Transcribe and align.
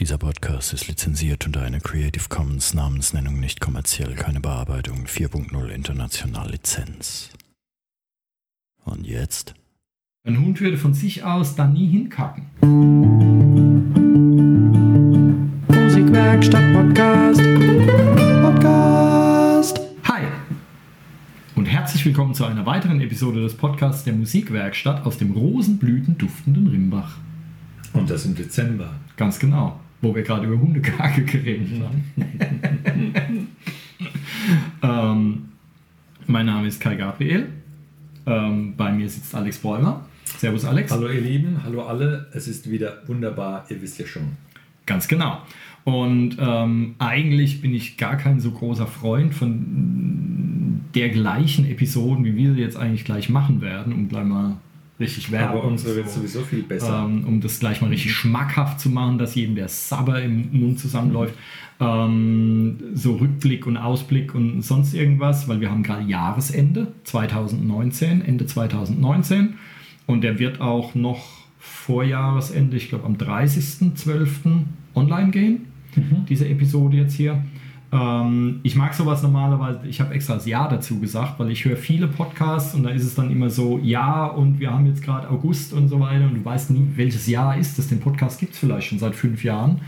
Dieser 0.00 0.16
Podcast 0.16 0.72
ist 0.74 0.86
lizenziert 0.86 1.44
unter 1.44 1.62
einer 1.62 1.80
Creative 1.80 2.28
Commons 2.28 2.72
Namensnennung 2.72 3.40
nicht 3.40 3.60
kommerziell, 3.60 4.14
keine 4.14 4.38
Bearbeitung 4.38 5.06
4.0 5.06 5.66
international 5.70 6.52
Lizenz. 6.52 7.30
Und 8.84 9.08
jetzt? 9.08 9.54
Ein 10.24 10.38
Hund 10.38 10.60
würde 10.60 10.78
von 10.78 10.94
sich 10.94 11.24
aus 11.24 11.56
da 11.56 11.66
nie 11.66 11.88
hinkacken. 11.88 12.44
Musikwerkstatt 15.66 16.72
Podcast. 16.74 17.42
Podcast. 18.40 19.80
Hi! 20.04 20.22
Und 21.56 21.66
herzlich 21.66 22.04
willkommen 22.06 22.34
zu 22.34 22.44
einer 22.44 22.64
weiteren 22.66 23.00
Episode 23.00 23.42
des 23.42 23.56
Podcasts 23.56 24.04
der 24.04 24.12
Musikwerkstatt 24.12 25.04
aus 25.04 25.18
dem 25.18 25.32
rosenblüten 25.32 26.16
duftenden 26.18 26.68
Rimbach. 26.68 27.16
Und 27.94 28.10
das 28.10 28.26
im 28.26 28.36
Dezember. 28.36 28.92
Ganz 29.16 29.40
genau, 29.40 29.80
wo 30.00 30.14
wir 30.14 30.22
gerade 30.22 30.46
über 30.46 30.58
Hundekacke 30.60 31.22
geredet 31.24 31.82
haben. 31.82 33.48
ähm, 34.82 35.48
mein 36.26 36.46
Name 36.46 36.68
ist 36.68 36.80
Kai 36.80 36.96
Gabriel. 36.96 37.48
Ähm, 38.26 38.74
bei 38.76 38.92
mir 38.92 39.08
sitzt 39.08 39.34
Alex 39.34 39.58
Bäumer. 39.58 40.04
Servus 40.24 40.64
Alex. 40.64 40.92
Hallo 40.92 41.08
ihr 41.08 41.20
Lieben, 41.20 41.62
hallo 41.64 41.82
alle. 41.82 42.28
Es 42.32 42.46
ist 42.46 42.70
wieder 42.70 43.02
wunderbar, 43.06 43.64
ihr 43.70 43.80
wisst 43.80 43.98
ja 43.98 44.06
schon. 44.06 44.36
Ganz 44.86 45.08
genau. 45.08 45.42
Und 45.84 46.36
ähm, 46.38 46.94
eigentlich 46.98 47.60
bin 47.62 47.74
ich 47.74 47.96
gar 47.96 48.16
kein 48.16 48.40
so 48.40 48.50
großer 48.50 48.86
Freund 48.86 49.34
von 49.34 50.82
der 50.94 51.08
gleichen 51.08 51.64
Episoden, 51.66 52.24
wie 52.24 52.36
wir 52.36 52.54
sie 52.54 52.60
jetzt 52.60 52.76
eigentlich 52.76 53.04
gleich 53.04 53.28
machen 53.28 53.60
werden, 53.60 53.92
um 53.92 54.08
gleich 54.08 54.24
mal 54.24 54.58
richtig 55.00 55.30
Werbung. 55.30 55.60
Aber 55.60 55.68
unsere 55.68 55.96
wird 55.96 56.08
so, 56.08 56.20
sowieso 56.20 56.42
viel 56.42 56.62
besser. 56.62 57.04
ähm, 57.04 57.24
um 57.26 57.40
das 57.40 57.60
gleich 57.60 57.80
mal 57.80 57.88
richtig 57.88 58.12
schmackhaft 58.12 58.80
zu 58.80 58.90
machen, 58.90 59.18
dass 59.18 59.34
jedem 59.34 59.54
der 59.54 59.68
Sabber 59.68 60.22
im 60.22 60.48
Mund 60.52 60.78
zusammenläuft. 60.78 61.34
Ähm, 61.80 62.78
so 62.94 63.16
Rückblick 63.16 63.66
und 63.66 63.76
Ausblick 63.76 64.34
und 64.34 64.62
sonst 64.62 64.94
irgendwas, 64.94 65.46
weil 65.48 65.60
wir 65.60 65.70
haben 65.70 65.82
gerade 65.82 66.04
Jahresende 66.04 66.88
2019, 67.04 68.22
Ende 68.22 68.46
2019 68.46 69.54
und 70.06 70.22
der 70.22 70.38
wird 70.38 70.60
auch 70.60 70.94
noch 70.94 71.38
vor 71.58 72.02
Jahresende, 72.02 72.76
ich 72.76 72.88
glaube 72.88 73.04
am 73.04 73.16
30.12. 73.16 74.62
online 74.94 75.30
gehen, 75.30 75.66
diese 76.28 76.48
Episode 76.48 76.96
jetzt 76.96 77.14
hier. 77.14 77.42
Ähm, 77.90 78.60
ich 78.64 78.76
mag 78.76 78.92
sowas 78.92 79.22
normalerweise, 79.22 79.80
ich 79.88 80.00
habe 80.00 80.12
extra 80.12 80.34
das 80.34 80.46
Ja 80.46 80.68
dazu 80.68 81.00
gesagt, 81.00 81.38
weil 81.38 81.50
ich 81.50 81.64
höre 81.64 81.76
viele 81.76 82.06
Podcasts 82.06 82.74
und 82.74 82.82
da 82.82 82.90
ist 82.90 83.04
es 83.04 83.14
dann 83.14 83.30
immer 83.30 83.48
so, 83.48 83.80
ja 83.82 84.26
und 84.26 84.60
wir 84.60 84.72
haben 84.72 84.84
jetzt 84.86 85.02
gerade 85.02 85.30
August 85.30 85.72
und 85.72 85.88
so 85.88 85.98
weiter 86.00 86.26
und 86.26 86.34
du 86.34 86.44
weißt 86.44 86.70
nie, 86.70 86.86
welches 86.96 87.26
Jahr 87.26 87.56
ist 87.56 87.78
das. 87.78 87.88
Den 87.88 88.00
Podcast 88.00 88.40
gibt 88.40 88.52
es 88.52 88.58
vielleicht 88.58 88.88
schon 88.88 88.98
seit 88.98 89.14
fünf 89.14 89.42
Jahren 89.42 89.80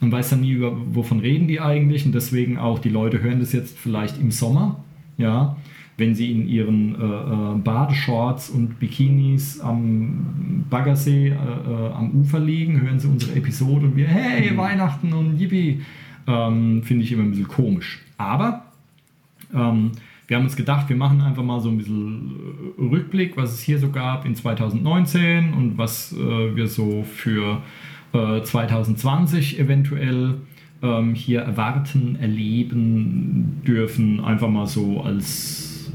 und 0.00 0.10
weißt 0.10 0.32
dann 0.32 0.40
nie, 0.40 0.52
über, 0.52 0.72
wovon 0.94 1.20
reden 1.20 1.46
die 1.46 1.60
eigentlich 1.60 2.06
und 2.06 2.14
deswegen 2.14 2.56
auch, 2.56 2.78
die 2.78 2.88
Leute 2.88 3.20
hören 3.20 3.40
das 3.40 3.52
jetzt 3.52 3.78
vielleicht 3.78 4.18
im 4.18 4.30
Sommer, 4.30 4.82
ja, 5.18 5.56
wenn 5.98 6.14
sie 6.14 6.32
in 6.32 6.48
ihren 6.48 6.94
äh, 6.94 7.04
äh, 7.04 7.58
Badeshorts 7.58 8.48
und 8.48 8.80
Bikinis 8.80 9.60
am 9.60 10.64
Baggersee 10.70 11.28
äh, 11.28 11.32
äh, 11.32 11.92
am 11.92 12.12
Ufer 12.12 12.40
liegen, 12.40 12.80
hören 12.80 12.98
sie 12.98 13.08
unsere 13.08 13.36
Episode 13.36 13.86
und 13.86 13.96
wir, 13.96 14.08
hey, 14.08 14.56
Weihnachten 14.56 15.12
und 15.12 15.38
yippie, 15.38 15.82
ähm, 16.26 16.82
finde 16.82 17.04
ich 17.04 17.12
immer 17.12 17.22
ein 17.22 17.30
bisschen 17.30 17.48
komisch. 17.48 18.00
Aber 18.18 18.64
ähm, 19.54 19.92
wir 20.26 20.36
haben 20.36 20.44
uns 20.44 20.56
gedacht, 20.56 20.88
wir 20.88 20.96
machen 20.96 21.20
einfach 21.20 21.42
mal 21.42 21.60
so 21.60 21.68
ein 21.68 21.78
bisschen 21.78 22.32
äh, 22.78 22.82
Rückblick, 22.82 23.36
was 23.36 23.52
es 23.52 23.60
hier 23.60 23.78
so 23.78 23.90
gab 23.90 24.24
in 24.24 24.34
2019 24.34 25.52
und 25.52 25.76
was 25.76 26.12
äh, 26.12 26.56
wir 26.56 26.68
so 26.68 27.02
für 27.02 27.60
äh, 28.12 28.42
2020 28.42 29.58
eventuell 29.58 30.36
ähm, 30.82 31.14
hier 31.14 31.42
erwarten, 31.42 32.16
erleben 32.16 33.60
dürfen. 33.66 34.20
Einfach 34.20 34.48
mal 34.48 34.66
so 34.66 35.02
als 35.02 35.90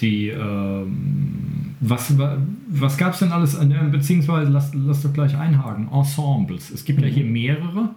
die, 0.00 0.28
ähm, 0.28 1.74
was, 1.80 2.16
wa- 2.18 2.38
was 2.68 2.96
gab 2.96 3.12
es 3.14 3.18
denn 3.20 3.32
alles, 3.32 3.58
der- 3.58 3.84
beziehungsweise 3.84 4.50
lass, 4.50 4.72
lass 4.74 5.02
doch 5.02 5.12
gleich 5.12 5.36
einhaken, 5.36 5.88
Ensembles. 5.92 6.70
Es 6.70 6.84
gibt 6.84 7.00
ja 7.00 7.08
hier 7.08 7.24
mehrere. 7.24 7.90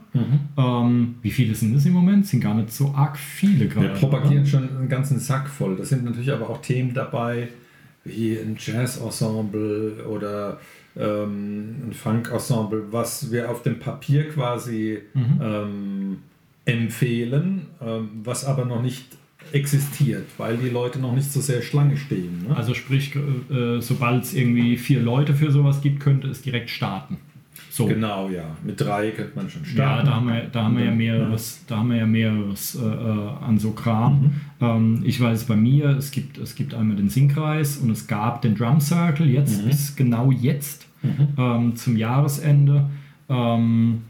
Ähm, 0.57 1.15
wie 1.21 1.31
viele 1.31 1.53
sind 1.55 1.75
es 1.75 1.85
im 1.85 1.93
Moment? 1.93 2.25
Sind 2.27 2.41
gar 2.41 2.55
nicht 2.55 2.71
so 2.71 2.93
arg 2.95 3.17
viele 3.17 3.67
gerade. 3.67 3.87
Wir 3.89 3.93
propagieren 3.95 4.45
schon 4.45 4.67
einen 4.77 4.89
ganzen 4.89 5.19
Sack 5.19 5.47
voll. 5.49 5.75
Da 5.75 5.83
sind 5.85 6.03
natürlich 6.03 6.31
aber 6.31 6.49
auch 6.49 6.61
Themen 6.61 6.93
dabei, 6.93 7.49
wie 8.03 8.35
ein 8.37 8.55
Jazz-Ensemble 8.57 10.05
oder 10.09 10.59
ähm, 10.97 11.75
ein 11.89 11.93
Funk-Ensemble, 11.93 12.85
was 12.91 13.31
wir 13.31 13.49
auf 13.49 13.61
dem 13.63 13.79
Papier 13.79 14.27
quasi 14.29 14.97
ähm, 15.41 16.17
empfehlen, 16.65 17.67
ähm, 17.81 18.09
was 18.23 18.43
aber 18.45 18.65
noch 18.65 18.81
nicht 18.81 19.05
existiert, 19.53 20.27
weil 20.37 20.57
die 20.57 20.69
Leute 20.69 20.99
noch 20.99 21.13
nicht 21.13 21.31
so 21.31 21.41
sehr 21.41 21.61
Schlange 21.61 21.97
stehen. 21.97 22.45
Ne? 22.47 22.55
Also 22.55 22.73
sprich, 22.73 23.15
äh, 23.15 23.79
sobald 23.81 24.23
es 24.23 24.33
irgendwie 24.33 24.77
vier 24.77 25.01
Leute 25.01 25.33
für 25.33 25.51
sowas 25.51 25.81
gibt, 25.81 25.99
könnte 25.99 26.27
es 26.27 26.41
direkt 26.41 26.69
starten. 26.69 27.17
So. 27.69 27.85
genau, 27.85 28.29
ja. 28.29 28.43
Mit 28.65 28.81
drei 28.81 29.11
könnte 29.11 29.31
man 29.35 29.49
schon 29.49 29.63
Ja, 29.63 29.69
starten. 29.69 30.05
da 30.07 30.15
haben 30.15 30.27
wir, 30.27 30.41
da 30.51 30.63
haben 30.65 30.77
wir 30.77 30.85
ja 30.85 30.91
mehreres, 30.91 31.63
da 31.67 31.77
haben 31.77 31.89
wir 31.91 31.97
ja 31.97 32.05
mehreres 32.05 32.75
äh, 32.75 32.83
äh, 32.85 33.29
an 33.45 33.59
so 33.59 33.71
Kram. 33.71 34.33
Ähm, 34.59 35.01
ich 35.05 35.21
weiß 35.21 35.45
bei 35.45 35.55
mir, 35.55 35.85
es 35.97 36.11
gibt, 36.11 36.37
es 36.37 36.55
gibt 36.55 36.73
einmal 36.73 36.97
den 36.97 37.07
Singkreis 37.07 37.77
und 37.77 37.89
es 37.89 38.07
gab 38.07 38.41
den 38.41 38.55
Drum 38.55 38.81
Circle, 38.81 39.25
jetzt 39.29 39.65
bis 39.65 39.95
genau 39.95 40.31
jetzt 40.31 40.85
ähm, 41.37 41.75
zum 41.77 41.95
Jahresende, 41.95 42.89
ähm, 43.29 44.01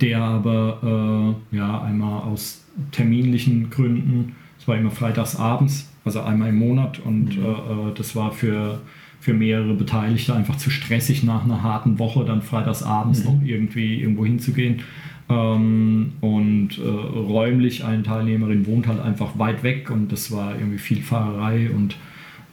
der 0.00 0.20
aber 0.22 1.34
äh, 1.52 1.56
ja 1.56 1.82
einmal 1.82 2.22
aus 2.22 2.64
terminlichen 2.92 3.70
Gründen 3.70 4.34
Es 4.58 4.68
war 4.68 4.76
immer 4.76 4.90
freitags 4.90 5.36
abends, 5.36 5.90
also 6.04 6.20
einmal 6.22 6.48
im 6.50 6.56
Monat 6.58 6.98
und 7.00 7.36
Mhm. 7.36 7.44
äh, 7.44 7.48
äh, 7.90 7.94
das 7.94 8.16
war 8.16 8.32
für, 8.32 8.80
für 9.20 9.34
mehrere 9.34 9.74
Beteiligte 9.74 10.34
einfach 10.34 10.56
zu 10.56 10.70
stressig 10.70 11.22
nach 11.22 11.44
einer 11.44 11.62
harten 11.62 11.98
Woche, 11.98 12.24
dann 12.24 12.40
freitags 12.42 12.82
abends 12.82 13.24
Mhm. 13.24 13.30
noch 13.30 13.42
irgendwie 13.44 14.00
irgendwo 14.00 14.24
hinzugehen. 14.24 14.82
Ähm, 15.28 16.12
und 16.20 16.78
äh, 16.78 16.82
räumlich 16.88 17.84
eine 17.84 18.02
Teilnehmerin 18.02 18.66
wohnt 18.66 18.86
halt 18.86 19.00
einfach 19.00 19.38
weit 19.38 19.62
weg 19.62 19.90
und 19.90 20.12
das 20.12 20.30
war 20.30 20.54
irgendwie 20.54 20.78
viel 20.78 21.00
Fahrerei 21.02 21.70
und 21.70 21.96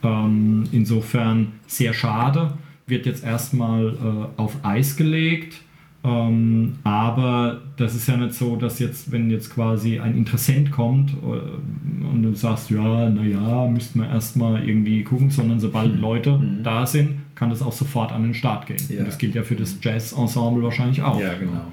ähm, 0.02 0.64
insofern 0.72 1.48
sehr 1.66 1.92
schade. 1.92 2.54
Wird 2.86 3.06
jetzt 3.06 3.24
erstmal 3.24 3.88
äh, 3.88 4.40
auf 4.40 4.56
Eis 4.64 4.96
gelegt. 4.96 5.60
Ähm, 6.04 6.74
aber 6.82 7.60
das 7.76 7.94
ist 7.94 8.08
ja 8.08 8.16
nicht 8.16 8.34
so, 8.34 8.56
dass 8.56 8.78
jetzt, 8.80 9.12
wenn 9.12 9.30
jetzt 9.30 9.54
quasi 9.54 10.00
ein 10.00 10.16
Interessent 10.16 10.72
kommt 10.72 11.12
äh, 11.12 12.06
und 12.06 12.22
du 12.24 12.34
sagst, 12.34 12.70
ja, 12.70 13.08
naja, 13.08 13.68
müssten 13.68 14.00
wir 14.00 14.08
erstmal 14.08 14.68
irgendwie 14.68 15.04
gucken, 15.04 15.30
sondern 15.30 15.60
sobald 15.60 15.96
Leute 16.00 16.38
Mhm. 16.38 16.62
da 16.64 16.84
sind, 16.86 17.18
kann 17.36 17.50
das 17.50 17.62
auch 17.62 17.72
sofort 17.72 18.10
an 18.12 18.22
den 18.24 18.34
Start 18.34 18.66
gehen. 18.66 18.78
Ja. 18.88 19.00
Und 19.00 19.06
das 19.08 19.18
gilt 19.18 19.34
ja 19.36 19.42
für 19.44 19.54
das 19.54 19.76
Jazz-Ensemble 19.80 20.62
wahrscheinlich 20.64 21.02
auch. 21.02 21.20
Ja, 21.20 21.34
genau. 21.34 21.72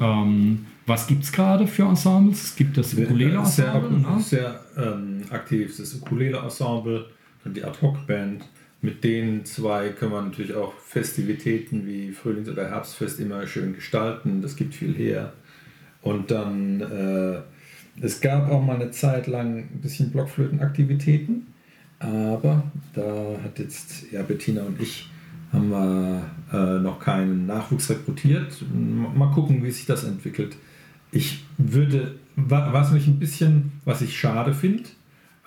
Ähm, 0.00 0.66
was 0.86 1.06
gibt 1.06 1.22
es 1.24 1.30
gerade 1.30 1.66
für 1.66 1.84
Ensembles? 1.84 2.42
Es 2.42 2.56
gibt 2.56 2.76
das 2.76 2.90
Sehr, 2.92 3.04
Ukulele-Ensemble. 3.06 3.90
ne? 3.98 4.20
sehr 4.20 4.58
ähm, 4.76 5.18
aktiv 5.30 5.76
das 5.76 5.94
Ukulele-Ensemble 5.94 7.04
und 7.44 7.56
die 7.56 7.62
Ad-Hoc-Band. 7.62 8.42
Mit 8.82 9.04
den 9.04 9.44
zwei 9.44 9.90
können 9.90 10.12
wir 10.12 10.22
natürlich 10.22 10.54
auch 10.54 10.72
Festivitäten 10.74 11.86
wie 11.86 12.12
Frühlings- 12.12 12.48
oder 12.48 12.68
Herbstfest 12.70 13.20
immer 13.20 13.46
schön 13.46 13.74
gestalten. 13.74 14.40
Das 14.40 14.56
gibt 14.56 14.74
viel 14.74 14.94
her. 14.94 15.32
Und 16.02 16.30
dann, 16.30 16.80
äh, 16.80 17.40
es 18.00 18.20
gab 18.22 18.50
auch 18.50 18.64
mal 18.64 18.76
eine 18.76 18.90
Zeit 18.90 19.26
lang 19.26 19.58
ein 19.58 19.80
bisschen 19.82 20.10
Blockflötenaktivitäten. 20.10 21.46
Aber 21.98 22.62
da 22.94 23.38
hat 23.44 23.58
jetzt 23.58 24.10
ja, 24.10 24.22
Bettina 24.22 24.62
und 24.62 24.80
ich 24.80 25.10
haben 25.52 25.68
wir 25.70 26.22
äh, 26.52 26.80
noch 26.80 27.00
keinen 27.00 27.46
Nachwuchs 27.46 27.90
rekrutiert. 27.90 28.64
Mal 28.72 29.30
gucken, 29.32 29.62
wie 29.62 29.70
sich 29.70 29.84
das 29.84 30.04
entwickelt. 30.04 30.56
Ich 31.12 31.44
würde, 31.58 32.14
wa- 32.36 32.72
was 32.72 32.92
mich 32.92 33.06
ein 33.08 33.18
bisschen, 33.18 33.72
was 33.84 34.00
ich 34.00 34.18
schade 34.18 34.54
finde, 34.54 34.84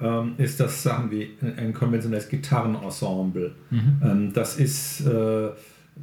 ähm, 0.03 0.33
ist 0.38 0.59
das 0.59 0.83
Sachen 0.83 1.09
wie 1.11 1.29
ein, 1.41 1.57
ein 1.57 1.73
konventionelles 1.73 2.27
Gitarrenensemble. 2.29 3.55
Ähm, 3.71 4.31
das 4.33 4.57
ist 4.57 5.01
äh, 5.07 5.50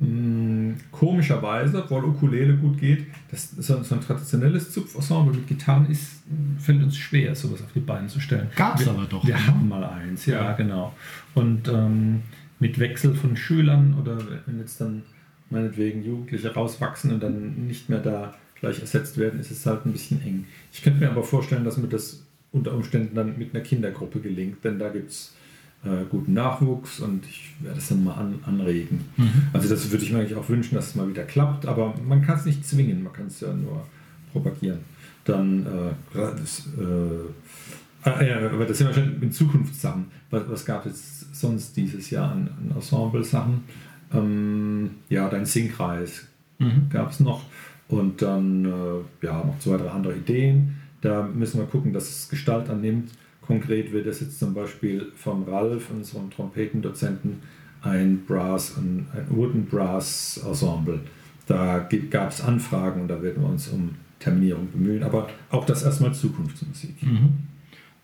mh, 0.00 0.75
komischerweise, 0.91 1.82
obwohl 1.85 2.05
Ukulele 2.05 2.55
gut 2.56 2.79
geht, 2.79 3.06
das, 3.31 3.50
so, 3.58 3.82
so 3.82 3.94
ein 3.94 4.00
traditionelles 4.00 4.70
Zupfensemble 4.73 5.35
mit 5.35 5.47
Gitarren 5.47 5.87
ist, 5.91 6.23
fällt 6.58 6.82
uns 6.82 6.97
schwer, 6.97 7.35
sowas 7.35 7.62
auf 7.62 7.73
die 7.75 7.81
Beine 7.81 8.06
zu 8.08 8.20
stellen. 8.20 8.49
Gab's 8.56 8.85
Wir- 8.85 8.93
aber 8.93 9.05
doch, 9.05 9.26
Wir 9.26 9.35
ne? 9.35 9.47
hatten 9.47 9.69
mal 9.69 9.85
eins, 9.85 10.26
ja, 10.26 10.44
Ja. 10.44 10.52
genau. 10.52 10.94
Und 11.35 11.69
ähm, 11.69 12.23
mit 12.58 12.79
Wechsel 12.79 13.14
von 13.14 13.37
Schülern 13.37 13.97
oder 14.00 14.19
wenn 14.47 14.58
jetzt 14.58 14.81
dann 14.81 15.02
meinetwegen 15.50 16.05
Jugendliche 16.05 16.55
rauswachsen 16.55 17.12
und 17.12 17.23
dann 17.23 17.67
nicht 17.67 17.88
mehr 17.88 17.99
da 18.00 18.35
gleich 18.61 18.79
ersetzt 18.81 19.17
werden, 19.19 19.41
ist 19.41 19.50
es 19.50 19.64
halt 19.67 19.85
ein 19.87 19.93
bisschen 19.93 20.23
eng. 20.23 20.44
Ich 20.73 20.82
könnte 20.82 21.00
mir 21.00 21.11
aber 21.11 21.23
vorstellen, 21.25 21.64
dass 21.64 21.79
mir 21.79 21.88
das 21.88 22.25
unter 22.52 22.75
Umständen 22.75 23.14
dann 23.14 23.38
mit 23.38 23.55
einer 23.55 23.62
Kindergruppe 23.62 24.20
gelingt, 24.20 24.64
denn 24.64 24.79
da 24.79 24.88
gibt 24.88 25.11
es 25.11 25.35
äh, 25.85 26.05
guten 26.11 26.35
Nachwuchs 26.35 27.00
und 27.00 27.25
ich 27.25 27.55
werde 27.61 27.79
es 27.79 27.88
dann 27.88 28.05
mal 28.05 28.14
an, 28.14 28.41
anregen. 28.44 29.00
Also 29.52 29.69
das 29.69 29.91
würde 29.91 30.05
ich 30.05 30.12
mir 30.12 30.19
eigentlich 30.19 30.37
auch 30.37 30.49
wünschen, 30.49 30.75
dass 30.75 30.88
es 30.88 30.94
mal 30.94 31.08
wieder 31.08 31.25
klappt, 31.25 31.67
aber 31.67 31.94
man 32.06 32.23
kann 32.23 32.38
es 32.38 32.44
nicht 32.44 32.67
zwingen, 32.67 33.02
man 33.02 33.12
kann 33.12 33.26
es 33.29 33.41
ja 33.41 33.52
nur 33.52 33.87
propagieren. 34.32 34.81
Dann 35.25 35.64
äh, 35.67 35.93
das, 36.14 36.69
äh, 36.79 38.08
ah, 38.08 38.23
ja, 38.23 38.50
aber 38.50 38.67
das 38.67 38.79
sind 38.79 38.88
wir 38.88 38.94
schon 38.94 39.23
in 39.23 39.32
Zukunftssachen. 39.32 40.06
Was, 40.31 40.43
was 40.49 40.64
gab 40.64 40.87
es 40.87 41.26
sonst 41.32 41.76
dieses 41.76 42.11
Jahr 42.11 42.32
an, 42.32 42.49
an 42.58 42.76
Ensemble-Sachen? 42.76 43.64
Ähm, 44.12 44.91
ja, 45.08 45.29
dein 45.29 45.47
Singkreis 45.47 46.26
Mhm. 46.61 46.91
gab 46.91 47.11
es 47.11 47.20
noch. 47.20 47.44
Und 47.88 48.20
dann 48.23 48.64
äh, 48.67 49.26
ja, 49.26 49.43
noch 49.43 49.58
zwei, 49.58 49.79
drei 49.79 49.88
andere 49.88 50.14
Ideen. 50.14 50.76
Da 51.00 51.23
müssen 51.23 51.58
wir 51.58 51.67
gucken, 51.67 51.93
dass 51.93 52.08
es 52.08 52.29
Gestalt 52.29 52.69
annimmt. 52.69 53.11
Konkret 53.41 53.93
wird 53.93 54.06
es 54.06 54.20
jetzt 54.20 54.38
zum 54.38 54.55
Beispiel 54.55 55.11
von 55.17 55.44
Ralf, 55.44 55.91
unserem 55.91 56.31
Trompetendozenten, 56.31 57.37
ein 57.82 58.20
Brass, 58.26 58.76
ein, 58.76 59.06
ein 59.14 59.26
Wooden 59.35 59.64
Brass 59.67 60.41
Ensemble. 60.47 61.00
Da 61.47 61.88
gab 62.11 62.31
es 62.31 62.41
Anfragen 62.43 63.00
und 63.02 63.08
da 63.08 63.20
werden 63.23 63.43
wir 63.43 63.49
uns 63.49 63.69
um 63.69 63.91
Terminierung 64.19 64.69
bemühen. 64.70 65.02
Aber 65.02 65.29
auch 65.50 65.64
das 65.64 65.82
erstmal 65.82 66.12
Zukunftsmusik. 66.14 67.02
Mhm. 67.02 67.29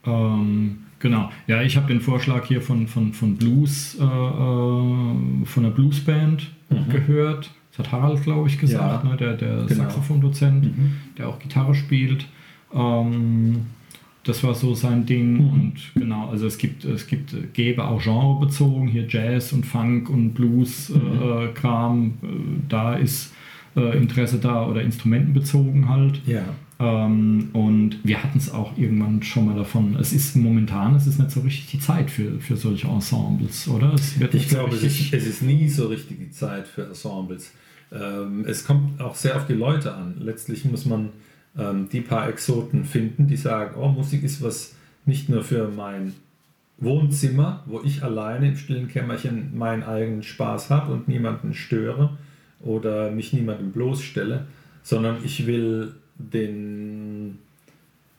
Ähm, 0.05 0.79
genau. 0.99 1.31
Ja, 1.47 1.63
ich 1.63 1.77
habe 1.77 1.87
den 1.89 2.01
Vorschlag 2.01 2.45
hier 2.47 2.63
von, 2.63 2.87
von, 2.89 3.13
von 3.13 3.37
Blues, 3.37 3.97
äh, 4.01 4.03
äh, 4.03 5.45
von 5.45 5.63
der 5.63 5.71
Bluesband 5.71 6.51
Mhm. 6.69 6.89
gehört. 6.91 7.51
Das 7.71 7.87
hat 7.87 7.93
Harald, 7.93 8.23
glaube 8.25 8.49
ich, 8.49 8.59
gesagt, 8.59 9.05
Ja. 9.05 9.11
ne? 9.11 9.17
der, 9.17 9.35
der 9.35 9.57
Genau. 9.67 9.85
Saxophondozent, 9.85 10.65
Mhm. 10.77 10.93
der 11.17 11.29
auch 11.29 11.39
Gitarre 11.39 11.75
spielt. 11.77 12.27
Ähm, 12.75 13.67
das 14.25 14.43
war 14.43 14.55
so 14.55 14.75
sein 14.75 15.07
Ding. 15.07 15.35
Mhm. 15.35 15.49
Und 15.51 15.75
genau, 15.95 16.29
also 16.29 16.47
es 16.47 16.59
gibt, 16.59 16.85
es 16.85 17.07
gibt, 17.07 17.33
äh, 17.33 17.43
gäbe 17.53 17.85
auch 17.85 18.03
genrebezogen, 18.03 18.89
hier 18.89 19.07
Jazz 19.09 19.53
und 19.53 19.65
Funk 19.65 20.11
und 20.11 20.35
Blues 20.35 20.89
Mhm. 20.91 21.23
äh, 21.23 21.45
äh, 21.45 21.53
Kram. 21.53 22.15
Äh, 22.23 22.27
da 22.69 22.95
ist 22.95 23.33
äh, 23.77 23.97
Interesse 23.97 24.39
da 24.39 24.67
oder 24.67 24.83
instrumentenbezogen 24.83 25.89
halt. 25.89 26.21
Ja. 26.27 26.45
Ähm, 26.79 27.49
und 27.55 27.99
wir 28.05 28.23
hatten 28.23 28.37
es 28.37 28.53
auch 28.53 28.77
irgendwann 28.77 29.23
schon 29.23 29.47
mal 29.47 29.57
davon. 29.57 29.97
Es 29.99 30.13
ist 30.13 30.37
momentan, 30.37 30.95
es 30.95 31.07
ist 31.07 31.19
nicht 31.19 31.31
so 31.31 31.41
richtig 31.41 31.71
die 31.71 31.79
Zeit 31.79 32.11
für, 32.11 32.39
für 32.41 32.57
solche 32.57 32.87
Ensembles, 32.89 33.67
oder? 33.69 33.95
Es 33.95 34.19
wird 34.21 34.35
Ich 34.35 34.43
nicht 34.43 34.51
so 34.51 34.57
glaube, 34.57 34.75
es 34.75 34.83
ist, 34.83 35.13
es 35.15 35.27
ist 35.27 35.43
nie 35.43 35.69
so 35.69 35.87
richtig 35.87 36.19
die 36.19 36.31
Zeit 36.31 36.67
für 36.67 36.87
Ensembles. 36.87 37.53
Ähm, 37.93 38.45
es 38.47 38.67
kommt 38.67 39.01
auch 39.01 39.15
sehr 39.15 39.37
auf 39.37 39.47
die 39.47 39.55
Leute 39.55 39.95
an. 39.95 40.17
Letztlich 40.19 40.65
muss 40.67 40.85
man 40.85 41.11
ähm, 41.59 41.89
die 41.91 42.01
paar 42.01 42.29
Exoten 42.29 42.85
finden, 42.85 43.27
die 43.27 43.37
sagen, 43.37 43.77
oh, 43.79 43.89
Musik 43.89 44.23
ist 44.23 44.43
was 44.43 44.75
nicht 45.05 45.29
nur 45.29 45.43
für 45.43 45.69
mein 45.69 46.15
Wohnzimmer, 46.79 47.63
wo 47.67 47.81
ich 47.83 48.03
alleine 48.03 48.49
im 48.49 48.57
stillen 48.57 48.89
Kämmerchen 48.89 49.57
meinen 49.57 49.83
eigenen 49.83 50.23
Spaß 50.23 50.71
habe 50.71 50.93
und 50.93 51.09
niemanden 51.09 51.55
störe 51.55 52.17
oder 52.61 53.11
mich 53.11 53.33
niemandem 53.33 53.73
bloßstelle, 53.73 54.47
sondern 54.83 55.25
ich 55.25 55.47
will 55.47 55.95
den, 56.19 57.39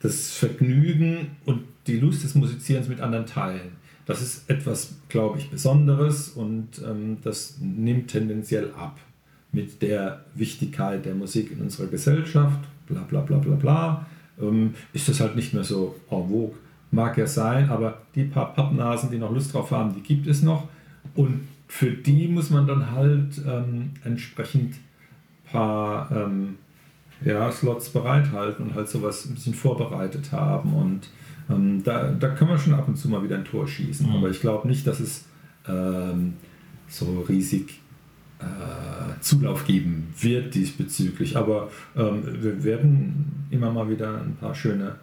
das 0.00 0.32
Vergnügen 0.32 1.30
und 1.44 1.62
die 1.86 1.98
Lust 1.98 2.24
des 2.24 2.34
Musizierens 2.34 2.88
mit 2.88 3.00
anderen 3.00 3.26
teilen. 3.26 3.76
Das 4.06 4.22
ist 4.22 4.48
etwas, 4.50 4.96
glaube 5.08 5.38
ich, 5.38 5.50
Besonderes 5.50 6.30
und 6.30 6.82
ähm, 6.84 7.18
das 7.22 7.58
nimmt 7.60 8.08
tendenziell 8.08 8.72
ab 8.72 8.98
mit 9.52 9.82
der 9.82 10.24
Wichtigkeit 10.34 11.04
der 11.04 11.14
Musik 11.14 11.52
in 11.52 11.60
unserer 11.60 11.86
Gesellschaft, 11.86 12.60
bla 12.86 13.02
bla 13.02 13.20
bla 13.20 13.38
bla 13.38 13.54
bla, 13.54 14.06
ähm, 14.40 14.74
ist 14.92 15.08
das 15.08 15.20
halt 15.20 15.36
nicht 15.36 15.54
mehr 15.54 15.64
so 15.64 15.96
en 16.10 16.28
vogue. 16.28 16.52
Mag 16.90 17.18
ja 17.18 17.26
sein, 17.26 17.68
aber 17.68 18.00
die 18.14 18.24
paar 18.24 18.54
Pappnasen, 18.54 19.10
die 19.10 19.18
noch 19.18 19.32
Lust 19.32 19.52
drauf 19.52 19.70
haben, 19.70 19.94
die 19.94 20.00
gibt 20.00 20.26
es 20.26 20.42
noch. 20.42 20.68
Und 21.14 21.42
für 21.66 21.90
die 21.90 22.28
muss 22.28 22.48
man 22.48 22.66
dann 22.66 22.90
halt 22.92 23.42
ähm, 23.46 23.90
entsprechend 24.04 24.76
paar 25.50 26.10
ähm, 26.10 26.56
ja, 27.24 27.50
Slots 27.50 27.90
bereithalten 27.90 28.66
und 28.66 28.74
halt 28.74 28.88
sowas 28.88 29.26
ein 29.26 29.34
bisschen 29.34 29.54
vorbereitet 29.54 30.32
haben. 30.32 30.74
Und 30.74 31.08
ähm, 31.50 31.82
da, 31.84 32.10
da 32.10 32.28
können 32.30 32.50
wir 32.50 32.58
schon 32.58 32.74
ab 32.74 32.88
und 32.88 32.96
zu 32.96 33.08
mal 33.08 33.22
wieder 33.22 33.36
ein 33.36 33.44
Tor 33.44 33.66
schießen. 33.66 34.08
Mhm. 34.08 34.16
Aber 34.16 34.30
ich 34.30 34.40
glaube 34.40 34.68
nicht, 34.68 34.86
dass 34.86 35.00
es 35.00 35.26
ähm, 35.66 36.34
so 36.88 37.24
riesig 37.28 37.80
Zulauf 39.20 39.66
geben 39.66 40.08
wird 40.20 40.54
diesbezüglich. 40.54 41.36
Aber 41.36 41.70
ähm, 41.96 42.22
wir 42.40 42.62
werden 42.64 43.46
immer 43.50 43.70
mal 43.72 43.88
wieder 43.90 44.20
ein 44.22 44.36
paar 44.36 44.54
schöne 44.54 44.96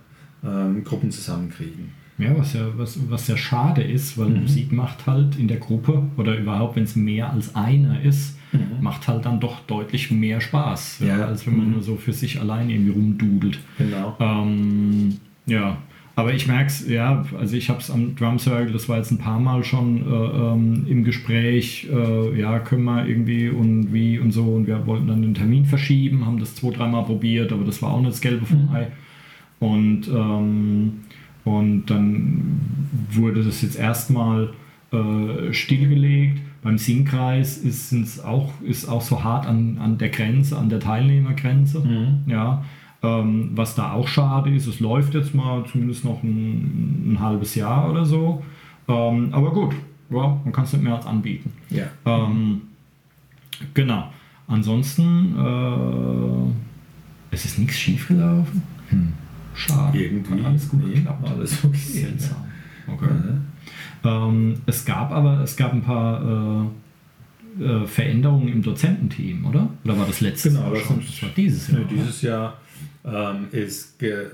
ähm, 0.44 0.84
Gruppen 0.84 1.12
zusammenkriegen. 1.12 1.92
Ja, 2.18 2.38
was 2.38 2.54
ja, 2.54 2.66
was, 2.78 2.98
was 3.10 3.28
ja 3.28 3.36
schade 3.36 3.84
ist, 3.84 4.18
weil 4.18 4.30
Mhm. 4.30 4.44
Musik 4.44 4.72
macht 4.72 5.06
halt 5.06 5.38
in 5.38 5.50
der 5.50 5.58
Gruppe 5.58 6.04
oder 6.16 6.38
überhaupt, 6.38 6.78
wenn 6.78 6.84
es 6.84 6.96
mehr 6.96 7.32
als 7.34 7.56
einer 7.56 8.02
ist, 8.02 8.38
Mhm. 8.54 8.82
macht 8.82 9.06
halt 9.10 9.26
dann 9.26 9.42
doch 9.42 9.60
deutlich 9.68 10.12
mehr 10.12 10.40
Spaß, 10.40 11.00
ja, 11.02 11.18
Ja. 11.20 11.26
als 11.26 11.46
wenn 11.46 11.58
man 11.58 11.66
Mhm. 11.68 11.72
nur 11.74 11.84
so 11.84 11.98
für 11.98 12.14
sich 12.14 12.40
allein 12.40 12.70
irgendwie 12.70 12.92
rumdudelt. 12.92 13.60
Genau. 13.78 14.16
Ähm, 14.22 15.18
ja, 15.46 15.78
aber 16.16 16.34
ich 16.34 16.48
merke 16.48 16.68
es, 16.68 16.88
ja, 16.88 17.26
also 17.38 17.58
ich 17.58 17.70
habe 17.70 17.80
es 17.80 17.92
am 17.92 18.16
Drum 18.16 18.40
Circle, 18.40 18.72
das 18.72 18.88
war 18.88 18.98
jetzt 18.98 19.12
ein 19.12 19.18
paar 19.18 19.40
Mal 19.40 19.64
schon 19.64 19.98
äh, 19.98 20.16
ähm, 20.16 20.86
im 20.88 21.04
Gespräch, 21.04 21.90
äh, 21.92 22.40
ja, 22.40 22.60
können 22.60 22.86
wir 22.86 23.06
irgendwie 23.06 23.50
und 23.50 23.94
wie 23.94 24.18
und 24.18 24.32
so 24.32 24.44
und 24.44 24.66
wir 24.66 24.88
wollten 24.88 25.08
dann 25.08 25.22
den 25.22 25.34
Termin 25.34 25.66
verschieben, 25.66 26.26
haben 26.26 26.40
das 26.40 26.56
zwei, 26.56 26.72
dreimal 26.72 27.04
probiert, 27.04 27.52
aber 27.52 27.66
das 27.66 27.82
war 27.82 27.92
auch 27.92 28.00
nicht 28.00 28.14
das 28.14 28.22
Gelbe 28.22 28.46
vom 28.46 28.64
Mhm. 28.64 28.76
Ei. 28.76 28.88
Und, 29.60 30.08
ähm, 30.08 30.94
und 31.44 31.86
dann 31.88 32.62
wurde 33.12 33.44
das 33.44 33.62
jetzt 33.62 33.78
erstmal 33.78 34.54
äh, 34.92 35.54
stillgelegt. 35.54 36.42
Beim 36.62 36.78
Singkreis 36.78 37.58
ist 37.58 37.92
es 37.92 38.24
auch, 38.24 38.54
ist 38.62 38.88
auch 38.88 39.02
so 39.02 39.24
hart 39.24 39.46
an, 39.46 39.78
an 39.80 39.98
der 39.98 40.10
Grenze, 40.10 40.58
an 40.58 40.70
der 40.70 40.80
Teilnehmergrenze. 40.80 41.80
Mhm. 41.82 42.32
Ja, 42.32 42.64
Ähm, 43.06 43.52
was 43.56 43.76
da 43.76 43.92
auch 43.94 44.08
schade 44.08 44.54
ist, 44.56 44.68
es 44.68 44.80
läuft 44.80 45.14
jetzt 45.14 45.34
mal 45.36 45.64
zumindest 45.72 46.06
noch 46.06 46.24
ein, 46.24 47.14
ein 47.14 47.20
halbes 47.20 47.56
Jahr 47.56 47.90
oder 47.92 48.06
so. 48.06 48.44
Ähm, 48.88 49.30
aber 49.32 49.52
gut, 49.52 49.74
ja, 50.10 50.40
man 50.44 50.52
kann 50.54 50.64
es 50.64 50.74
nicht 50.74 50.84
mehr 50.84 50.96
als 50.96 51.06
anbieten. 51.06 51.52
Ja. 51.70 51.86
Ähm, 52.06 52.62
genau. 53.74 54.12
Ansonsten 54.48 55.36
äh, 55.38 57.36
es 57.36 57.46
ist 57.46 57.60
nichts 57.60 57.78
schiefgelaufen. 57.78 58.62
Hm. 58.90 59.14
Schade. 59.56 59.98
Irgendwie. 59.98 60.40
Hat 60.44 60.46
alles 60.52 60.70
gut 60.70 60.86
Nee, 60.86 60.94
geklappt. 60.96 61.28
alles 61.30 61.64
okay. 61.64 62.08
Okay. 62.88 63.06
Ja. 64.04 64.28
Ähm, 64.28 64.56
es 64.68 64.86
gab 64.86 65.12
aber 65.12 65.40
es 65.42 65.56
gab 65.58 65.74
ein 65.74 65.82
paar 65.82 66.22
äh, 67.60 67.64
äh, 67.64 67.88
Veränderungen 67.88 68.50
im 68.50 68.62
Dozententeam, 68.62 69.46
oder? 69.46 69.70
Oder 69.84 69.98
war 69.98 70.06
das 70.06 70.22
letztes 70.22 70.54
Genau, 70.54 70.66
Jahr 70.66 70.74
das 70.76 70.84
schon? 70.84 70.96
sind- 70.98 71.10
Das 71.10 71.22
war 71.24 71.30
dieses 71.36 71.68
Jahr. 71.70 71.80
Nö, 71.80 71.86
dieses 71.90 72.22
Jahr 72.22 72.54
ähm, 73.06 73.48
ist 73.52 74.02
äh, 74.02 74.26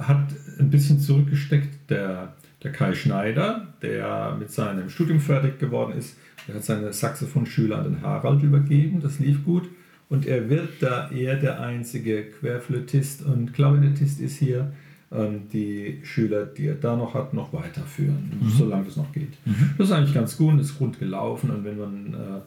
hat 0.00 0.26
ein 0.58 0.70
bisschen 0.70 1.00
zurückgesteckt 1.00 1.90
der, 1.90 2.34
der 2.62 2.72
Kai 2.72 2.94
Schneider, 2.94 3.66
der 3.82 4.36
mit 4.38 4.50
seinem 4.50 4.90
Studium 4.90 5.20
fertig 5.20 5.58
geworden 5.58 5.96
ist. 5.96 6.16
Der 6.46 6.56
hat 6.56 6.64
seine 6.64 6.92
Saxophonschüler 6.92 7.78
an 7.78 7.84
den 7.84 8.02
Harald 8.02 8.42
übergeben, 8.42 9.00
das 9.00 9.18
lief 9.18 9.44
gut. 9.44 9.68
Und 10.08 10.26
er 10.26 10.48
wird 10.48 10.68
da 10.80 11.10
eher 11.10 11.36
der 11.36 11.60
einzige 11.60 12.24
Querflötist 12.24 13.22
und 13.22 13.52
Klarinettist 13.52 14.20
ist 14.20 14.38
hier. 14.38 14.72
ähm, 15.12 15.42
Die 15.52 16.00
Schüler, 16.02 16.46
die 16.46 16.66
er 16.66 16.74
da 16.74 16.96
noch 16.96 17.14
hat, 17.14 17.34
noch 17.34 17.52
weiterführen, 17.52 18.30
solange 18.56 18.88
es 18.88 18.96
noch 18.96 19.12
geht. 19.12 19.34
Das 19.76 19.88
ist 19.88 19.92
eigentlich 19.92 20.14
ganz 20.14 20.36
gut, 20.36 20.58
ist 20.60 20.80
rund 20.80 20.98
gelaufen 20.98 21.50
und 21.50 21.64
wenn 21.64 21.78
man 21.78 22.14
äh, 22.14 22.40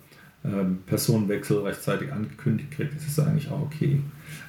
Personenwechsel 0.86 1.60
rechtzeitig 1.60 2.12
angekündigt 2.12 2.72
kriegt, 2.72 2.96
ist 2.96 3.08
es 3.08 3.20
eigentlich 3.20 3.50
auch 3.52 3.62
okay. 3.62 4.00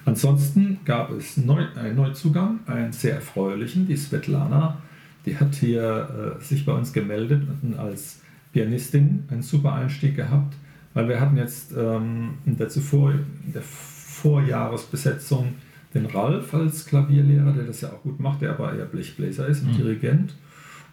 Ansonsten 0.04 0.78
gab 0.84 1.11
es 1.11 1.37
neu, 1.37 1.66
einen 1.76 1.96
Neuzugang, 1.96 2.61
einen 2.66 2.92
sehr 2.92 3.16
erfreulichen, 3.16 3.87
die 3.87 3.96
Svetlana. 3.96 4.78
Die 5.26 5.37
hat 5.37 5.54
hier 5.54 6.38
äh, 6.40 6.42
sich 6.42 6.64
bei 6.64 6.72
uns 6.72 6.92
gemeldet 6.92 7.42
und 7.62 7.78
als 7.78 8.20
Pianistin 8.52 9.25
einen 9.30 9.42
super 9.42 9.75
Einstieg 9.75 10.16
gehabt, 10.16 10.54
weil 10.94 11.08
wir 11.08 11.20
hatten 11.20 11.37
jetzt 11.37 11.72
ähm, 11.76 12.34
in, 12.44 12.56
der 12.56 12.68
zuvor, 12.68 13.12
in 13.12 13.52
der 13.52 13.62
Vorjahresbesetzung 13.62 15.54
den 15.94 16.06
Ralf 16.06 16.54
als 16.54 16.87
Klavierlehrer, 16.87 17.52
der 17.52 17.64
das 17.64 17.82
ja 17.82 17.90
auch 17.90 18.02
gut 18.02 18.18
macht, 18.18 18.40
der 18.40 18.50
aber 18.50 18.75
eher 18.75 18.87
Blechbläser 18.87 19.46
ist 19.46 19.62
und 19.62 19.72
Mhm. 19.72 19.76
Dirigent. 19.76 20.34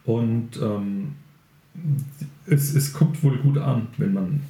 Und 0.04 0.60
ähm, 0.62 1.12
es, 2.46 2.74
es 2.74 2.92
kommt 2.92 3.22
wohl 3.22 3.38
gut 3.38 3.58
an, 3.58 3.88
wenn 3.96 4.12
man 4.12 4.40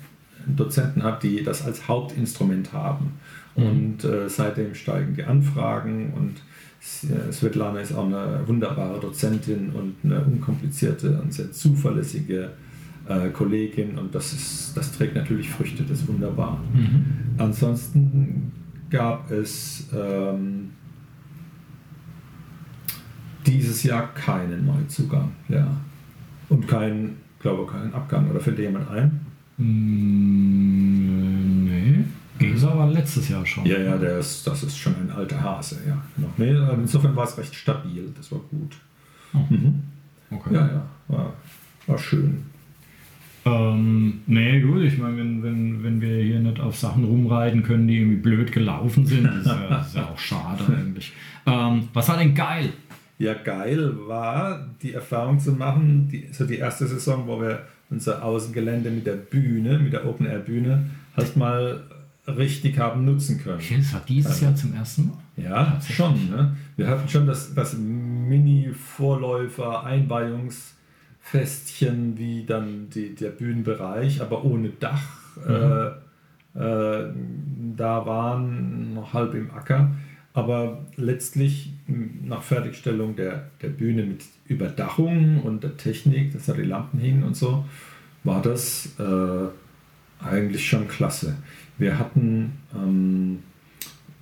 Dozenten 0.57 1.03
hat, 1.03 1.23
die 1.23 1.43
das 1.43 1.65
als 1.65 1.89
Hauptinstrument 1.89 2.73
haben. 2.73 3.13
Mhm. 3.57 3.65
Und 3.65 4.05
äh, 4.05 4.29
seitdem 4.29 4.75
steigen 4.75 5.15
die 5.15 5.25
Anfragen 5.25 6.13
und 6.15 6.37
äh, 7.11 7.33
Svetlana 7.33 7.81
ist 7.81 7.93
auch 7.93 8.07
eine 8.07 8.41
wunderbare 8.47 9.01
Dozentin 9.01 9.71
und 9.71 9.97
eine 10.03 10.23
unkomplizierte 10.25 11.21
und 11.21 11.33
sehr 11.33 11.53
zuverlässige 11.53 12.51
äh, 13.09 13.29
Kollegin 13.31 13.99
und 13.99 14.15
das, 14.15 14.33
ist, 14.33 14.77
das 14.77 14.93
trägt 14.93 15.15
natürlich 15.15 15.51
Früchte, 15.51 15.83
das 15.83 16.01
ist 16.01 16.09
wunderbar. 16.09 16.63
Mhm. 16.73 17.05
Ansonsten 17.39 18.53
gab 18.89 19.31
es 19.31 19.89
ähm, 19.95 20.71
dieses 23.47 23.83
Jahr 23.83 24.13
keinen 24.15 24.67
Neuzugang, 24.67 25.33
ja. 25.49 25.67
Und 26.49 26.67
keinen, 26.67 27.19
glaube 27.39 27.71
keinen 27.71 27.95
Abgang. 27.95 28.29
Oder 28.29 28.41
fällt 28.41 28.59
dir 28.59 28.63
jemand 28.63 28.91
ein? 28.91 29.21
Mm, 29.61 31.65
nee. 31.65 32.05
Gesa 32.39 32.77
war 32.77 32.91
letztes 32.91 33.29
Jahr 33.29 33.45
schon. 33.45 33.67
Ja, 33.67 33.79
ja, 33.79 33.99
der 33.99 34.19
ist, 34.19 34.47
das 34.47 34.63
ist 34.63 34.79
schon 34.79 34.95
ein 34.97 35.11
alter 35.11 35.43
Hase, 35.43 35.81
ja. 35.87 36.03
Genau. 36.17 36.31
Nee, 36.39 36.57
aber 36.57 36.75
insofern 36.75 37.15
war 37.15 37.25
es 37.25 37.37
recht 37.37 37.55
stabil, 37.55 38.11
das 38.17 38.33
war 38.33 38.41
gut. 38.51 38.77
Oh. 39.35 39.45
Mhm. 39.51 39.83
Okay. 40.31 40.55
Ja, 40.55 40.67
ja, 40.67 40.87
war, 41.09 41.35
war 41.87 41.99
schön. 41.99 42.45
Ähm, 43.45 44.21
nee, 44.27 44.61
gut, 44.61 44.83
ich 44.83 44.99
meine, 44.99 45.17
wenn, 45.17 45.43
wenn, 45.43 45.83
wenn 45.83 46.01
wir 46.01 46.23
hier 46.23 46.41
nicht 46.41 46.61
auf 46.61 46.77
Sachen 46.77 47.05
rumreiten 47.05 47.63
können, 47.63 47.89
die 47.89 47.99
irgendwie 47.99 48.21
blöd 48.21 48.53
gelaufen 48.53 49.07
sind, 49.07 49.27
ist 49.27 49.47
ja, 49.47 49.67
das 49.69 49.87
ist 49.89 49.97
ja 49.97 50.09
auch 50.09 50.19
schade 50.19 50.65
eigentlich. 50.69 51.13
Ähm, 51.47 51.89
was 51.93 52.09
war 52.09 52.19
denn 52.19 52.35
geil? 52.35 52.73
Ja, 53.19 53.35
geil 53.35 53.95
war 54.07 54.67
die 54.83 54.95
Erfahrung 54.95 55.39
zu 55.39 55.53
machen, 55.53 56.09
die, 56.09 56.29
so 56.33 56.47
die 56.47 56.57
erste 56.57 56.87
Saison, 56.87 57.27
wo 57.27 57.41
wir 57.41 57.67
unser 57.91 58.25
Außengelände 58.25 58.91
mit 58.91 59.07
der 59.07 59.17
Bühne, 59.17 59.79
mit 59.79 59.93
der 59.93 60.07
Open-Air-Bühne, 60.07 60.87
halt 61.17 61.37
mal 61.37 61.83
richtig 62.27 62.79
haben 62.79 63.05
nutzen 63.05 63.39
können. 63.43 63.61
Das 63.77 63.93
war 63.93 64.03
dieses 64.07 64.41
Jahr 64.41 64.55
zum 64.55 64.73
ersten 64.75 65.09
Mal. 65.09 65.19
Ja, 65.37 65.79
schon. 65.81 66.31
Ne? 66.31 66.57
Wir 66.77 66.87
hatten 66.89 67.09
schon 67.09 67.27
das, 67.27 67.53
das 67.55 67.77
Mini-Vorläufer, 67.77 69.85
Einweihungsfestchen, 69.85 72.17
wie 72.19 72.45
dann 72.45 72.91
die, 72.91 73.15
der 73.15 73.31
Bühnenbereich, 73.31 74.21
aber 74.21 74.45
ohne 74.45 74.69
Dach. 74.71 75.03
Äh, 75.47 75.87
äh, 76.59 77.13
da 77.77 78.05
waren 78.07 78.95
noch 78.95 79.15
halb 79.15 79.35
im 79.35 79.51
Acker. 79.51 79.91
Aber 80.33 80.87
letztlich 80.97 81.73
nach 82.25 82.43
Fertigstellung 82.43 83.17
der, 83.17 83.51
der 83.63 83.69
Bühne 83.69 84.05
mit 84.05 84.23
Überdachung 84.47 85.41
und 85.43 85.63
der 85.63 85.77
Technik, 85.77 86.33
dass 86.33 86.47
da 86.47 86.53
die 86.53 86.63
Lampen 86.63 86.99
hingen 86.99 87.25
und 87.25 87.37
so, 87.37 87.65
war 88.25 88.43
das 88.43 88.95
äh, 88.99 90.25
eigentlich 90.25 90.69
schon 90.69 90.89
klasse. 90.89 91.37
Wir 91.79 91.99
hatten 91.99 92.53
ähm, 92.75 93.39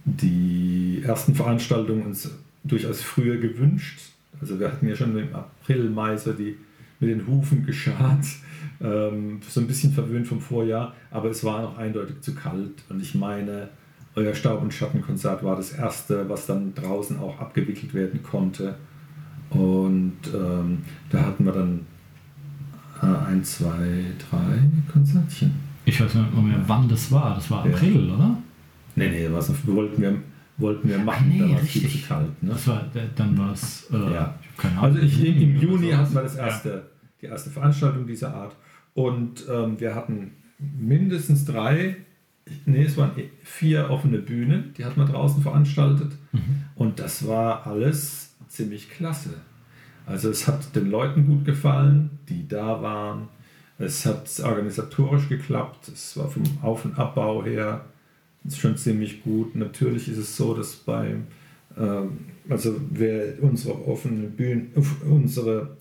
die 0.04 1.02
ersten 1.04 1.34
Veranstaltungen 1.34 2.02
uns 2.02 2.30
durchaus 2.64 3.02
früher 3.02 3.36
gewünscht. 3.36 4.00
Also 4.40 4.58
wir 4.60 4.68
hatten 4.68 4.88
ja 4.88 4.94
schon 4.94 5.16
im 5.18 5.34
April, 5.34 5.90
Mai 5.90 6.16
so 6.16 6.32
die 6.32 6.56
mit 7.00 7.10
den 7.10 7.26
Hufen 7.26 7.64
geschart, 7.64 8.24
ähm, 8.80 9.40
so 9.48 9.60
ein 9.60 9.66
bisschen 9.66 9.92
verwöhnt 9.92 10.26
vom 10.26 10.40
Vorjahr, 10.40 10.94
aber 11.10 11.30
es 11.30 11.44
war 11.44 11.62
noch 11.62 11.78
eindeutig 11.78 12.20
zu 12.20 12.34
kalt 12.34 12.82
und 12.88 13.00
ich 13.00 13.14
meine, 13.14 13.68
euer 14.18 14.34
Staub- 14.34 14.62
und 14.62 14.72
Schattenkonzert 14.74 15.42
war 15.42 15.56
das 15.56 15.72
erste, 15.72 16.28
was 16.28 16.46
dann 16.46 16.74
draußen 16.74 17.18
auch 17.18 17.38
abgewickelt 17.40 17.94
werden 17.94 18.22
konnte. 18.22 18.74
Und 19.50 20.18
ähm, 20.34 20.78
da 21.10 21.18
hatten 21.26 21.44
wir 21.44 21.52
dann 21.52 21.86
äh, 23.02 23.06
ein, 23.30 23.42
zwei, 23.44 24.04
drei 24.30 24.58
Konzertchen. 24.92 25.52
Ich 25.84 26.00
weiß 26.00 26.14
nicht 26.14 26.34
mehr, 26.36 26.60
wann 26.66 26.88
das 26.88 27.10
war. 27.10 27.34
Das 27.36 27.50
war 27.50 27.66
Ja. 27.66 27.72
April, 27.74 28.10
oder? 28.10 28.36
Nee, 28.96 29.08
nee, 29.08 29.28
was 29.30 29.50
wollten 29.66 30.02
wir, 30.02 30.14
wollten 30.58 30.88
wir 30.88 30.98
machen, 30.98 31.28
nee, 31.28 31.38
da 31.38 31.48
war 31.50 31.62
es 31.62 31.68
viel 31.68 31.88
zu 31.88 31.98
kalt. 32.06 32.42
Ne? 32.42 32.50
Das 32.50 32.66
war, 32.66 32.84
dann 33.16 33.38
war 33.38 33.52
es. 33.52 33.88
Äh, 33.92 33.96
Ja. 34.12 34.34
ich 34.42 34.56
keine 34.56 34.78
Ahnung. 34.78 34.96
Also 34.96 34.98
ich, 35.06 35.24
im, 35.24 35.56
Juni 35.60 35.90
hatten 35.92 36.14
wir 36.14 36.22
das 36.22 36.34
erste, 36.36 36.90
die 37.22 37.26
erste 37.26 37.50
Veranstaltung 37.50 38.06
dieser 38.06 38.34
Art 38.34 38.56
und 38.94 39.44
ähm, 39.50 39.78
wir 39.80 39.94
hatten 39.94 40.32
mindestens 40.58 41.44
drei, 41.44 41.96
nee, 42.66 42.84
es 42.84 42.96
waren 42.96 43.12
vier 43.42 43.90
offene 43.90 44.18
Bühnen, 44.18 44.72
die 44.76 44.84
hatten 44.84 45.00
wir 45.00 45.06
draußen 45.06 45.42
veranstaltet 45.42 46.12
Mhm. 46.32 46.64
und 46.76 46.98
das 47.00 47.26
war 47.26 47.66
alles 47.66 48.34
ziemlich 48.48 48.90
klasse. 48.90 49.30
Also 50.06 50.30
es 50.30 50.46
hat 50.48 50.74
den 50.74 50.90
Leuten 50.90 51.26
gut 51.26 51.44
gefallen, 51.44 52.10
die 52.28 52.48
da 52.48 52.80
waren. 52.82 53.28
Es 53.78 54.06
hat 54.06 54.28
organisatorisch 54.42 55.28
geklappt. 55.28 55.88
Es 55.88 56.16
war 56.16 56.28
vom 56.28 56.42
Auf- 56.62 56.84
und 56.84 56.98
Abbau 56.98 57.44
her 57.44 57.84
schon 58.56 58.76
ziemlich 58.76 59.22
gut. 59.22 59.54
Natürlich 59.54 60.08
ist 60.08 60.16
es 60.18 60.36
so, 60.36 60.54
dass 60.54 60.74
beim 60.76 61.26
ähm, 61.78 62.18
also 62.48 62.80
wer 62.90 63.34
unsere 63.42 63.86
offene 63.86 64.26
Bühne, 64.28 64.66
unsere 65.08 65.76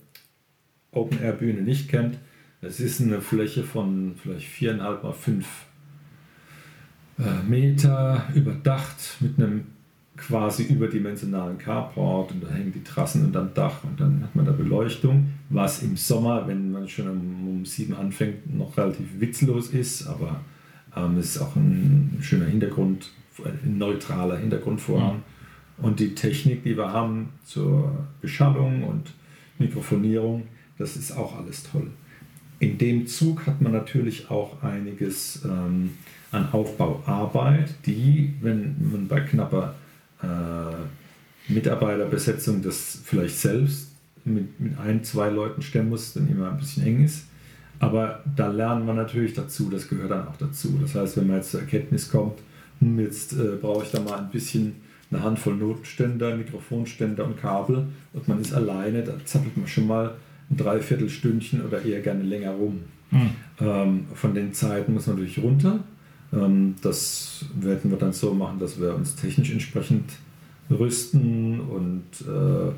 Open 0.92 1.20
Air 1.22 1.32
Bühne 1.32 1.62
nicht 1.62 1.88
kennt, 1.88 2.18
es 2.60 2.80
ist 2.80 3.00
eine 3.00 3.20
Fläche 3.20 3.62
von 3.64 4.14
vielleicht 4.22 4.46
viereinhalb 4.46 5.02
mal 5.04 5.12
fünf 5.12 5.46
Meter 7.48 8.28
überdacht 8.34 9.16
mit 9.20 9.38
einem 9.38 9.64
quasi 10.16 10.64
überdimensionalen 10.64 11.58
Carport 11.58 12.32
und 12.32 12.42
da 12.42 12.50
hängen 12.50 12.72
die 12.72 12.82
Trassen 12.82 13.24
unterm 13.24 13.54
Dach 13.54 13.84
und 13.84 14.00
dann 14.00 14.22
hat 14.22 14.34
man 14.34 14.44
da 14.44 14.52
Beleuchtung, 14.52 15.28
was 15.48 15.82
im 15.82 15.96
Sommer, 15.96 16.46
wenn 16.46 16.72
man 16.72 16.88
schon 16.88 17.08
um, 17.08 17.64
sieben 17.64 17.94
anfängt, 17.94 18.54
noch 18.54 18.76
relativ 18.76 19.20
witzlos 19.20 19.68
ist, 19.68 20.06
aber 20.06 20.40
ähm, 20.96 21.16
es 21.18 21.36
ist 21.36 21.42
auch 21.42 21.54
ein 21.56 22.18
schöner 22.20 22.46
Hintergrund, 22.46 23.12
ein 23.44 23.78
neutraler 23.78 24.36
Hintergrundvorhang. 24.36 25.22
Und 25.80 26.00
die 26.00 26.14
Technik, 26.14 26.64
die 26.64 26.76
wir 26.76 26.92
haben 26.92 27.28
zur 27.44 28.06
Beschallung 28.20 28.82
und 28.82 29.14
Mikrofonierung, 29.60 30.48
das 30.76 30.96
ist 30.96 31.12
auch 31.12 31.38
alles 31.38 31.62
toll. 31.62 31.88
In 32.58 32.78
dem 32.78 33.06
Zug 33.06 33.46
hat 33.46 33.62
man 33.62 33.72
natürlich 33.72 34.28
auch 34.30 34.60
einiges 34.62 35.44
ähm, 35.44 35.90
an 36.30 36.48
Aufbauarbeit, 36.52 37.74
die, 37.86 38.34
wenn 38.40 38.76
man 38.92 39.08
bei 39.08 39.20
knapper 39.20 39.74
äh, 40.22 41.52
Mitarbeiterbesetzung 41.52 42.62
das 42.62 43.00
vielleicht 43.04 43.38
selbst 43.38 43.92
mit, 44.24 44.60
mit 44.60 44.78
ein, 44.78 45.02
zwei 45.04 45.30
Leuten 45.30 45.62
stemmen 45.62 45.88
muss, 45.88 46.12
dann 46.12 46.28
immer 46.28 46.50
ein 46.50 46.58
bisschen 46.58 46.86
eng 46.86 47.04
ist. 47.04 47.24
Aber 47.80 48.22
da 48.36 48.48
lernen 48.48 48.86
wir 48.86 48.94
natürlich 48.94 49.34
dazu, 49.34 49.70
das 49.70 49.88
gehört 49.88 50.10
dann 50.10 50.26
auch 50.26 50.36
dazu. 50.36 50.78
Das 50.82 50.94
heißt, 50.94 51.16
wenn 51.16 51.28
man 51.28 51.36
jetzt 51.36 51.52
zur 51.52 51.60
Erkenntnis 51.60 52.10
kommt, 52.10 52.40
hm, 52.80 52.98
jetzt 53.00 53.32
äh, 53.32 53.56
brauche 53.60 53.84
ich 53.84 53.90
da 53.90 54.00
mal 54.00 54.18
ein 54.18 54.30
bisschen 54.30 54.74
eine 55.10 55.22
Handvoll 55.22 55.54
Notenständer, 55.54 56.36
Mikrofonständer 56.36 57.24
und 57.24 57.40
Kabel 57.40 57.86
und 58.12 58.28
man 58.28 58.40
ist 58.40 58.52
alleine, 58.52 59.02
da 59.02 59.14
zappelt 59.24 59.56
man 59.56 59.66
schon 59.66 59.86
mal 59.86 60.16
ein 60.50 60.56
Dreiviertelstündchen 60.56 61.64
oder 61.64 61.82
eher 61.82 62.00
gerne 62.00 62.24
länger 62.24 62.50
rum. 62.50 62.80
Mhm. 63.10 63.30
Ähm, 63.60 64.06
von 64.14 64.34
den 64.34 64.52
Zeiten 64.52 64.92
muss 64.92 65.06
man 65.06 65.16
natürlich 65.16 65.38
runter. 65.38 65.80
Ähm, 66.32 66.74
das 66.82 67.44
werden 67.58 67.90
wir 67.90 67.98
dann 67.98 68.12
so 68.12 68.34
machen, 68.34 68.58
dass 68.58 68.80
wir 68.80 68.94
uns 68.94 69.16
technisch 69.16 69.50
entsprechend 69.50 70.12
rüsten 70.70 71.60
und 71.60 72.04
äh, 72.26 72.72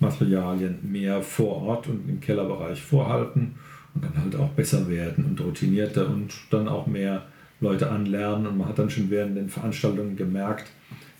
Materialien 0.00 0.78
mehr 0.82 1.22
vor 1.22 1.62
Ort 1.62 1.88
und 1.88 2.08
im 2.08 2.20
Kellerbereich 2.20 2.82
vorhalten 2.82 3.54
und 3.94 4.04
dann 4.04 4.16
halt 4.22 4.36
auch 4.36 4.50
besser 4.50 4.88
werden 4.88 5.24
und 5.24 5.40
routinierter 5.40 6.08
und 6.08 6.34
dann 6.50 6.68
auch 6.68 6.86
mehr 6.86 7.26
Leute 7.60 7.90
anlernen. 7.90 8.46
Und 8.46 8.58
man 8.58 8.68
hat 8.68 8.78
dann 8.78 8.90
schon 8.90 9.10
während 9.10 9.36
den 9.36 9.48
Veranstaltungen 9.48 10.16
gemerkt, 10.16 10.70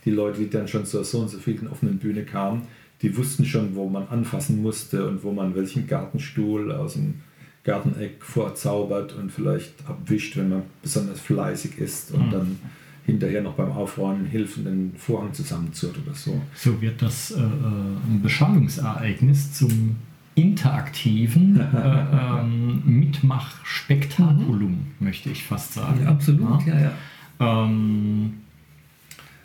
die 0.05 0.11
Leute, 0.11 0.41
die 0.41 0.51
dann 0.51 0.69
schon 0.69 0.85
zur 0.85 1.05
so 1.05 1.21
und 1.21 1.29
so 1.29 1.39
vielen 1.39 1.69
offenen 1.69 1.99
Bühne 1.99 2.25
kamen, 2.25 2.63
die 3.03 3.17
wussten 3.17 3.45
schon, 3.45 3.75
wo 3.75 3.89
man 3.89 4.09
anfassen 4.09 4.63
musste 4.63 5.07
und 5.07 5.23
wo 5.23 5.33
man 5.33 5.55
welchen 5.55 5.87
Gartenstuhl 5.87 6.73
aus 6.73 6.95
dem 6.95 7.23
Garteneck 7.67 8.23
vorzaubert 8.23 9.13
und 9.15 9.31
vielleicht 9.31 9.73
abwischt, 9.89 10.37
wenn 10.37 10.49
man 10.49 10.63
besonders 10.83 11.21
fleißig 11.21 11.79
ist 11.79 12.13
und 12.13 12.29
mhm. 12.29 12.31
dann 12.31 12.59
hinterher 13.05 13.43
noch 13.43 13.55
beim 13.55 13.73
Aufräumen 13.73 14.25
hilft 14.25 14.59
und 14.59 14.65
den 14.65 14.95
Vorhang 14.97 15.33
zusammenzurrt 15.35 15.97
oder 16.05 16.15
so. 16.15 16.41
So 16.55 16.81
wird 16.81 17.03
das 17.03 17.33
äh, 17.33 17.41
äh 17.41 17.43
ein 17.43 18.21
Beschallungsereignis 18.23 19.53
zum 19.53 19.97
interaktiven 20.37 21.61
äh, 21.75 22.41
ähm, 22.41 22.83
Mitmachspektakulum, 22.85 24.71
mhm. 24.71 24.87
möchte 25.01 25.31
ich 25.31 25.45
fast 25.45 25.75
sagen. 25.75 26.03
Ja, 26.05 26.11
absolut, 26.11 26.65
ja, 26.67 26.75
ja. 26.75 26.81
ja. 26.81 27.65
Ähm, 27.65 28.35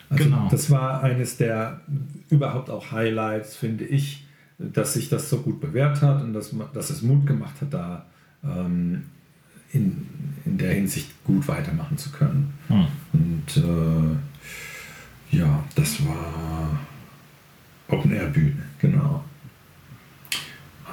also 0.09 0.23
genau. 0.23 0.47
Das 0.51 0.69
war 0.69 1.03
eines 1.03 1.37
der 1.37 1.81
überhaupt 2.29 2.69
auch 2.69 2.91
Highlights, 2.91 3.55
finde 3.55 3.85
ich, 3.85 4.27
dass 4.59 4.93
sich 4.93 5.09
das 5.09 5.29
so 5.29 5.37
gut 5.37 5.59
bewährt 5.59 6.03
hat 6.03 6.21
und 6.21 6.33
dass, 6.33 6.53
dass 6.73 6.91
es 6.91 7.01
Mut 7.01 7.25
gemacht 7.25 7.61
hat, 7.61 7.73
da 7.73 8.05
ähm, 8.43 9.03
in, 9.73 10.07
in 10.45 10.57
der 10.57 10.73
Hinsicht 10.73 11.11
gut 11.23 11.47
weitermachen 11.47 11.97
zu 11.97 12.11
können. 12.11 12.53
Hm. 12.67 12.87
Und 13.13 13.57
äh, 13.57 15.37
ja, 15.37 15.63
das 15.75 16.05
war 16.05 16.79
Open 17.87 18.11
Air 18.11 18.27
Bühne, 18.27 18.63
genau. 18.79 19.23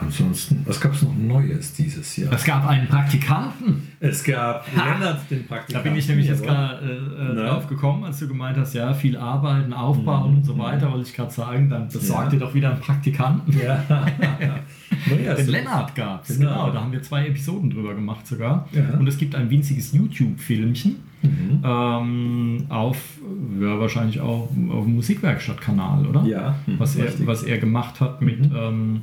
Ansonsten, 0.00 0.62
was 0.64 0.81
gab 0.81 0.93
es 0.93 1.02
noch 1.02 1.14
Neues 1.17 1.73
dieses 1.75 2.17
Jahr? 2.17 2.33
Es 2.33 2.45
gab 2.45 2.67
einen 2.67 2.87
Praktikanten. 2.87 3.88
Es 4.00 4.23
gab 4.23 4.64
ha, 4.76 4.95
Lennart, 4.95 5.31
den 5.31 5.47
Praktikanten. 5.47 5.75
Da 5.75 5.81
bin 5.81 5.99
ich 5.99 6.09
nämlich 6.09 6.26
jetzt 6.26 6.43
gerade 6.43 6.85
äh, 6.85 7.31
äh 7.31 7.35
ne? 7.35 7.47
drauf 7.47 7.67
gekommen, 7.67 8.05
als 8.05 8.19
du 8.19 8.28
gemeint 8.28 8.57
hast, 8.57 8.75
ja, 8.75 8.95
viel 8.95 9.17
arbeiten, 9.17 9.73
aufbauen 9.73 10.31
mhm. 10.31 10.37
und 10.38 10.45
so 10.45 10.59
weiter, 10.59 10.93
wollte 10.93 11.09
ich 11.09 11.14
gerade 11.14 11.33
sagen, 11.33 11.69
dann 11.69 11.88
besorgt 11.88 12.33
ja. 12.33 12.38
dir 12.38 12.38
doch 12.38 12.55
wieder 12.55 12.71
einen 12.71 12.81
Praktikanten. 12.81 13.59
Ja. 13.59 13.85
naja, 15.11 15.35
den 15.35 15.49
Lennart 15.49 15.95
gab 15.95 16.28
es, 16.28 16.38
genau. 16.38 16.50
genau. 16.50 16.71
Da 16.73 16.81
haben 16.83 16.93
wir 16.93 17.02
zwei 17.02 17.26
Episoden 17.26 17.71
drüber 17.71 17.95
gemacht 17.95 18.26
sogar. 18.26 18.69
Ja. 18.73 18.99
Und 18.99 19.07
es 19.09 19.19
gibt 19.19 19.35
ein 19.35 19.50
winziges 19.50 19.93
YouTube-Filmchen 19.93 20.97
mhm. 21.23 21.62
ähm, 21.64 22.67
auf, 22.69 23.19
ja, 23.61 23.81
wahrscheinlich 23.81 24.21
auch 24.21 24.49
auf 24.71 24.85
dem 24.85 24.95
Musikwerkstatt-Kanal, 24.95 26.07
oder? 26.07 26.25
Ja. 26.25 26.55
Was, 26.78 26.97
er, 26.97 27.12
was 27.26 27.43
er 27.43 27.59
gemacht 27.59 28.00
hat 28.00 28.23
mit. 28.23 28.50
Mhm. 28.50 28.57
Ähm, 28.57 29.02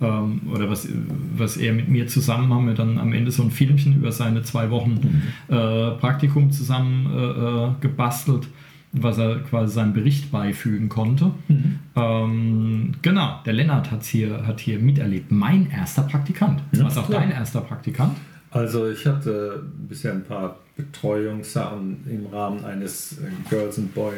ähm, 0.00 0.40
oder 0.52 0.70
was, 0.70 0.88
was 1.36 1.56
er 1.56 1.72
mit 1.72 1.88
mir 1.88 2.06
zusammen 2.06 2.52
haben 2.52 2.66
wir 2.66 2.74
dann 2.74 2.98
am 2.98 3.12
Ende 3.12 3.30
so 3.30 3.42
ein 3.42 3.50
Filmchen 3.50 3.96
über 3.96 4.12
seine 4.12 4.42
zwei 4.42 4.70
Wochen 4.70 5.22
mhm. 5.48 5.54
äh, 5.54 5.90
Praktikum 5.92 6.50
zusammen 6.50 7.06
äh, 7.12 7.18
äh, 7.18 7.70
gebastelt, 7.80 8.48
was 8.92 9.18
er 9.18 9.40
quasi 9.40 9.74
seinem 9.74 9.92
Bericht 9.92 10.32
beifügen 10.32 10.88
konnte. 10.88 11.32
Mhm. 11.48 11.78
Ähm, 11.96 12.92
genau, 13.02 13.40
der 13.44 13.52
Lennart 13.52 13.90
hat's 13.90 14.08
hier, 14.08 14.46
hat 14.46 14.60
hier 14.60 14.78
miterlebt. 14.78 15.30
Mein 15.30 15.70
erster 15.70 16.02
Praktikant. 16.02 16.62
Ja, 16.72 16.84
was 16.84 16.96
auch 16.96 17.06
klar. 17.06 17.20
dein 17.20 17.30
erster 17.30 17.60
Praktikant? 17.60 18.16
Also 18.50 18.90
ich 18.90 19.06
hatte 19.06 19.62
bisher 19.88 20.12
ein 20.12 20.24
paar 20.24 20.56
Betreuungssachen 20.76 21.98
im 22.10 22.26
Rahmen 22.26 22.64
eines 22.64 23.18
Girls 23.48 23.78
and 23.78 23.94
Boy 23.94 24.14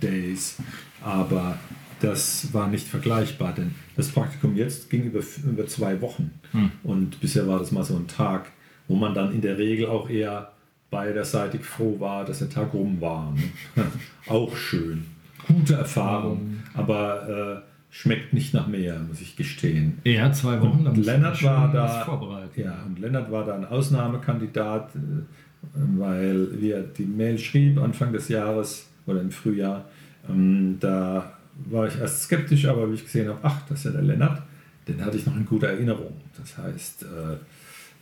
Days, 0.00 0.56
aber 1.02 1.58
das 2.04 2.52
war 2.52 2.68
nicht 2.68 2.86
vergleichbar, 2.86 3.54
denn 3.54 3.74
das 3.96 4.08
Praktikum 4.08 4.56
jetzt 4.56 4.90
ging 4.90 5.04
über, 5.04 5.20
über 5.44 5.66
zwei 5.66 6.00
Wochen. 6.00 6.30
Hm. 6.52 6.70
Und 6.82 7.20
bisher 7.20 7.48
war 7.48 7.58
das 7.58 7.72
mal 7.72 7.84
so 7.84 7.96
ein 7.96 8.06
Tag, 8.06 8.50
wo 8.88 8.94
man 8.94 9.14
dann 9.14 9.32
in 9.32 9.40
der 9.40 9.58
Regel 9.58 9.86
auch 9.86 10.10
eher 10.10 10.52
beiderseitig 10.90 11.64
froh 11.64 11.98
war, 11.98 12.24
dass 12.24 12.40
der 12.40 12.50
Tag 12.50 12.74
rum 12.74 13.00
war. 13.00 13.32
Ne? 13.32 13.84
auch 14.26 14.54
schön. 14.56 15.06
Gute 15.48 15.74
Erfahrung, 15.74 16.38
um. 16.38 16.62
aber 16.74 17.62
äh, 17.62 17.94
schmeckt 17.94 18.32
nicht 18.32 18.54
nach 18.54 18.66
mehr, 18.66 18.98
muss 19.00 19.20
ich 19.20 19.36
gestehen. 19.36 19.98
Ja, 20.04 20.32
zwei 20.32 20.60
Wochen. 20.60 20.86
Und 20.86 21.04
Lennart 21.04 21.42
war 21.42 21.72
da. 21.72 22.50
Ja, 22.56 22.82
und 22.86 22.98
Lennart 22.98 23.30
war 23.30 23.44
da 23.44 23.54
ein 23.54 23.64
Ausnahmekandidat, 23.64 24.94
äh, 24.94 24.98
weil 25.72 26.60
wir 26.60 26.82
die 26.82 27.06
Mail 27.06 27.38
schrieb 27.38 27.78
Anfang 27.78 28.12
des 28.12 28.28
Jahres 28.28 28.88
oder 29.06 29.20
im 29.20 29.30
Frühjahr. 29.30 29.84
Ähm, 30.28 30.76
da 30.80 31.34
war 31.56 31.86
ich 31.86 31.98
erst 31.98 32.22
skeptisch, 32.24 32.66
aber 32.66 32.90
wie 32.90 32.94
ich 32.94 33.04
gesehen 33.04 33.28
habe, 33.28 33.38
ach, 33.42 33.62
das 33.68 33.78
ist 33.78 33.84
ja 33.86 33.90
der 33.92 34.02
Lennart, 34.02 34.42
den 34.88 35.04
hatte 35.04 35.16
ich 35.16 35.26
noch 35.26 35.36
in 35.36 35.46
guter 35.46 35.68
Erinnerung. 35.68 36.20
Das 36.36 36.58
heißt, 36.58 37.04
äh, 37.04 37.36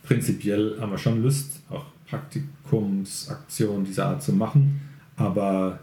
prinzipiell 0.03 0.77
haben 0.79 0.91
wir 0.91 0.97
schon 0.97 1.21
Lust, 1.21 1.61
auch 1.69 1.85
Praktikumsaktionen 2.07 3.85
dieser 3.85 4.07
Art 4.07 4.23
zu 4.23 4.33
machen, 4.33 4.81
aber 5.15 5.79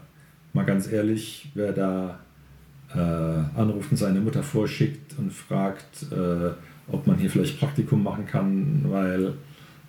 mal 0.53 0.65
ganz 0.65 0.91
ehrlich, 0.91 1.49
wer 1.53 1.71
da 1.71 2.19
äh, 2.93 3.59
anruft 3.59 3.91
und 3.91 3.97
seine 3.97 4.19
Mutter 4.19 4.43
vorschickt 4.43 5.17
und 5.17 5.31
fragt, 5.31 6.03
äh, 6.11 6.51
ob 6.87 7.07
man 7.07 7.17
hier 7.17 7.29
vielleicht 7.29 7.59
Praktikum 7.59 8.03
machen 8.03 8.25
kann, 8.25 8.83
weil 8.87 9.33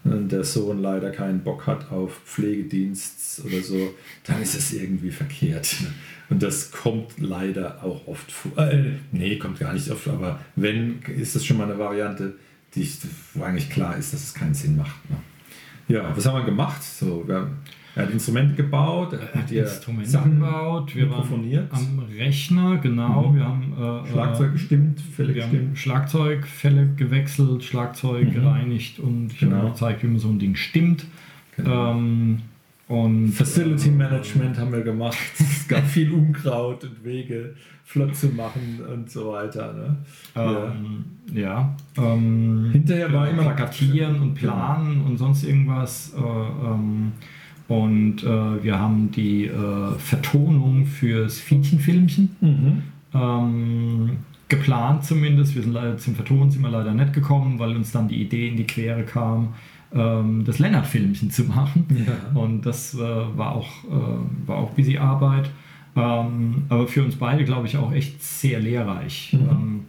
der 0.04 0.42
Sohn 0.42 0.82
leider 0.82 1.10
keinen 1.10 1.44
Bock 1.44 1.66
hat 1.66 1.92
auf 1.92 2.20
Pflegedienst 2.24 3.44
oder 3.44 3.60
so, 3.62 3.94
dann 4.24 4.42
ist 4.42 4.56
es 4.56 4.72
irgendwie 4.72 5.10
verkehrt. 5.10 5.76
Und 6.32 6.42
das 6.42 6.70
kommt 6.70 7.18
leider 7.18 7.82
auch 7.84 8.06
oft 8.06 8.30
vor. 8.32 8.56
Äh, 8.58 8.92
nee, 9.12 9.36
kommt 9.36 9.58
gar 9.58 9.72
nicht 9.72 9.90
oft, 9.90 10.08
aber 10.08 10.40
wenn, 10.56 11.00
ist 11.02 11.36
das 11.36 11.44
schon 11.44 11.58
mal 11.58 11.64
eine 11.64 11.78
Variante, 11.78 12.34
die 12.74 12.88
wo 13.34 13.44
eigentlich 13.44 13.70
klar 13.70 13.96
ist, 13.96 14.12
dass 14.12 14.22
es 14.22 14.34
keinen 14.34 14.54
Sinn 14.54 14.76
macht. 14.76 15.10
Ne? 15.10 15.16
Ja, 15.88 16.16
was 16.16 16.24
haben 16.26 16.38
wir 16.38 16.44
gemacht? 16.44 16.82
So, 16.82 17.26
wir 17.26 17.34
haben 17.36 17.56
er 17.94 18.04
hat 18.04 18.12
Instrumente 18.12 18.54
gebaut, 18.54 19.12
er 19.12 19.38
hat 19.38 19.50
Instrumente 19.50 20.08
Sachen 20.08 20.36
gebaut, 20.36 20.94
wir 20.96 21.10
waren 21.10 21.68
am 21.70 21.98
Rechner, 22.16 22.78
genau. 22.78 23.28
Mhm. 23.28 23.36
Wir 23.36 23.44
haben 23.44 24.04
äh, 24.06 24.10
Schlagzeug 24.10 24.52
gestimmt, 24.52 25.00
Fälle 25.00 25.34
wir 25.34 25.42
gestimmt. 25.42 25.68
Haben 25.68 25.76
Schlagzeugfälle 25.76 26.88
gewechselt, 26.96 27.64
Schlagzeug 27.64 28.28
mhm. 28.28 28.32
gereinigt 28.32 28.98
und 28.98 29.32
ich 29.32 29.40
genau. 29.40 29.56
habe 29.56 29.70
gezeigt, 29.72 30.02
wie 30.02 30.06
man 30.06 30.18
so 30.18 30.28
ein 30.28 30.38
Ding 30.38 30.54
stimmt. 30.54 31.04
Genau. 31.56 31.90
Ähm, 31.90 32.38
und, 32.92 33.28
Facility 33.28 33.90
Management 33.90 34.58
haben 34.58 34.70
wir 34.70 34.82
gemacht. 34.82 35.16
es 35.38 35.66
gab 35.66 35.86
viel 35.86 36.12
Unkraut 36.12 36.84
und 36.84 37.02
Wege 37.02 37.54
flott 37.84 38.14
zu 38.14 38.28
machen 38.28 38.80
und 38.86 39.10
so 39.10 39.32
weiter. 39.32 39.72
Ne? 39.72 39.96
Ähm, 40.36 41.04
ja. 41.32 41.40
ja 41.40 41.76
ähm, 41.96 42.68
Hinterher 42.70 43.10
war 43.10 43.30
immer 43.30 43.44
Plakatieren 43.44 44.20
und 44.20 44.34
Planen 44.34 44.92
genau. 44.92 45.06
und 45.06 45.16
sonst 45.16 45.42
irgendwas. 45.44 46.12
Äh, 46.14 46.20
ähm, 46.20 47.12
und 47.66 48.22
äh, 48.24 48.62
wir 48.62 48.78
haben 48.78 49.10
die 49.10 49.46
äh, 49.46 49.92
Vertonung 49.96 50.84
fürs 50.84 51.38
Fietchenfilmchen 51.38 52.36
mhm. 52.42 52.82
ähm, 53.14 54.10
geplant 54.48 55.06
zumindest. 55.06 55.54
Wir 55.54 55.62
sind 55.62 55.72
leider 55.72 55.96
zum 55.96 56.14
Vertonen 56.14 56.50
sind 56.50 56.60
wir 56.60 56.68
leider 56.68 56.92
nicht 56.92 57.14
gekommen, 57.14 57.58
weil 57.58 57.74
uns 57.74 57.90
dann 57.90 58.08
die 58.08 58.20
Idee 58.20 58.48
in 58.48 58.58
die 58.58 58.66
Quere 58.66 59.04
kam, 59.04 59.54
ähm, 59.94 60.44
das 60.44 60.58
Lennart-Filmchen 60.58 61.30
zu 61.30 61.44
machen. 61.44 61.86
Ja. 62.06 62.40
Und 62.40 62.66
das 62.66 62.94
äh, 62.94 62.98
war, 62.98 63.56
auch, 63.56 63.84
äh, 63.84 64.46
war 64.46 64.58
auch 64.58 64.70
busy 64.70 64.98
Arbeit. 64.98 65.50
Ähm, 65.94 66.64
aber 66.68 66.88
für 66.88 67.04
uns 67.04 67.16
beide, 67.16 67.44
glaube 67.44 67.66
ich, 67.66 67.76
auch 67.76 67.92
echt 67.92 68.22
sehr 68.22 68.60
lehrreich. 68.60 69.32
Mhm. 69.32 69.48
Ähm, 69.50 69.80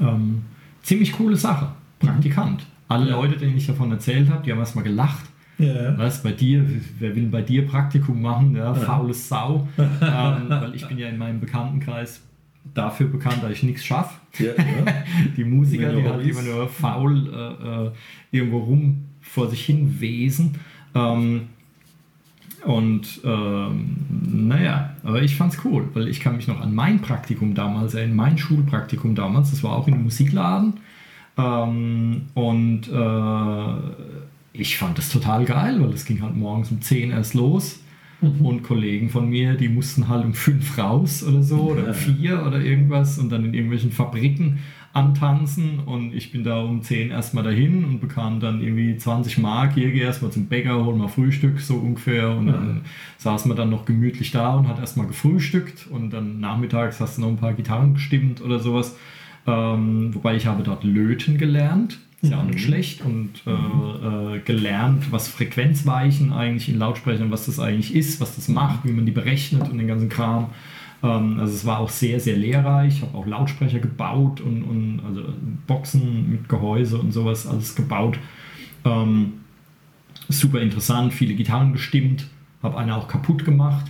ähm, 0.00 0.42
ziemlich 0.82 1.12
coole 1.12 1.36
Sache. 1.36 1.68
Praktikant. 1.98 2.64
Alle 2.88 3.10
ja. 3.10 3.16
Leute, 3.16 3.36
denen 3.36 3.56
ich 3.56 3.66
davon 3.66 3.90
erzählt 3.90 4.28
habe, 4.30 4.42
die 4.44 4.52
haben 4.52 4.58
erstmal 4.58 4.84
gelacht 4.84 5.26
ja. 5.62 5.96
Was 5.96 6.22
bei 6.22 6.32
dir, 6.32 6.64
wer 6.98 7.14
will 7.14 7.28
bei 7.28 7.42
dir 7.42 7.66
Praktikum 7.66 8.20
machen? 8.20 8.56
Ja, 8.56 8.74
faules 8.74 9.28
Sau. 9.28 9.68
ähm, 9.78 10.48
weil 10.48 10.74
ich 10.74 10.86
bin 10.86 10.98
ja 10.98 11.08
in 11.08 11.18
meinem 11.18 11.40
Bekanntenkreis 11.40 12.22
dafür 12.74 13.08
bekannt, 13.08 13.42
dass 13.42 13.52
ich 13.52 13.62
nichts 13.62 13.84
schaffe. 13.84 14.18
Ja, 14.38 14.52
ja. 14.56 15.04
die 15.36 15.44
Musiker, 15.44 15.92
die 15.92 16.04
halt 16.04 16.26
immer 16.26 16.42
nur 16.42 16.68
faul 16.68 17.28
äh, 17.32 17.86
äh, 17.86 17.90
irgendwo 18.30 18.58
rum 18.58 19.04
vor 19.20 19.48
sich 19.48 19.64
hin 19.64 20.00
wesen. 20.00 20.58
Ähm, 20.94 21.48
und 22.64 23.20
ähm, 23.24 23.96
naja, 24.48 24.94
aber 25.02 25.22
ich 25.22 25.34
fand's 25.36 25.58
cool, 25.64 25.88
weil 25.94 26.06
ich 26.06 26.20
kann 26.20 26.36
mich 26.36 26.46
noch 26.46 26.60
an 26.60 26.74
mein 26.74 27.00
Praktikum 27.00 27.54
damals 27.54 27.94
erinnern, 27.94 28.16
mein 28.16 28.38
Schulpraktikum 28.38 29.14
damals, 29.14 29.50
das 29.50 29.64
war 29.64 29.72
auch 29.72 29.88
in 29.88 29.94
einem 29.94 30.04
Musikladen. 30.04 30.74
Ähm, 31.36 32.22
und 32.34 32.88
äh, 32.88 34.12
ich 34.52 34.76
fand 34.76 34.98
das 34.98 35.08
total 35.08 35.44
geil, 35.44 35.80
weil 35.80 35.92
es 35.92 36.04
ging 36.04 36.22
halt 36.22 36.36
morgens 36.36 36.70
um 36.70 36.80
10 36.80 37.10
erst 37.10 37.34
los. 37.34 37.81
Und 38.22 38.62
Kollegen 38.62 39.10
von 39.10 39.28
mir, 39.28 39.54
die 39.54 39.68
mussten 39.68 40.08
halt 40.08 40.24
um 40.24 40.32
fünf 40.32 40.78
raus 40.78 41.24
oder 41.24 41.42
so 41.42 41.72
oder 41.72 41.88
um 41.88 41.94
vier 41.94 42.46
oder 42.46 42.60
irgendwas 42.60 43.18
und 43.18 43.30
dann 43.30 43.44
in 43.44 43.54
irgendwelchen 43.54 43.90
Fabriken 43.90 44.60
antanzen. 44.92 45.80
Und 45.80 46.14
ich 46.14 46.30
bin 46.30 46.44
da 46.44 46.62
um 46.62 46.82
10 46.82 47.10
erstmal 47.10 47.44
dahin 47.44 47.84
und 47.84 48.00
bekam 48.00 48.40
dann 48.40 48.62
irgendwie 48.62 48.96
20 48.96 49.38
Mark, 49.38 49.74
hier 49.74 49.90
geh 49.90 50.00
erstmal 50.00 50.30
zum 50.30 50.46
Bäcker, 50.46 50.84
hol 50.84 50.94
mal 50.94 51.08
Frühstück 51.08 51.60
so 51.60 51.76
ungefähr. 51.76 52.30
Und 52.30 52.46
dann 52.48 52.80
saß 53.18 53.46
man 53.46 53.56
dann 53.56 53.70
noch 53.70 53.84
gemütlich 53.84 54.30
da 54.30 54.54
und 54.54 54.68
hat 54.68 54.78
erstmal 54.78 55.06
gefrühstückt. 55.06 55.88
Und 55.90 56.10
dann 56.10 56.40
nachmittags 56.40 57.00
hast 57.00 57.18
du 57.18 57.22
noch 57.22 57.28
ein 57.28 57.38
paar 57.38 57.54
Gitarren 57.54 57.94
gestimmt 57.94 58.40
oder 58.40 58.58
sowas. 58.58 58.96
Ähm, 59.46 60.14
wobei 60.14 60.36
ich 60.36 60.46
habe 60.46 60.62
dort 60.62 60.84
Löten 60.84 61.38
gelernt, 61.38 61.98
ist 62.22 62.30
ja 62.30 62.38
auch 62.38 62.44
nicht 62.44 62.54
mhm. 62.54 62.58
schlecht 62.58 63.04
und 63.04 63.30
äh, 63.46 63.50
äh, 63.50 64.38
gelernt, 64.40 65.10
was 65.10 65.26
Frequenzweichen 65.28 66.32
eigentlich 66.32 66.68
in 66.68 66.78
Lautsprechern, 66.78 67.32
was 67.32 67.46
das 67.46 67.58
eigentlich 67.58 67.94
ist, 67.94 68.20
was 68.20 68.36
das 68.36 68.48
macht, 68.48 68.84
wie 68.84 68.92
man 68.92 69.04
die 69.06 69.12
berechnet 69.12 69.68
und 69.68 69.76
den 69.76 69.88
ganzen 69.88 70.08
Kram. 70.08 70.50
Ähm, 71.02 71.40
also 71.40 71.52
es 71.52 71.66
war 71.66 71.80
auch 71.80 71.90
sehr, 71.90 72.20
sehr 72.20 72.36
lehrreich. 72.36 72.98
Ich 72.98 73.02
habe 73.02 73.18
auch 73.18 73.26
Lautsprecher 73.26 73.80
gebaut 73.80 74.40
und, 74.40 74.62
und 74.62 75.00
also 75.06 75.24
Boxen 75.66 76.30
mit 76.30 76.48
Gehäuse 76.48 76.98
und 76.98 77.12
sowas 77.12 77.46
alles 77.46 77.74
gebaut. 77.74 78.18
Ähm, 78.84 79.32
super 80.28 80.60
interessant, 80.60 81.12
viele 81.12 81.34
Gitarren 81.34 81.72
gestimmt, 81.72 82.28
habe 82.62 82.78
eine 82.78 82.96
auch 82.96 83.08
kaputt 83.08 83.44
gemacht. 83.44 83.86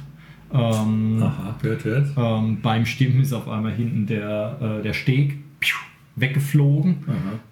Ähm, 0.53 1.23
Aha, 1.23 1.57
hört, 1.61 1.85
hört. 1.85 2.09
Ähm, 2.17 2.61
beim 2.63 2.87
Stimmen 2.87 3.21
ist 3.21 3.33
auf 3.33 3.49
einmal 3.49 3.73
hinten 3.73 4.07
der, 4.07 4.59
äh, 4.61 4.83
der 4.83 4.93
Steg 4.93 5.39
piu, 5.61 5.77
weggeflogen. 6.17 6.97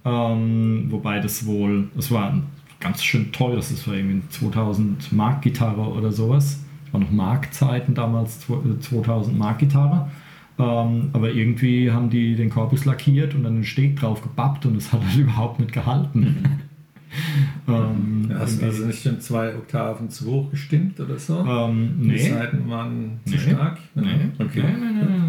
Ähm, 0.04 0.86
wobei 0.88 1.20
das 1.20 1.46
wohl, 1.46 1.88
das 1.94 2.10
war 2.10 2.40
ganz 2.78 3.02
schön 3.02 3.32
teuer, 3.32 3.56
das 3.56 3.86
war 3.86 3.94
irgendwie 3.94 4.28
2000 4.28 5.12
Mark 5.12 5.42
Gitarre 5.42 5.82
oder 5.82 6.12
sowas 6.12 6.60
war 6.92 7.00
noch 7.00 7.10
Markzeiten 7.10 7.94
damals, 7.94 8.40
2000 8.40 9.38
Mark 9.38 9.58
Gitarre. 9.58 10.10
Ähm, 10.58 11.10
aber 11.12 11.30
irgendwie 11.30 11.90
haben 11.90 12.10
die 12.10 12.34
den 12.34 12.50
Korpus 12.50 12.84
lackiert 12.84 13.34
und 13.34 13.44
dann 13.44 13.54
den 13.56 13.64
Steg 13.64 13.96
drauf 13.96 14.20
gebappt 14.22 14.66
und 14.66 14.76
es 14.76 14.92
hat 14.92 15.02
halt 15.02 15.16
überhaupt 15.16 15.60
nicht 15.60 15.72
gehalten. 15.72 16.60
ähm, 17.68 18.26
ja, 18.28 18.38
hast 18.40 18.60
du 18.60 18.66
also 18.66 18.84
nicht 18.84 19.04
in 19.06 19.20
zwei 19.20 19.54
Oktaven 19.54 20.10
zu 20.10 20.26
hoch 20.26 20.50
gestimmt 20.50 21.00
oder 21.00 21.18
so? 21.18 21.44
Ähm, 21.44 21.94
nee. 21.98 22.14
Die 22.14 22.18
Seiten 22.18 22.68
waren 22.68 23.20
zu 23.24 23.34
nee. 23.34 23.40
stark? 23.40 23.78
Nee. 23.94 24.04
Okay. 24.38 24.62
Nee, 24.62 24.76
nee, 24.78 25.04
nee, 25.04 25.19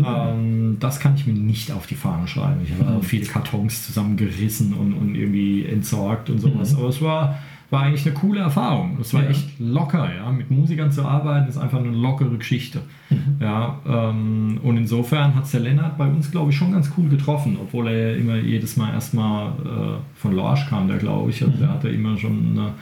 mhm. 0.00 0.06
ähm, 0.06 0.76
das 0.80 1.00
kann 1.00 1.14
ich 1.14 1.26
mir 1.26 1.34
nicht 1.34 1.72
auf 1.72 1.86
die 1.86 1.94
Fahne 1.94 2.26
schreiben. 2.28 2.60
Ich 2.64 2.72
habe 2.72 2.90
mhm. 2.90 2.98
auch 2.98 3.04
viele 3.04 3.26
Kartons 3.26 3.86
zusammengerissen 3.86 4.74
und, 4.74 4.92
und 4.94 5.14
irgendwie 5.14 5.64
entsorgt 5.64 6.30
und 6.30 6.40
sowas. 6.40 6.72
Mhm. 6.72 6.78
Aber 6.78 6.88
es 6.88 7.02
war 7.02 7.38
war 7.74 7.82
eigentlich 7.82 8.06
eine 8.06 8.14
coole 8.14 8.40
Erfahrung. 8.40 8.98
Es 9.00 9.12
war 9.14 9.24
ja. 9.24 9.30
echt 9.30 9.58
locker, 9.58 10.08
ja. 10.14 10.30
Mit 10.30 10.50
Musikern 10.50 10.92
zu 10.92 11.04
arbeiten 11.04 11.48
ist 11.48 11.58
einfach 11.58 11.78
eine 11.78 11.90
lockere 11.90 12.36
Geschichte. 12.36 12.82
Mhm. 13.10 13.36
Ja, 13.40 13.80
ähm, 13.86 14.60
und 14.62 14.76
insofern 14.76 15.34
hat 15.34 15.44
es 15.44 15.50
der 15.50 15.60
Lennart 15.60 15.98
bei 15.98 16.06
uns, 16.06 16.30
glaube 16.30 16.50
ich, 16.50 16.56
schon 16.56 16.72
ganz 16.72 16.92
cool 16.96 17.08
getroffen, 17.08 17.58
obwohl 17.60 17.88
er 17.88 18.12
ja 18.12 18.16
immer 18.16 18.36
jedes 18.36 18.76
Mal 18.76 18.92
erstmal 18.92 19.48
äh, 19.48 19.98
von 20.14 20.32
Lorsch 20.32 20.68
kam, 20.68 20.88
der 20.88 20.98
glaube 20.98 21.30
ich. 21.30 21.42
Also 21.42 21.56
mhm. 21.56 21.60
Der 21.60 21.68
hatte 21.70 21.88
immer 21.88 22.16
schon 22.16 22.52
eine, 22.52 22.72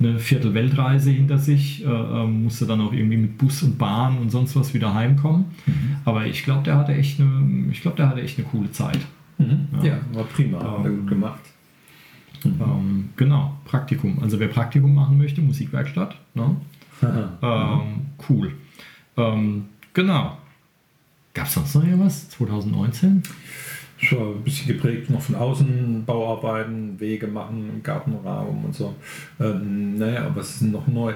eine 0.00 0.18
Viertelweltreise 0.18 1.10
hinter 1.10 1.38
sich, 1.38 1.84
äh, 1.84 1.88
äh, 1.88 2.26
musste 2.26 2.66
dann 2.66 2.80
auch 2.80 2.92
irgendwie 2.92 3.16
mit 3.16 3.38
Bus 3.38 3.62
und 3.62 3.78
Bahn 3.78 4.18
und 4.18 4.30
sonst 4.30 4.54
was 4.54 4.74
wieder 4.74 4.94
heimkommen. 4.94 5.46
Mhm. 5.66 5.96
Aber 6.04 6.26
ich 6.26 6.44
glaube, 6.44 6.62
der 6.62 6.76
hatte 6.76 6.94
echt 6.94 7.20
eine, 7.20 7.70
ich 7.70 7.82
glaube, 7.82 7.96
der 7.96 8.08
hatte 8.08 8.22
echt 8.22 8.38
eine 8.38 8.46
coole 8.46 8.70
Zeit. 8.70 9.00
Mhm. 9.38 9.68
Ja. 9.82 9.84
ja, 9.84 9.98
war 10.12 10.24
prima, 10.24 10.60
ähm, 10.60 10.78
hat 10.78 10.84
er 10.84 10.90
gut 10.90 11.06
gemacht. 11.08 11.40
Mhm. 12.44 12.60
Ähm, 12.60 13.08
genau, 13.16 13.56
Praktikum. 13.64 14.18
Also 14.22 14.38
wer 14.38 14.48
Praktikum 14.48 14.94
machen 14.94 15.18
möchte, 15.18 15.40
Musikwerkstatt. 15.40 16.14
Ne? 16.34 16.56
ähm, 17.42 18.06
cool. 18.28 18.52
Ähm, 19.16 19.66
genau. 19.94 20.38
Gab 21.34 21.46
es 21.46 21.54
sonst 21.54 21.74
noch 21.74 21.84
irgendwas? 21.84 22.30
2019? 22.30 23.22
Schon 23.98 24.36
ein 24.36 24.44
bisschen 24.44 24.68
geprägt 24.68 25.10
noch 25.10 25.20
von 25.20 25.34
außen, 25.34 26.04
Bauarbeiten, 26.04 26.98
Wege 27.00 27.26
machen 27.26 27.68
im 27.68 27.82
Gartenraum 27.82 28.64
und 28.64 28.74
so. 28.74 28.94
Ähm, 29.40 29.98
naja, 29.98 30.26
aber 30.26 30.40
es 30.40 30.60
sind 30.60 30.72
noch 30.72 30.86
neu. 30.86 31.14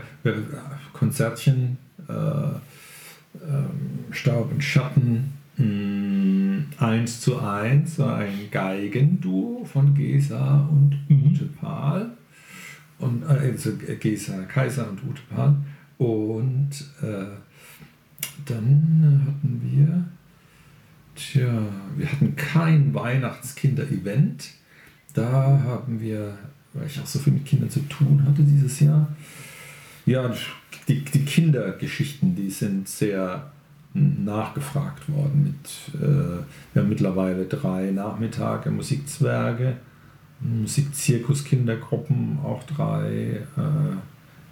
Konzertchen, 0.93 1.79
äh, 2.09 2.13
äh, 2.13 4.11
Staub 4.11 4.51
und 4.53 4.63
Schatten. 4.63 5.33
Mh, 5.57 5.65
hm, 5.65 6.67
1 6.79 7.21
zu 7.21 7.39
1 7.39 8.01
ein 8.01 8.49
Geigenduo 8.51 9.65
von 9.65 9.95
Gesa 9.95 10.69
und 10.71 10.99
mhm. 11.09 11.27
Ute 11.27 11.45
Pahl. 11.45 12.11
Und, 12.99 13.23
äh, 13.23 13.51
also 13.51 13.73
Gesa 14.01 14.43
Kaiser 14.45 14.89
und 14.91 14.99
Ute 15.05 15.23
Pahl. 15.35 15.57
Und 15.99 16.71
äh, 17.01 17.27
dann 18.45 19.23
hatten 19.27 19.61
wir, 19.63 20.05
tja, 21.15 21.51
wir 21.97 22.11
hatten 22.11 22.37
kein 22.37 22.95
Weihnachtskinder-Event. 22.95 24.51
Da 25.15 25.61
haben 25.65 26.01
wir, 26.01 26.37
weil 26.73 26.87
ich 26.87 27.01
auch 27.01 27.07
so 27.07 27.19
viel 27.19 27.35
mit 27.35 27.45
Kindern 27.45 27.71
zu 27.71 27.81
tun 27.81 28.25
hatte 28.27 28.43
dieses 28.43 28.81
Jahr, 28.81 29.09
ja, 30.07 30.35
die, 30.89 31.05
die 31.05 31.25
Kindergeschichten, 31.25 32.35
die 32.35 32.51
sind 32.51 32.89
sehr 32.89 33.53
nachgefragt 33.95 35.09
worden. 35.09 35.43
Mit, 35.45 36.01
äh, 36.03 36.43
wir 36.73 36.83
haben 36.83 36.89
mittlerweile 36.89 37.45
drei 37.45 37.91
Nachmittage 37.91 38.71
Musikzwerge, 38.71 39.77
Musikzirkus-Kindergruppen, 40.41 42.39
auch 42.43 42.65
drei 42.65 43.43
äh, 43.57 43.97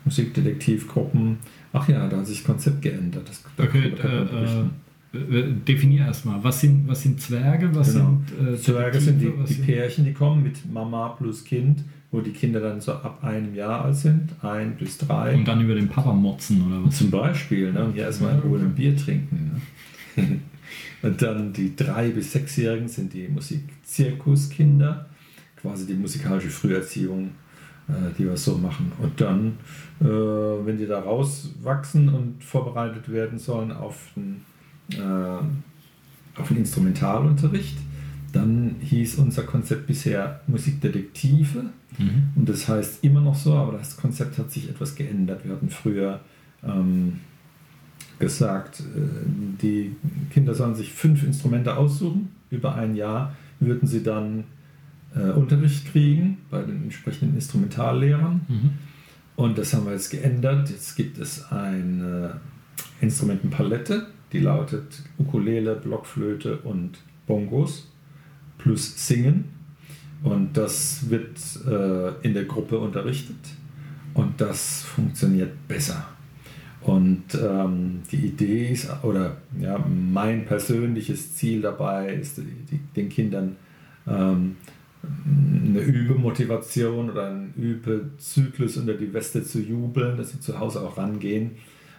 Musikdetektivgruppen. 0.04 1.38
Ach 1.72 1.88
ja, 1.88 2.06
da 2.08 2.18
hat 2.18 2.26
sich 2.26 2.38
das 2.38 2.46
Konzept 2.46 2.82
geändert. 2.82 3.28
Das, 3.28 3.42
okay, 3.58 3.92
äh, 4.02 4.06
äh, 4.06 4.64
definier 5.12 6.06
erstmal, 6.06 6.42
was 6.44 6.60
sind, 6.60 6.86
was 6.86 7.02
sind 7.02 7.20
Zwerge? 7.20 7.74
Was 7.74 7.92
genau. 7.92 8.18
sind, 8.28 8.54
äh, 8.54 8.56
Zwerge 8.56 9.00
sind 9.00 9.20
die, 9.20 9.32
die 9.48 9.54
Pärchen, 9.54 10.04
die 10.04 10.12
kommen 10.12 10.42
mit 10.42 10.70
Mama 10.72 11.08
plus 11.10 11.44
Kind 11.44 11.84
wo 12.10 12.20
die 12.20 12.32
Kinder 12.32 12.60
dann 12.60 12.80
so 12.80 12.92
ab 12.92 13.22
einem 13.22 13.54
Jahr 13.54 13.84
alt 13.84 13.96
sind, 13.96 14.30
ein 14.42 14.76
bis 14.76 14.98
drei. 14.98 15.34
Und 15.34 15.46
dann 15.46 15.60
über 15.60 15.74
den 15.74 15.88
Papa 15.88 16.12
motzen 16.12 16.66
oder 16.66 16.84
was? 16.84 16.98
Zum 16.98 17.10
Beispiel, 17.10 17.72
ne? 17.72 17.84
und 17.84 17.92
hier 17.92 18.04
erstmal 18.04 18.34
in 18.34 18.40
Ruhe 18.40 18.58
ein 18.58 18.74
Bier 18.74 18.96
trinken. 18.96 19.60
Ne? 20.16 20.40
und 21.02 21.22
dann 21.22 21.52
die 21.52 21.76
drei 21.76 22.10
bis 22.10 22.32
sechsjährigen 22.32 22.88
sind 22.88 23.12
die 23.12 23.28
Musikzirkuskinder, 23.28 25.08
quasi 25.60 25.86
die 25.86 25.94
musikalische 25.94 26.50
Früherziehung, 26.50 27.30
äh, 27.88 27.92
die 28.18 28.24
wir 28.24 28.36
so 28.36 28.58
machen. 28.58 28.90
Und 29.00 29.20
dann, 29.20 29.58
äh, 30.00 30.04
wenn 30.04 30.78
die 30.78 30.86
da 30.86 30.98
rauswachsen 30.98 32.08
und 32.08 32.42
vorbereitet 32.42 33.12
werden 33.12 33.38
sollen 33.38 33.70
auf 33.70 34.08
den, 34.16 34.40
äh, 34.48 34.49
auf 34.98 36.48
den 36.48 36.56
Instrumentalunterricht, 36.58 37.76
dann 38.32 38.76
hieß 38.80 39.16
unser 39.16 39.42
Konzept 39.42 39.86
bisher 39.86 40.40
Musikdetektive. 40.46 41.64
Mhm. 41.98 42.28
Und 42.36 42.48
das 42.48 42.68
heißt 42.68 43.02
immer 43.04 43.20
noch 43.20 43.34
so, 43.34 43.54
aber 43.54 43.78
das 43.78 43.96
Konzept 43.96 44.38
hat 44.38 44.50
sich 44.50 44.68
etwas 44.68 44.94
geändert. 44.94 45.44
Wir 45.44 45.52
hatten 45.52 45.70
früher 45.70 46.20
ähm, 46.64 47.20
gesagt, 48.18 48.80
äh, 48.80 48.84
die 49.60 49.96
Kinder 50.30 50.54
sollen 50.54 50.74
sich 50.74 50.92
fünf 50.92 51.24
Instrumente 51.24 51.76
aussuchen. 51.76 52.28
Über 52.50 52.74
ein 52.74 52.94
Jahr 52.94 53.34
würden 53.58 53.88
sie 53.88 54.02
dann 54.02 54.44
äh, 55.14 55.30
Unterricht 55.30 55.86
kriegen 55.86 56.38
bei 56.50 56.62
den 56.62 56.84
entsprechenden 56.84 57.34
Instrumentallehrern. 57.34 58.40
Mhm. 58.48 58.70
Und 59.36 59.58
das 59.58 59.74
haben 59.74 59.86
wir 59.86 59.92
jetzt 59.92 60.10
geändert. 60.10 60.70
Jetzt 60.70 60.96
gibt 60.96 61.18
es 61.18 61.50
eine 61.50 62.40
Instrumentenpalette, 63.00 64.06
die 64.32 64.40
lautet 64.40 65.02
Ukulele, 65.18 65.76
Blockflöte 65.76 66.58
und 66.58 66.98
Bongos 67.26 67.88
plus 68.58 69.06
Singen. 69.06 69.44
Und 70.22 70.56
das 70.56 71.08
wird 71.08 71.38
äh, 71.66 72.26
in 72.26 72.34
der 72.34 72.44
Gruppe 72.44 72.78
unterrichtet 72.78 73.36
und 74.14 74.40
das 74.40 74.82
funktioniert 74.82 75.66
besser. 75.66 76.06
Und 76.82 77.24
ähm, 77.34 78.02
die 78.10 78.26
Idee 78.26 78.70
ist, 78.72 78.88
oder 79.02 79.38
ja, 79.58 79.78
mein 79.78 80.46
persönliches 80.46 81.36
Ziel 81.36 81.62
dabei 81.62 82.14
ist, 82.14 82.38
die, 82.38 82.42
die, 82.70 82.78
den 82.96 83.08
Kindern 83.08 83.56
ähm, 84.06 84.56
eine 85.02 85.80
Übemotivation 85.80 87.10
oder 87.10 87.28
einen 87.28 87.54
Übezyklus 87.54 88.76
unter 88.76 88.94
die 88.94 89.12
Weste 89.12 89.42
zu 89.42 89.60
jubeln, 89.60 90.16
dass 90.16 90.30
sie 90.30 90.40
zu 90.40 90.58
Hause 90.58 90.80
auch 90.80 90.96
rangehen. 90.96 91.52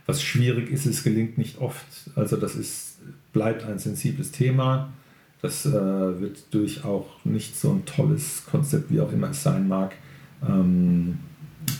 Was 0.05 0.21
schwierig 0.23 0.71
ist, 0.71 0.85
es 0.85 1.03
gelingt 1.03 1.37
nicht 1.37 1.59
oft. 1.59 1.85
Also 2.15 2.37
das 2.37 2.55
ist, 2.55 2.99
bleibt 3.33 3.63
ein 3.63 3.79
sensibles 3.79 4.31
Thema. 4.31 4.91
Das 5.41 5.65
äh, 5.65 5.71
wird 5.71 6.43
durch 6.51 6.83
auch 6.83 7.23
nicht 7.23 7.57
so 7.57 7.71
ein 7.71 7.85
tolles 7.85 8.45
Konzept, 8.45 8.91
wie 8.91 9.01
auch 9.01 9.11
immer 9.11 9.31
es 9.31 9.41
sein 9.41 9.67
mag, 9.67 9.95
ähm, 10.47 11.19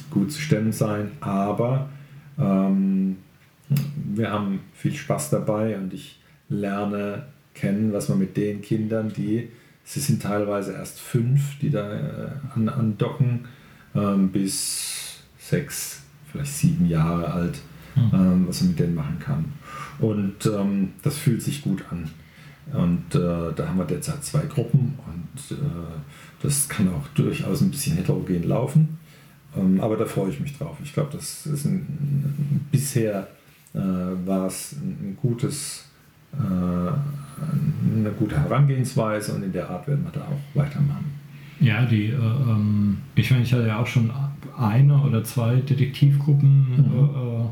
gut 0.10 0.32
zu 0.32 0.42
stemmen 0.42 0.72
sein. 0.72 1.12
Aber 1.20 1.90
ähm, 2.40 3.18
wir 4.14 4.32
haben 4.32 4.62
viel 4.74 4.94
Spaß 4.94 5.30
dabei 5.30 5.78
und 5.78 5.94
ich 5.94 6.20
lerne 6.50 7.26
kennen, 7.54 7.94
was 7.94 8.10
man 8.10 8.20
mit 8.20 8.38
den 8.38 8.62
Kindern, 8.62 9.14
die, 9.14 9.50
sie 9.84 10.00
sind 10.00 10.22
teilweise 10.22 10.74
erst 10.74 11.00
fünf, 11.00 11.60
die 11.60 11.70
da 11.70 11.94
äh, 11.94 12.30
an, 12.56 12.70
andocken, 12.70 13.46
ähm, 13.96 14.30
bis 14.30 15.22
sechs, 15.38 16.02
vielleicht 16.32 16.54
sieben 16.54 16.88
Jahre 16.88 17.32
alt, 17.32 17.60
ähm, 17.96 18.46
was 18.48 18.62
man 18.62 18.72
mit 18.72 18.80
denen 18.80 18.96
machen 18.96 19.20
kann. 19.20 19.46
Und 20.00 20.46
ähm, 20.46 20.90
das 21.04 21.18
fühlt 21.18 21.42
sich 21.42 21.62
gut 21.62 21.84
an. 21.90 22.10
Und 22.74 23.16
äh, 23.16 23.54
da 23.56 23.68
haben 23.68 23.78
wir 23.78 23.86
derzeit 23.86 24.24
zwei 24.24 24.46
Gruppen 24.46 24.98
und 25.06 25.58
äh, 25.58 25.62
das 26.42 26.70
kann 26.70 26.88
auch 26.90 27.08
durchaus 27.16 27.62
ein 27.62 27.72
bisschen 27.72 27.98
heterogen 27.98 28.44
laufen. 28.48 28.98
Ähm, 29.58 29.82
aber 29.82 29.98
da 29.98 30.06
freue 30.06 30.30
ich 30.30 30.40
mich 30.40 30.58
drauf. 30.58 30.78
Ich 30.84 30.94
glaube, 30.94 31.10
das 31.12 31.46
ist 31.46 31.66
ein, 31.66 31.80
ein, 31.80 32.68
bisher 32.72 33.28
äh, 33.74 33.80
war 33.80 34.48
es 34.48 34.74
ein 34.74 35.18
gutes, 35.22 35.86
äh, 36.34 36.38
eine 36.38 38.12
gute 38.18 38.40
Herangehensweise 38.40 39.34
und 39.34 39.44
in 39.44 39.52
der 39.52 39.70
Art 39.70 39.88
werden 39.88 40.06
wir 40.06 40.12
da 40.12 40.22
auch 40.22 40.58
weitermachen. 40.58 41.12
Ja, 41.60 41.86
die, 41.86 42.06
äh, 42.06 42.16
ähm, 42.16 43.00
ich 43.16 43.30
meine, 43.32 43.44
ich 43.44 43.54
hatte 43.54 43.68
ja 43.68 43.80
auch 43.80 43.88
schon 43.88 44.12
eine 44.58 45.02
oder 45.02 45.24
zwei 45.24 45.56
Detektivgruppen 45.56 46.76
mhm. 46.78 47.50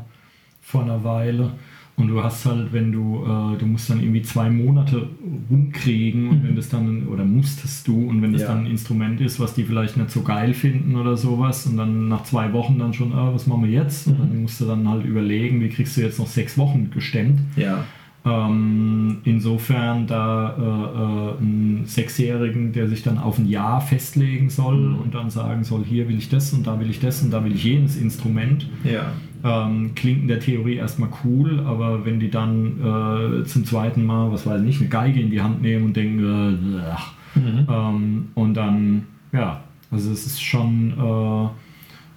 Vor 0.60 0.82
einer 0.82 1.02
Weile. 1.04 1.52
Und 2.00 2.08
du 2.08 2.22
hast 2.24 2.46
halt, 2.46 2.72
wenn 2.72 2.92
du, 2.92 3.24
äh, 3.24 3.58
du 3.58 3.66
musst 3.66 3.90
dann 3.90 4.00
irgendwie 4.00 4.22
zwei 4.22 4.48
Monate 4.48 5.06
rumkriegen 5.50 6.28
und 6.28 6.42
mhm. 6.42 6.48
wenn 6.48 6.56
das 6.56 6.70
dann, 6.70 7.06
oder 7.08 7.24
musstest 7.24 7.86
du, 7.86 8.08
und 8.08 8.22
wenn 8.22 8.32
das 8.32 8.42
ja. 8.42 8.48
dann 8.48 8.60
ein 8.60 8.70
Instrument 8.70 9.20
ist, 9.20 9.38
was 9.38 9.52
die 9.52 9.64
vielleicht 9.64 9.98
nicht 9.98 10.10
so 10.10 10.22
geil 10.22 10.54
finden 10.54 10.96
oder 10.96 11.18
sowas, 11.18 11.66
und 11.66 11.76
dann 11.76 12.08
nach 12.08 12.24
zwei 12.24 12.54
Wochen 12.54 12.78
dann 12.78 12.94
schon, 12.94 13.12
ah, 13.12 13.30
was 13.34 13.46
machen 13.46 13.64
wir 13.64 13.70
jetzt? 13.70 14.06
Und 14.06 14.18
dann 14.18 14.34
mhm. 14.34 14.42
musst 14.42 14.60
du 14.60 14.64
dann 14.64 14.88
halt 14.88 15.04
überlegen, 15.04 15.60
wie 15.60 15.68
kriegst 15.68 15.96
du 15.96 16.00
jetzt 16.00 16.18
noch 16.18 16.26
sechs 16.26 16.56
Wochen 16.56 16.90
gestemmt. 16.90 17.38
Ja. 17.56 17.84
Ähm, 18.22 19.18
insofern 19.24 20.06
da 20.06 20.54
äh, 20.58 20.60
äh, 20.60 21.42
einen 21.42 21.84
Sechsjährigen, 21.86 22.72
der 22.72 22.86
sich 22.86 23.02
dann 23.02 23.16
auf 23.16 23.38
ein 23.38 23.48
Jahr 23.48 23.80
festlegen 23.80 24.50
soll 24.50 24.76
mhm. 24.76 24.98
und 24.98 25.14
dann 25.14 25.30
sagen 25.30 25.64
soll, 25.64 25.84
hier 25.84 26.06
will 26.06 26.18
ich 26.18 26.28
das 26.28 26.52
und 26.52 26.66
da 26.66 26.78
will 26.78 26.90
ich 26.90 27.00
das 27.00 27.22
und 27.22 27.30
da 27.30 27.42
will 27.42 27.54
ich 27.54 27.64
jenes 27.64 27.96
Instrument. 27.96 28.68
Ja. 28.84 29.12
Ähm, 29.42 29.92
klingt 29.94 30.20
in 30.22 30.28
der 30.28 30.40
Theorie 30.40 30.74
erstmal 30.74 31.08
cool, 31.24 31.60
aber 31.60 32.04
wenn 32.04 32.20
die 32.20 32.30
dann 32.30 33.40
äh, 33.40 33.44
zum 33.44 33.64
zweiten 33.64 34.04
Mal, 34.04 34.30
was 34.30 34.44
weiß 34.44 34.60
ich 34.60 34.66
nicht, 34.66 34.80
eine 34.80 34.90
Geige 34.90 35.20
in 35.20 35.30
die 35.30 35.40
Hand 35.40 35.62
nehmen 35.62 35.86
und 35.86 35.96
denken, 35.96 36.18
äh, 36.18 37.38
mhm. 37.38 37.66
ähm, 37.70 38.28
und 38.34 38.52
dann, 38.52 39.06
ja, 39.32 39.62
also 39.90 40.12
es 40.12 40.26
ist 40.26 40.42
schon 40.42 40.90
äh, 40.90 41.48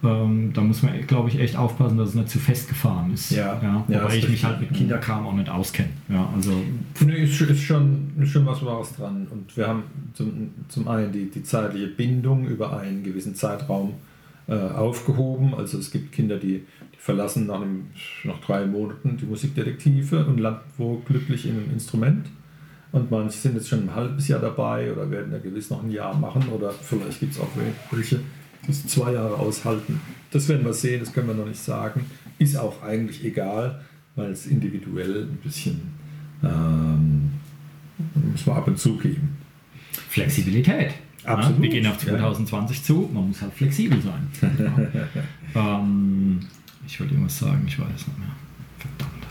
ähm, 0.04 0.52
da 0.52 0.60
muss 0.60 0.82
man, 0.82 1.06
glaube 1.06 1.30
ich, 1.30 1.38
echt 1.38 1.56
aufpassen, 1.56 1.96
dass 1.96 2.10
es 2.10 2.14
nicht 2.14 2.28
zu 2.28 2.38
festgefahren 2.38 3.12
ist. 3.12 3.30
Ja. 3.30 3.60
ja 3.62 3.84
wobei 3.86 3.94
ja, 3.94 4.14
ich 4.14 4.28
mich 4.28 4.44
halt 4.44 4.60
mit 4.60 4.72
Kinderkram 4.72 5.26
auch 5.26 5.34
nicht 5.34 5.48
auskenne. 5.48 5.88
Ja, 6.08 6.28
also 6.34 6.52
nee, 7.04 7.24
ist, 7.24 7.40
ist, 7.40 7.62
schon, 7.62 8.12
ist 8.20 8.30
schon 8.30 8.46
was 8.46 8.64
Wahres 8.64 8.94
dran. 8.94 9.26
Und 9.30 9.56
wir 9.56 9.66
haben 9.66 9.84
zum, 10.12 10.50
zum 10.68 10.88
einen 10.88 11.12
die, 11.12 11.30
die 11.30 11.42
zeitliche 11.42 11.88
Bindung 11.88 12.46
über 12.46 12.78
einen 12.78 13.02
gewissen 13.02 13.34
Zeitraum 13.34 13.94
äh, 14.46 14.54
aufgehoben. 14.54 15.54
Also 15.54 15.78
es 15.78 15.90
gibt 15.90 16.12
Kinder, 16.12 16.36
die, 16.36 16.64
die 16.92 16.98
verlassen 16.98 17.46
nach, 17.46 17.62
einem, 17.62 17.86
nach 18.24 18.40
drei 18.40 18.66
Monaten 18.66 19.16
die 19.16 19.26
Musikdetektive 19.26 20.26
und 20.26 20.38
landen 20.38 20.60
wo 20.76 21.02
glücklich 21.06 21.46
in 21.46 21.52
einem 21.52 21.72
Instrument. 21.72 22.26
Und 22.92 23.10
manche 23.10 23.38
sind 23.38 23.54
jetzt 23.56 23.68
schon 23.68 23.88
ein 23.88 23.94
halbes 23.94 24.28
Jahr 24.28 24.38
dabei 24.38 24.92
oder 24.92 25.10
werden 25.10 25.32
ja 25.32 25.38
gewiss 25.38 25.68
noch 25.70 25.82
ein 25.82 25.90
Jahr 25.90 26.14
machen 26.14 26.44
oder 26.54 26.70
vielleicht 26.70 27.18
gibt 27.18 27.32
es 27.32 27.40
auch 27.40 27.48
welche, 27.90 28.20
bis 28.66 28.86
zwei 28.86 29.12
Jahre 29.12 29.34
aushalten. 29.36 30.00
Das 30.30 30.48
werden 30.48 30.64
wir 30.64 30.72
sehen, 30.72 31.00
das 31.00 31.12
können 31.12 31.28
wir 31.28 31.34
noch 31.34 31.46
nicht 31.46 31.60
sagen. 31.60 32.06
Ist 32.38 32.56
auch 32.56 32.82
eigentlich 32.82 33.24
egal, 33.24 33.80
weil 34.16 34.30
es 34.30 34.46
individuell 34.46 35.24
ein 35.24 35.38
bisschen 35.42 35.80
ähm, 36.42 37.30
muss 38.14 38.46
man 38.46 38.56
ab 38.56 38.66
und 38.66 38.78
zu 38.78 38.96
geben. 38.96 39.36
Flexibilität. 40.08 40.94
Absolut. 41.24 41.62
wir 41.62 41.70
gehen 41.70 41.86
auf 41.86 41.98
2020 41.98 42.76
ja. 42.76 42.82
zu, 42.84 43.10
man 43.12 43.28
muss 43.28 43.40
halt 43.40 43.54
flexibel 43.54 43.98
sein. 44.02 44.28
ähm, 45.54 46.40
ich 46.86 47.00
wollte 47.00 47.14
irgendwas 47.14 47.38
sagen, 47.38 47.64
ich 47.66 47.78
weiß 47.78 47.88
nicht 47.88 48.18
mehr. 48.18 48.28
Verdammt. 48.78 49.26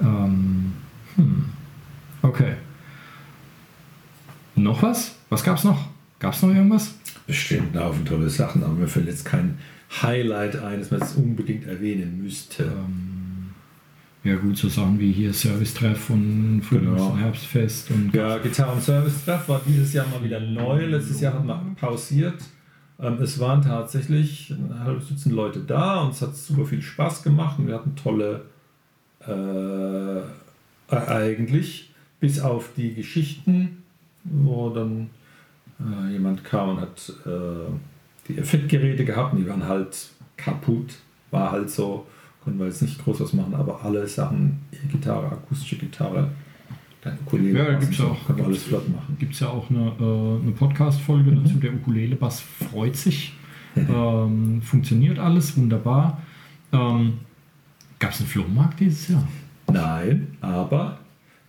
Ähm, 0.00 0.72
hm. 1.16 1.44
Okay. 2.22 2.54
Noch 4.54 4.82
was? 4.82 5.16
Was 5.28 5.42
gab 5.42 5.58
es 5.58 5.64
noch? 5.64 5.88
Gab 6.18 6.34
es 6.34 6.42
noch 6.42 6.54
irgendwas? 6.54 6.94
Bestimmt 7.26 7.76
ein 7.76 7.84
Haufen 7.84 8.04
tolle 8.04 8.30
Sachen, 8.30 8.62
aber 8.62 8.74
mir 8.74 8.88
fällt 8.88 9.06
jetzt 9.06 9.24
kein 9.24 9.58
Highlight 10.02 10.56
ein, 10.56 10.80
das 10.80 10.90
man 10.90 11.00
jetzt 11.00 11.16
unbedingt 11.16 11.66
erwähnen 11.66 12.22
müsste. 12.22 12.64
Ähm, 12.64 13.50
ja 14.24 14.34
gut, 14.36 14.56
so 14.56 14.68
Sachen 14.68 14.98
wie 14.98 15.12
hier 15.12 15.32
Service-Treff 15.32 16.10
und 16.10 16.62
Frühlings- 16.62 16.96
genau. 16.96 17.16
Herbstfest. 17.16 17.90
Und 17.90 18.12
ja, 18.12 18.38
Gitarren-Service-Treff 18.38 19.48
war 19.48 19.60
dieses 19.66 19.92
Jahr 19.92 20.06
mal 20.08 20.22
wieder 20.24 20.40
neu. 20.40 20.86
Letztes 20.86 21.20
Jahr 21.20 21.34
hat 21.34 21.44
man 21.44 21.76
pausiert. 21.76 22.42
Ähm, 22.98 23.18
es 23.20 23.38
waren 23.38 23.62
tatsächlich 23.62 24.50
ein 24.50 24.80
halbes 24.80 25.08
Dutzend 25.08 25.34
Leute 25.34 25.60
da 25.60 26.00
und 26.00 26.12
es 26.12 26.22
hat 26.22 26.34
super 26.34 26.64
viel 26.64 26.82
Spaß 26.82 27.22
gemacht 27.22 27.58
und 27.58 27.68
wir 27.68 27.74
hatten 27.74 27.94
tolle 27.94 28.46
äh, 29.20 30.94
eigentlich, 30.94 31.90
bis 32.20 32.40
auf 32.40 32.70
die 32.76 32.94
Geschichten, 32.94 33.82
wo 34.24 34.70
dann 34.70 35.10
äh, 35.80 36.12
jemand 36.12 36.44
kam 36.44 36.70
und 36.70 36.80
hat 36.80 37.12
äh, 37.26 37.70
die 38.28 38.38
Effektgeräte 38.38 39.04
gehabt 39.04 39.32
und 39.32 39.40
die 39.40 39.48
waren 39.48 39.66
halt 39.66 40.10
kaputt. 40.36 40.94
War 41.30 41.52
halt 41.52 41.70
so, 41.70 42.06
konnten 42.42 42.58
wir 42.58 42.66
jetzt 42.66 42.82
nicht 42.82 43.02
groß 43.02 43.20
was 43.20 43.32
machen, 43.32 43.54
aber 43.54 43.84
alle 43.84 44.06
Sachen, 44.06 44.60
E-Gitarre, 44.72 45.26
akustische 45.26 45.76
Gitarre, 45.76 46.30
deine 47.02 47.18
Ukulele, 47.26 47.72
ja, 47.72 47.78
gibt's 47.78 48.00
auch, 48.00 48.26
können 48.26 48.38
wir 48.38 48.46
alles 48.46 48.64
flott 48.64 48.88
machen. 48.88 49.16
Gibt 49.18 49.34
es 49.34 49.40
ja 49.40 49.48
auch 49.48 49.68
eine, 49.70 49.92
äh, 50.00 50.42
eine 50.42 50.52
Podcast-Folge 50.52 51.30
mhm. 51.30 51.44
dazu, 51.44 51.56
der 51.58 51.74
Ukulele-Bass 51.74 52.40
freut 52.40 52.96
sich. 52.96 53.34
ähm, 53.76 54.62
funktioniert 54.62 55.18
alles 55.18 55.56
wunderbar. 55.56 56.22
Ähm, 56.72 57.18
Gab 57.98 58.12
es 58.12 58.20
einen 58.20 58.28
Flohmarkt 58.28 58.80
dieses 58.80 59.08
Jahr? 59.08 59.26
Nein, 59.72 60.36
aber 60.40 60.98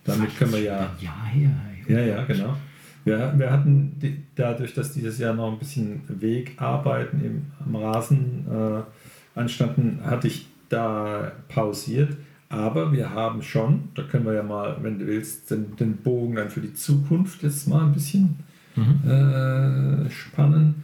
damit 0.04 0.36
können 0.36 0.52
wir 0.52 0.62
ja. 0.62 0.90
Ja, 1.00 1.24
her. 1.24 1.50
Ja, 1.86 2.00
ja, 2.00 2.24
genau. 2.24 2.56
Wir, 3.04 3.32
wir 3.36 3.50
hatten 3.50 3.96
die, 4.00 4.22
dadurch, 4.34 4.74
dass 4.74 4.92
dieses 4.92 5.18
Jahr 5.18 5.34
noch 5.34 5.52
ein 5.52 5.58
bisschen 5.58 6.02
Wegarbeiten 6.08 7.24
im, 7.24 7.46
am 7.64 7.76
Rasen 7.76 8.46
äh, 8.50 9.38
anstanden, 9.38 10.00
hatte 10.04 10.28
ich 10.28 10.46
da 10.68 11.32
pausiert. 11.48 12.16
Aber 12.50 12.92
wir 12.92 13.10
haben 13.10 13.42
schon, 13.42 13.90
da 13.94 14.02
können 14.02 14.24
wir 14.24 14.32
ja 14.32 14.42
mal, 14.42 14.78
wenn 14.82 14.98
du 14.98 15.06
willst, 15.06 15.50
den, 15.50 15.76
den 15.76 15.98
Bogen 15.98 16.36
dann 16.36 16.48
für 16.48 16.60
die 16.60 16.72
Zukunft 16.72 17.42
jetzt 17.42 17.68
mal 17.68 17.84
ein 17.84 17.92
bisschen 17.92 18.38
mhm. 18.74 19.08
äh, 19.08 20.10
spannen. 20.10 20.82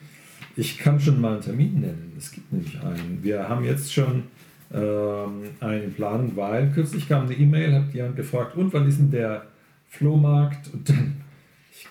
Ich 0.57 0.79
kann 0.79 1.01
schon 1.01 1.21
mal 1.21 1.33
einen 1.33 1.41
Termin 1.41 1.81
nennen. 1.81 2.13
Es 2.17 2.31
gibt 2.31 2.53
nämlich 2.53 2.79
einen. 2.81 3.19
Wir 3.23 3.49
haben 3.49 3.65
jetzt 3.65 3.93
schon 3.93 4.25
ähm, 4.73 5.43
einen 5.61 5.93
Plan, 5.95 6.33
weil 6.37 6.71
kürzlich 6.71 7.09
kam 7.09 7.25
eine 7.25 7.35
E-Mail, 7.35 7.75
hat 7.75 7.95
jemand 7.95 8.17
gefragt, 8.17 8.57
und 8.57 8.73
wann 8.73 8.87
ist 8.87 8.99
denn 8.99 9.11
der 9.11 9.47
Flohmarkt? 9.89 10.73
Und 10.73 10.89
dann 10.89 11.17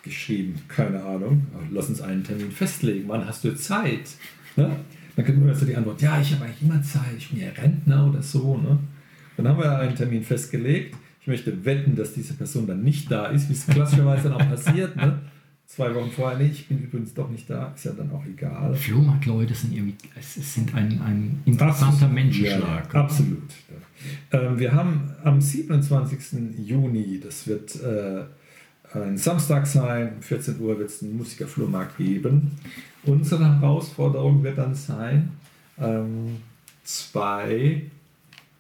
geschrieben, 0.04 0.56
keine 0.68 1.04
Ahnung, 1.04 1.48
lass 1.72 1.90
uns 1.90 2.02
einen 2.02 2.24
Termin 2.24 2.52
festlegen, 2.52 3.08
wann 3.08 3.26
hast 3.26 3.44
du 3.44 3.56
Zeit? 3.56 4.10
Ne? 4.56 4.76
Dann 5.16 5.26
kriegt 5.26 5.38
man 5.38 5.50
also 5.50 5.66
die 5.66 5.76
Antwort, 5.76 6.02
ja, 6.02 6.20
ich 6.20 6.34
habe 6.34 6.46
eigentlich 6.46 6.62
immer 6.62 6.82
Zeit, 6.82 7.14
ich 7.18 7.30
bin 7.30 7.40
ja 7.40 7.50
Rentner 7.50 8.08
oder 8.08 8.22
so. 8.22 8.58
Ne? 8.58 8.80
Dann 9.38 9.48
haben 9.48 9.60
wir 9.60 9.78
einen 9.78 9.96
Termin 9.96 10.24
festgelegt. 10.24 10.96
Ich 11.22 11.28
möchte 11.28 11.64
wetten, 11.66 11.96
dass 11.96 12.14
diese 12.14 12.34
Person 12.34 12.68
dann 12.68 12.84
nicht 12.84 13.10
da 13.10 13.28
ist, 13.28 13.48
wie 13.50 13.54
es 13.54 13.66
klassischerweise 13.66 14.30
dann 14.30 14.34
auch 14.34 14.50
passiert. 14.50 14.96
Ne? 14.96 15.20
Zwei 15.66 15.96
Wochen 15.96 16.12
vorher, 16.12 16.38
nee, 16.38 16.50
ich 16.52 16.68
bin 16.68 16.84
übrigens 16.84 17.14
doch 17.14 17.30
nicht 17.30 17.50
da, 17.50 17.72
ist 17.74 17.86
ja 17.86 17.94
dann 17.94 18.12
auch 18.12 18.24
egal. 18.26 18.76
Flohmarktleute 18.76 19.54
sind 19.54 19.74
irgendwie, 19.74 19.96
es 20.20 20.54
sind 20.54 20.74
ein, 20.76 21.02
ein 21.02 21.42
interessanter 21.46 22.10
Menschenschlag. 22.10 22.94
Ja, 22.94 23.00
absolut. 23.00 23.50
Ähm, 24.32 24.60
wir 24.60 24.74
haben 24.74 25.12
am 25.24 25.40
27. 25.40 26.60
Juni, 26.68 27.20
das 27.24 27.48
wird 27.48 27.76
äh, 27.82 28.24
ein 28.94 29.18
Samstag 29.18 29.66
sein, 29.66 30.18
14 30.22 30.60
Uhr 30.60 30.78
wird 30.78 30.90
es 30.90 31.02
einen 31.02 31.18
Musikerflohmarkt 31.18 31.98
geben. 31.98 32.52
Unsere 33.04 33.60
Herausforderung 33.60 34.44
wird 34.44 34.58
dann 34.58 34.76
sein, 34.76 35.32
ähm, 35.80 36.38
zwei 36.84 37.84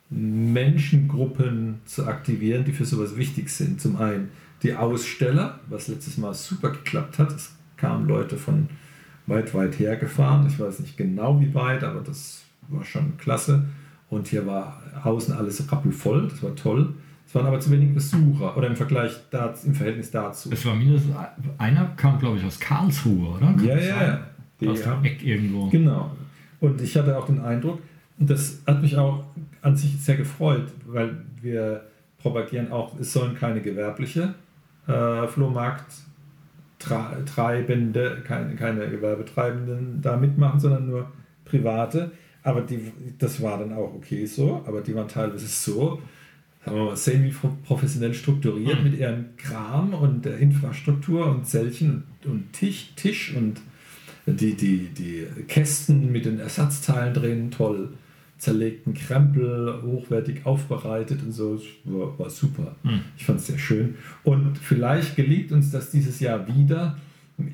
Menschengruppen 0.09 1.81
zu 1.85 2.07
aktivieren, 2.07 2.65
die 2.65 2.71
für 2.71 2.85
sowas 2.85 3.15
wichtig 3.15 3.49
sind. 3.49 3.81
Zum 3.81 3.97
einen 3.97 4.29
die 4.63 4.73
Aussteller, 4.73 5.59
was 5.69 5.87
letztes 5.87 6.17
Mal 6.17 6.33
super 6.33 6.71
geklappt 6.71 7.19
hat. 7.19 7.31
Es 7.31 7.51
kamen 7.77 8.07
Leute 8.07 8.37
von 8.37 8.69
weit, 9.27 9.53
weit 9.53 9.79
her 9.79 9.97
gefahren. 9.97 10.47
Ich 10.47 10.59
weiß 10.59 10.79
nicht 10.79 10.97
genau 10.97 11.39
wie 11.41 11.53
weit, 11.53 11.83
aber 11.83 12.01
das 12.01 12.43
war 12.69 12.83
schon 12.83 13.17
klasse. 13.17 13.65
Und 14.09 14.27
hier 14.27 14.45
war 14.45 14.81
außen 15.03 15.33
alles 15.33 15.71
rappelvoll, 15.71 16.27
das 16.29 16.43
war 16.43 16.55
toll. 16.55 16.93
Es 17.33 17.39
waren 17.39 17.47
aber 17.47 17.59
zu 17.59 17.71
wenig 17.71 17.95
Besucher 17.95 18.55
oder 18.55 18.67
im 18.67 18.75
Vergleich 18.75 19.11
da, 19.31 19.51
im 19.65 19.73
Verhältnis 19.73 20.11
dazu. 20.11 20.51
Es 20.51 20.63
war 20.67 20.75
mindestens 20.75 21.15
einer 21.57 21.85
kam, 21.97 22.19
glaube 22.19 22.37
ich, 22.37 22.45
aus 22.45 22.59
Karlsruhe, 22.59 23.29
oder? 23.29 23.47
Kann 23.47 23.65
ja, 23.65 23.75
ja, 23.75 24.19
ja. 24.61 24.69
Aus 24.69 24.83
dem 24.83 25.03
Eck 25.03 25.25
irgendwo. 25.25 25.67
Genau. 25.69 26.11
Und 26.59 26.79
ich 26.79 26.95
hatte 26.95 27.17
auch 27.17 27.25
den 27.25 27.41
Eindruck, 27.41 27.81
und 28.19 28.29
das 28.29 28.61
hat 28.67 28.83
mich 28.83 28.95
auch 28.97 29.23
an 29.63 29.75
sich 29.75 29.99
sehr 29.99 30.15
gefreut, 30.15 30.67
weil 30.85 31.23
wir 31.41 31.85
propagieren 32.19 32.71
auch, 32.71 32.99
es 32.99 33.11
sollen 33.11 33.33
keine 33.33 33.61
gewerbliche 33.61 34.35
äh, 34.85 35.27
Flohmarkt-Treibende, 35.27 38.21
keine, 38.23 38.53
keine 38.53 38.91
Gewerbetreibenden 38.91 40.03
da 40.03 40.17
mitmachen, 40.17 40.59
sondern 40.59 40.87
nur 40.87 41.11
private. 41.45 42.11
aber 42.43 42.61
die, 42.61 42.91
das 43.17 43.41
war 43.41 43.57
dann 43.57 43.73
auch 43.73 43.91
okay 43.95 44.27
so, 44.27 44.61
aber 44.67 44.81
die 44.81 44.93
waren 44.93 45.07
teilweise 45.07 45.47
so, 45.47 45.99
semi-professionell 46.95 48.13
strukturiert 48.13 48.79
Mhm. 48.79 48.83
mit 48.91 48.99
ihrem 48.99 49.25
Kram 49.37 49.93
und 49.93 50.25
der 50.25 50.37
Infrastruktur 50.39 51.27
und 51.29 51.45
Zellchen 51.45 52.03
und, 52.23 52.31
und 52.31 52.53
Tisch, 52.53 52.93
Tisch 52.95 53.33
und 53.35 53.59
die, 54.25 54.53
die, 54.53 54.89
die 54.97 55.25
Kästen 55.47 56.11
mit 56.11 56.25
den 56.25 56.39
Ersatzteilen 56.39 57.13
drin, 57.13 57.51
toll 57.51 57.89
zerlegten 58.37 58.93
Krempel, 58.93 59.81
hochwertig 59.83 60.45
aufbereitet 60.45 61.23
und 61.23 61.31
so, 61.31 61.61
war, 61.85 62.19
war 62.19 62.29
super. 62.29 62.75
Mhm. 62.83 63.01
Ich 63.17 63.25
fand 63.25 63.39
es 63.39 63.47
sehr 63.47 63.57
schön. 63.57 63.95
Und 64.23 64.57
vielleicht 64.57 65.15
gelingt 65.15 65.53
uns 65.53 65.71
das 65.71 65.91
dieses 65.91 66.19
Jahr 66.19 66.45
wieder, 66.47 66.97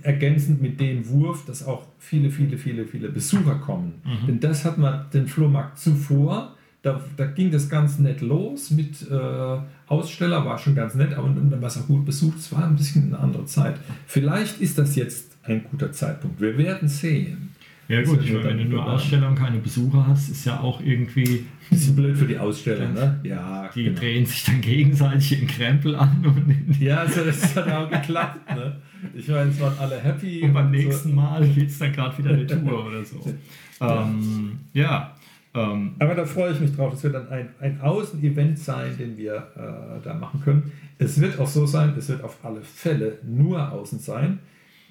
ergänzend 0.02 0.62
mit 0.62 0.80
dem 0.80 1.08
Wurf, 1.10 1.46
dass 1.46 1.66
auch 1.66 1.86
viele, 2.00 2.32
viele, 2.32 2.58
viele, 2.58 2.86
viele 2.86 3.10
Besucher 3.10 3.56
kommen. 3.56 4.02
Mhm. 4.04 4.28
Denn 4.28 4.40
das 4.40 4.66
hat 4.66 4.78
man 4.78 5.06
den 5.14 5.28
Flohmarkt 5.28 5.78
zuvor. 5.80 6.56
Da, 6.82 7.02
da 7.18 7.26
ging 7.26 7.52
das 7.52 7.68
ganz 7.68 8.00
nett 8.00 8.22
los 8.22 8.72
mit 8.72 9.10
äh, 9.10 9.58
Aussteller, 9.88 10.46
war 10.46 10.58
schon 10.58 10.76
ganz 10.76 10.96
nett, 10.96 11.14
aber 11.14 11.28
dann 11.28 11.62
war 11.62 11.68
es 11.68 11.78
auch 11.78 11.88
gut 11.88 12.06
besucht. 12.06 12.38
Es 12.38 12.52
war 12.54 12.66
ein 12.66 12.76
bisschen 12.76 13.08
eine 13.08 13.20
andere 13.20 13.46
Zeit. 13.46 13.76
Vielleicht 14.08 14.62
ist 14.62 14.78
das 14.78 14.96
jetzt 14.96 15.36
ein 15.44 15.64
guter 15.70 15.92
Zeitpunkt. 15.92 16.40
Wir 16.40 16.58
werden 16.58 16.88
sehen. 16.88 17.50
Ja 17.90 18.04
gut, 18.04 18.22
meine, 18.22 18.44
wenn 18.44 18.58
du 18.60 18.64
nur. 18.66 18.86
Aussteller 18.86 19.28
und 19.28 19.36
keine 19.36 19.58
Besucher 19.58 20.06
hast, 20.08 20.30
ist 20.30 20.46
ja 20.46 20.60
auch 20.60 20.80
irgendwie, 20.80 21.46
Bisschen 21.70 21.96
blöd 21.96 22.18
für 22.18 22.26
die 22.26 22.38
Aussteller, 22.38 22.90
ne? 22.90 23.20
Ja, 23.24 23.70
die 23.74 23.84
genau. 23.84 24.00
drehen 24.00 24.26
sich 24.26 24.44
dann 24.44 24.62
gegenseitig 24.62 25.40
in 25.42 25.48
Krempel 25.48 25.96
an 25.96 26.24
und, 26.26 26.80
Ja, 26.80 26.98
also 27.02 27.24
das 27.24 27.56
hat 27.56 27.70
auch 27.72 27.90
geklappt. 27.90 28.56
Ne? 28.56 28.78
Ich 29.16 29.28
meine, 29.28 29.52
es 29.52 29.60
waren 29.60 29.78
alle 29.80 30.00
happy. 30.00 30.42
und 30.44 30.54
beim 30.54 30.66
und 30.66 30.72
nächsten 30.72 31.14
Mal 31.14 31.48
geht 31.48 31.70
es 31.70 31.78
dann 31.78 31.94
gerade 31.94 32.18
wieder 32.18 32.32
eine 32.32 32.48
Tour 32.48 32.88
oder 32.88 33.04
so. 33.04 33.24
Ähm, 33.82 34.60
ja, 34.74 35.16
ähm, 35.54 35.96
Aber 36.00 36.16
da 36.16 36.26
freue 36.26 36.54
ich 36.54 36.60
mich 36.60 36.76
drauf. 36.76 36.94
Es 36.94 37.04
wird 37.04 37.16
dann 37.16 37.30
ein, 37.30 37.50
ein 37.60 37.82
Außenevent 37.82 38.60
sein, 38.60 38.98
den 38.98 39.18
wir 39.18 39.36
äh, 39.56 40.04
da 40.04 40.14
machen 40.14 40.42
können. 40.42 40.72
Es 40.98 41.20
wird 41.20 41.40
auch 41.40 41.48
so 41.48 41.66
sein, 41.66 41.94
es 41.98 42.10
wird 42.10 42.24
auf 42.24 42.38
alle 42.44 42.62
Fälle 42.62 43.18
nur 43.24 43.72
außen 43.72 44.00
sein 44.00 44.40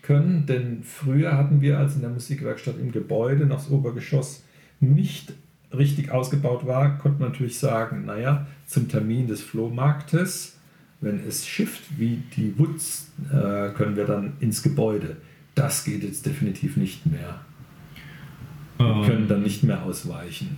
können, 0.03 0.47
denn 0.47 0.83
früher 0.83 1.37
hatten 1.37 1.61
wir, 1.61 1.79
als 1.79 1.95
in 1.95 2.01
der 2.01 2.11
Musikwerkstatt 2.11 2.79
im 2.81 2.93
Gebäude 2.93 3.47
noch 3.47 3.57
das 3.57 3.71
Obergeschoss 3.71 4.45
nicht 4.81 5.33
richtig 5.77 6.11
ausgebaut 6.11 6.67
war, 6.67 6.99
konnte 6.99 7.21
man 7.21 7.31
natürlich 7.31 7.59
sagen, 7.59 8.07
naja, 8.07 8.47
zum 8.67 8.89
Termin 8.89 9.27
des 9.27 9.43
Flohmarktes, 9.43 10.57
wenn 11.01 11.21
es 11.27 11.47
schifft 11.47 11.99
wie 11.99 12.23
die 12.37 12.59
Woods, 12.59 13.11
äh, 13.31 13.71
können 13.71 13.97
wir 13.97 14.07
dann 14.07 14.33
ins 14.41 14.63
Gebäude. 14.63 15.17
Das 15.55 15.85
geht 15.85 16.03
jetzt 16.03 16.25
definitiv 16.25 16.77
nicht 16.77 17.05
mehr. 17.07 17.41
Wir 18.79 19.03
können 19.07 19.29
dann 19.29 19.43
nicht 19.43 19.63
mehr 19.65 19.83
ausweichen. 19.83 20.57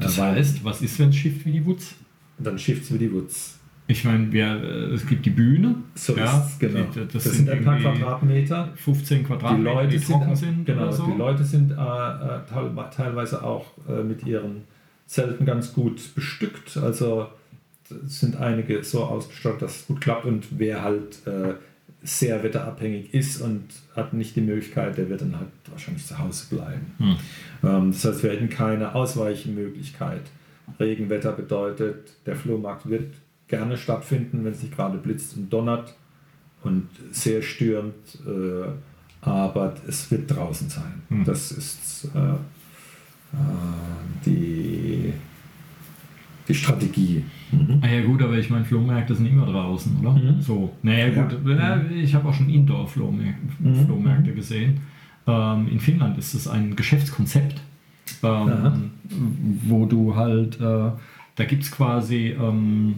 das 0.00 0.18
Äh, 0.18 0.20
weil- 0.20 0.34
heißt, 0.36 0.64
was 0.64 0.82
ist, 0.82 0.98
wenn 0.98 1.08
es 1.10 1.16
schifft 1.16 1.46
wie 1.46 1.52
die 1.52 1.64
Woods? 1.64 1.94
dann 2.38 2.58
schifft 2.58 2.92
wie 2.92 2.98
die 2.98 3.12
Woods. 3.12 3.58
Ich 3.86 4.04
meine, 4.04 4.24
äh, 4.36 4.94
es 4.94 5.06
gibt 5.06 5.24
die 5.26 5.30
Bühne. 5.30 5.76
So 5.94 6.16
ja, 6.16 6.24
ist 6.38 6.52
es, 6.54 6.58
genau. 6.58 6.80
die- 6.94 7.06
Das, 7.12 7.24
sind 7.24 7.48
ein 7.48 7.64
paar 7.64 7.78
Quadratmeter. 7.78 8.72
15 8.74 9.18
Die 9.18 9.24
Quadratmeter, 9.24 9.74
Leute, 9.74 9.88
die, 9.88 9.98
sind, 9.98 10.06
trocken 10.08 10.32
auch- 10.32 10.36
sind 10.36 10.64
genau, 10.66 10.90
so. 10.90 11.06
die 11.06 11.16
Leute 11.18 11.44
sind 11.44 11.70
äh, 11.70 11.74
äh, 11.74 11.76
teil- 12.48 12.90
teilweise 12.94 13.42
auch 13.42 13.66
äh, 13.88 14.02
mit 14.02 14.24
ihren 14.26 14.64
Zelten 15.06 15.44
ganz 15.46 15.72
gut 15.72 16.14
bestückt. 16.14 16.76
Also 16.78 17.28
es 18.06 18.20
sind 18.20 18.36
einige 18.36 18.82
so 18.82 19.04
ausgestattet, 19.04 19.62
dass 19.62 19.76
es 19.80 19.86
gut 19.86 20.00
klappt. 20.00 20.24
Und 20.24 20.46
wer 20.58 20.82
halt 20.82 21.26
äh, 21.26 21.54
sehr 22.04 22.42
wetterabhängig 22.42 23.14
ist 23.14 23.40
und 23.40 23.64
hat 23.94 24.12
nicht 24.12 24.34
die 24.34 24.40
Möglichkeit, 24.40 24.96
der 24.98 25.08
wird 25.08 25.20
dann 25.20 25.38
halt 25.38 25.48
wahrscheinlich 25.70 26.04
zu 26.06 26.18
Hause 26.18 26.46
bleiben. 26.50 26.92
Hm. 26.98 27.16
Ähm, 27.62 27.92
das 27.92 28.04
heißt, 28.04 28.22
wir 28.22 28.30
hätten 28.30 28.48
keine 28.48 28.94
Ausweichmöglichkeit. 28.94 30.22
Regenwetter 30.80 31.32
bedeutet, 31.32 32.12
der 32.26 32.36
Flohmarkt 32.36 32.88
wird 32.88 33.14
gerne 33.46 33.76
stattfinden, 33.76 34.44
wenn 34.44 34.52
es 34.52 34.62
nicht 34.62 34.74
gerade 34.74 34.98
blitzt 34.98 35.36
und 35.36 35.50
donnert 35.50 35.94
und 36.64 36.88
sehr 37.10 37.42
stürmt, 37.42 38.18
äh, 38.26 38.68
aber 39.20 39.74
es 39.86 40.10
wird 40.10 40.30
draußen 40.30 40.68
sein. 40.68 41.02
Hm. 41.08 41.24
Das 41.24 41.52
ist 41.52 42.08
äh, 42.14 42.18
äh, 42.18 42.36
die, 44.26 45.12
die 46.48 46.54
Strategie. 46.54 47.24
Ah 47.82 47.86
ja 47.88 48.02
gut, 48.04 48.22
aber 48.22 48.38
ich 48.38 48.48
meine, 48.50 48.64
Flohmärkte 48.64 49.14
sind 49.14 49.26
immer 49.26 49.46
draußen, 49.46 49.96
oder? 50.00 50.12
Mhm. 50.12 50.40
So. 50.40 50.72
Naja 50.82 51.08
Ja. 51.08 51.22
gut, 51.24 51.38
äh, 51.48 51.94
ich 52.02 52.14
habe 52.14 52.28
auch 52.28 52.34
schon 52.34 52.48
Indoor-Flohmärkte 52.48 54.30
Mhm. 54.30 54.34
Gesehen. 54.34 54.80
Ähm, 55.26 55.68
in 55.70 55.78
Finnland 55.80 56.18
ist 56.18 56.34
es 56.34 56.48
ein 56.48 56.74
Geschäftskonzept, 56.76 57.60
ähm, 58.22 58.90
wo 59.64 59.86
du 59.86 60.16
halt, 60.16 60.60
äh, 60.60 60.90
da 61.36 61.44
gibt 61.46 61.62
es 61.62 61.70
quasi 61.70 62.34
ähm, 62.40 62.94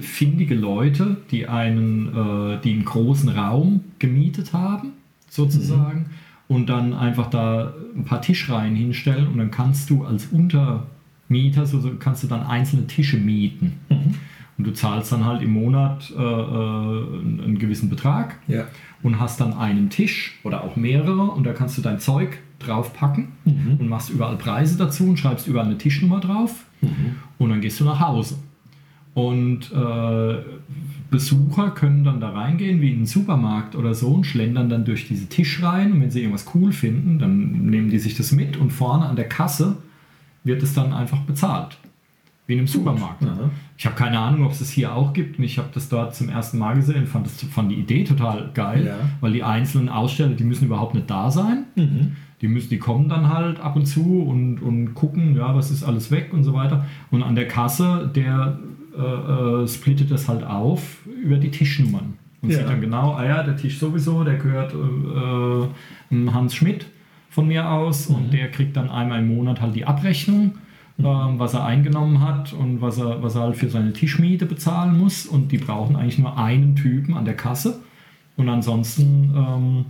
findige 0.00 0.54
Leute, 0.54 1.18
die 1.30 1.46
einen, 1.48 2.08
äh, 2.08 2.58
die 2.62 2.72
einen 2.72 2.84
großen 2.84 3.28
Raum 3.28 3.80
gemietet 3.98 4.52
haben, 4.52 4.92
sozusagen, 5.28 6.06
und 6.48 6.68
dann 6.68 6.94
einfach 6.94 7.28
da 7.28 7.74
ein 7.96 8.04
paar 8.04 8.22
Tischreihen 8.22 8.74
hinstellen 8.76 9.26
und 9.28 9.38
dann 9.38 9.50
kannst 9.50 9.90
du 9.90 10.04
als 10.04 10.26
Untermieter, 10.26 10.86
so, 11.64 11.80
so 11.80 11.90
kannst 11.98 12.22
du 12.22 12.26
dann 12.28 12.42
einzelne 12.46 12.86
Tische 12.86 13.16
mieten. 13.16 13.74
Und 14.58 14.66
du 14.66 14.72
zahlst 14.72 15.12
dann 15.12 15.24
halt 15.26 15.42
im 15.42 15.50
Monat 15.52 16.10
äh, 16.16 16.22
äh, 16.22 16.24
einen, 17.44 17.58
gewissen 17.58 17.90
Betrag 17.90 18.36
Ja. 18.48 18.64
und 19.02 19.20
hast 19.20 19.38
dann 19.40 19.52
einen 19.52 19.90
Tisch 19.90 20.38
oder 20.44 20.64
auch 20.64 20.76
mehrere 20.76 21.22
und 21.30 21.44
da 21.44 21.52
kannst 21.52 21.76
du 21.76 21.82
dein 21.82 21.98
Zeug 22.00 22.38
draufpacken 22.58 23.28
Mhm. 23.44 23.76
und 23.78 23.88
machst 23.88 24.08
überall 24.08 24.36
Preise 24.36 24.78
dazu 24.78 25.04
und 25.04 25.18
schreibst 25.18 25.46
überall 25.46 25.66
eine 25.66 25.76
Tischnummer 25.76 26.20
drauf 26.20 26.64
und 27.38 27.50
dann 27.50 27.60
gehst 27.60 27.80
du 27.80 27.84
nach 27.84 28.00
Hause. 28.00 28.36
Und 29.12 29.70
äh, 29.72 30.36
Besucher 31.10 31.70
können 31.70 32.04
dann 32.04 32.20
da 32.20 32.30
reingehen, 32.30 32.80
wie 32.80 32.90
in 32.90 32.96
einen 32.98 33.06
Supermarkt 33.06 33.74
oder 33.76 33.94
so, 33.94 34.08
und 34.08 34.24
schlendern 34.26 34.68
dann 34.68 34.84
durch 34.84 35.06
diese 35.08 35.26
Tischreihen. 35.26 35.92
Und 35.92 36.00
wenn 36.02 36.10
sie 36.10 36.20
irgendwas 36.20 36.46
cool 36.54 36.72
finden, 36.72 37.18
dann 37.18 37.66
nehmen 37.66 37.88
die 37.90 37.98
sich 37.98 38.14
das 38.16 38.32
mit 38.32 38.56
und 38.56 38.70
vorne 38.72 39.06
an 39.06 39.16
der 39.16 39.28
Kasse 39.28 39.76
wird 40.46 40.62
es 40.62 40.72
dann 40.74 40.92
einfach 40.92 41.18
bezahlt. 41.20 41.76
Wie 42.46 42.52
in 42.52 42.60
einem 42.60 42.68
Supermarkt. 42.68 43.24
Aha. 43.24 43.50
Ich 43.76 43.84
habe 43.86 43.96
keine 43.96 44.20
Ahnung, 44.20 44.46
ob 44.46 44.52
es 44.52 44.60
das 44.60 44.70
hier 44.70 44.94
auch 44.94 45.12
gibt. 45.12 45.38
Ich 45.40 45.58
habe 45.58 45.68
das 45.74 45.88
dort 45.88 46.14
zum 46.14 46.28
ersten 46.28 46.58
Mal 46.58 46.76
gesehen, 46.76 47.06
fand, 47.06 47.26
das, 47.26 47.42
fand 47.42 47.72
die 47.72 47.74
Idee 47.74 48.04
total 48.04 48.50
geil, 48.54 48.86
Ja. 48.86 48.94
weil 49.20 49.32
die 49.32 49.42
einzelnen 49.42 49.88
Aussteller, 49.88 50.34
die 50.34 50.44
müssen 50.44 50.66
überhaupt 50.66 50.94
nicht 50.94 51.10
da 51.10 51.30
sein. 51.32 51.64
Mhm. 51.74 52.12
Die, 52.40 52.48
müssen, 52.48 52.68
die 52.70 52.78
kommen 52.78 53.08
dann 53.08 53.28
halt 53.30 53.58
ab 53.60 53.74
und 53.74 53.86
zu 53.86 54.22
und, 54.22 54.60
und 54.60 54.94
gucken, 54.94 55.34
ja, 55.36 55.54
was 55.56 55.70
ist 55.72 55.82
alles 55.82 56.10
weg 56.12 56.28
und 56.32 56.44
so 56.44 56.54
weiter. 56.54 56.86
Und 57.10 57.22
an 57.24 57.34
der 57.34 57.48
Kasse, 57.48 58.08
der 58.14 58.58
äh, 58.96 59.62
äh, 59.62 59.66
splittet 59.66 60.10
das 60.12 60.28
halt 60.28 60.44
auf 60.44 60.98
über 61.24 61.38
die 61.38 61.50
Tischnummern. 61.50 62.14
Und 62.42 62.50
Ja. 62.50 62.58
sieht 62.58 62.68
dann 62.68 62.80
genau, 62.80 63.14
ah 63.14 63.24
ja, 63.24 63.42
der 63.42 63.56
Tisch 63.56 63.78
sowieso, 63.80 64.22
der 64.22 64.36
gehört 64.36 64.72
äh, 64.72 66.14
äh, 66.14 66.30
Hans 66.30 66.54
Schmidt 66.54 66.86
von 67.36 67.48
mir 67.48 67.68
aus 67.70 68.06
und 68.06 68.32
der 68.32 68.50
kriegt 68.50 68.78
dann 68.78 68.88
einmal 68.88 69.18
im 69.18 69.28
Monat 69.36 69.60
halt 69.60 69.74
die 69.76 69.84
Abrechnung, 69.84 70.52
ähm, 70.98 71.38
was 71.38 71.52
er 71.52 71.66
eingenommen 71.66 72.22
hat 72.22 72.54
und 72.54 72.80
was 72.80 72.96
er, 72.96 73.22
was 73.22 73.34
er 73.34 73.42
halt 73.42 73.56
für 73.56 73.68
seine 73.68 73.92
Tischmiete 73.92 74.46
bezahlen 74.46 74.96
muss. 74.98 75.26
Und 75.26 75.52
die 75.52 75.58
brauchen 75.58 75.96
eigentlich 75.96 76.18
nur 76.18 76.38
einen 76.38 76.76
Typen 76.76 77.12
an 77.14 77.26
der 77.26 77.36
Kasse. 77.36 77.80
Und 78.38 78.48
ansonsten, 78.48 79.34
ähm, 79.36 79.84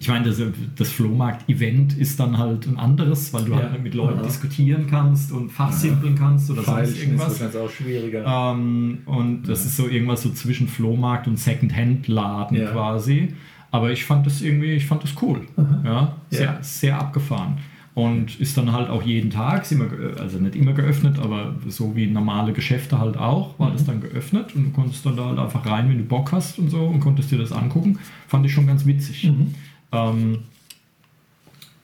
ich 0.00 0.08
meine, 0.08 0.24
das, 0.26 0.42
das 0.76 0.90
Flohmarkt-Event 0.90 1.96
ist 1.96 2.18
dann 2.18 2.38
halt 2.38 2.66
ein 2.66 2.76
anderes, 2.76 3.32
weil 3.32 3.44
du 3.44 3.52
Ja. 3.52 3.70
halt 3.70 3.80
mit 3.84 3.94
Leuten 3.94 4.18
Aha. 4.18 4.26
diskutieren 4.26 4.88
kannst 4.90 5.30
und 5.30 5.50
fachsimpeln 5.52 6.16
kannst 6.16 6.50
oder 6.50 6.62
sonst 6.64 6.74
Feilschen 6.74 6.94
ist 6.96 7.02
irgendwas. 7.04 7.40
wahrscheinlich 7.40 7.56
auch 7.56 7.70
schwieriger. 7.70 8.52
Ähm, 8.52 8.98
und 9.06 9.44
das 9.48 9.64
ist 9.64 9.76
so 9.76 9.86
irgendwas 9.86 10.22
so 10.22 10.30
zwischen 10.30 10.66
Flohmarkt 10.66 11.28
und 11.28 11.38
Second-Hand-Laden 11.38 12.56
Ja. 12.56 12.72
quasi. 12.72 13.32
Aber 13.74 13.90
ich 13.90 14.04
fand 14.04 14.24
das 14.24 14.40
irgendwie, 14.40 14.74
ich 14.74 14.86
fand 14.86 15.02
das 15.02 15.20
cool. 15.20 15.40
Ja, 15.84 16.14
sehr, 16.30 16.44
Ja. 16.44 16.58
sehr 16.62 16.96
abgefahren. 16.96 17.58
Und 17.94 18.38
ist 18.40 18.56
dann 18.56 18.70
halt 18.72 18.88
auch 18.88 19.02
jeden 19.02 19.30
Tag, 19.30 19.66
also 20.20 20.38
nicht 20.38 20.54
immer 20.54 20.74
geöffnet, 20.74 21.18
aber 21.18 21.56
so 21.68 21.96
wie 21.96 22.06
normale 22.06 22.52
Geschäfte 22.52 23.00
halt 23.00 23.16
auch, 23.16 23.58
war 23.58 23.72
das 23.72 23.84
dann 23.84 24.00
geöffnet 24.00 24.54
und 24.54 24.66
du 24.66 24.70
konntest 24.70 25.04
dann 25.04 25.16
da 25.16 25.24
halt 25.26 25.40
einfach 25.40 25.66
rein, 25.66 25.88
wenn 25.88 25.98
du 25.98 26.04
Bock 26.04 26.30
hast 26.30 26.58
und 26.60 26.70
so 26.70 26.84
und 26.86 27.00
konntest 27.00 27.32
dir 27.32 27.38
das 27.38 27.50
angucken. 27.50 27.98
Fand 28.28 28.46
ich 28.46 28.52
schon 28.52 28.68
ganz 28.68 28.86
witzig. 28.86 29.28
Ähm, 29.90 30.38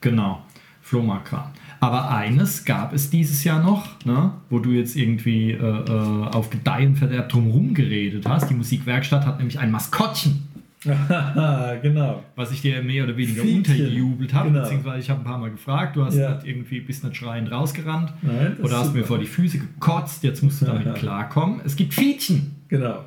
genau, 0.00 0.42
Flohmarktkram. 0.82 1.44
Aber 1.80 2.10
eines 2.10 2.64
gab 2.64 2.92
es 2.92 3.10
dieses 3.10 3.42
Jahr 3.42 3.62
noch, 3.62 4.04
ne, 4.04 4.32
wo 4.48 4.58
du 4.58 4.70
jetzt 4.70 4.96
irgendwie 4.96 5.52
äh, 5.52 5.56
äh, 5.56 6.26
auf 6.28 6.50
Gedeih 6.50 6.86
und 6.86 6.96
Verderb 6.96 7.28
drumherum 7.30 7.72
geredet 7.74 8.28
hast. 8.28 8.48
Die 8.50 8.54
Musikwerkstatt 8.54 9.24
hat 9.26 9.38
nämlich 9.38 9.58
ein 9.58 9.70
Maskottchen, 9.70 10.42
genau. 11.82 12.22
was 12.36 12.52
ich 12.52 12.62
dir 12.62 12.82
mehr 12.82 13.04
oder 13.04 13.16
weniger 13.16 13.42
Fietchen. 13.42 13.58
untergejubelt 13.58 14.32
habe, 14.34 14.48
Genau. 14.48 14.62
beziehungsweise 14.62 15.00
ich 15.00 15.10
habe 15.10 15.20
ein 15.20 15.24
paar 15.24 15.38
Mal 15.38 15.50
gefragt, 15.50 15.96
du 15.96 16.04
hast 16.04 16.16
Ja. 16.16 16.34
nicht 16.36 16.46
irgendwie 16.46 16.80
bist 16.80 17.04
nicht 17.04 17.16
schreiend 17.16 17.50
rausgerannt 17.52 18.12
Nein, 18.22 18.56
oder 18.62 18.78
hast 18.78 18.88
mir 18.94 19.00
super. 19.00 19.06
vor 19.08 19.18
die 19.18 19.26
Füße 19.26 19.58
gekotzt, 19.58 20.22
jetzt 20.24 20.42
musst 20.42 20.62
du 20.62 20.66
damit 20.66 20.86
Ja. 20.86 20.92
klarkommen. 20.94 21.60
Es 21.64 21.76
gibt 21.76 21.92
Fietchen. 21.94 22.52
Genau. 22.68 23.04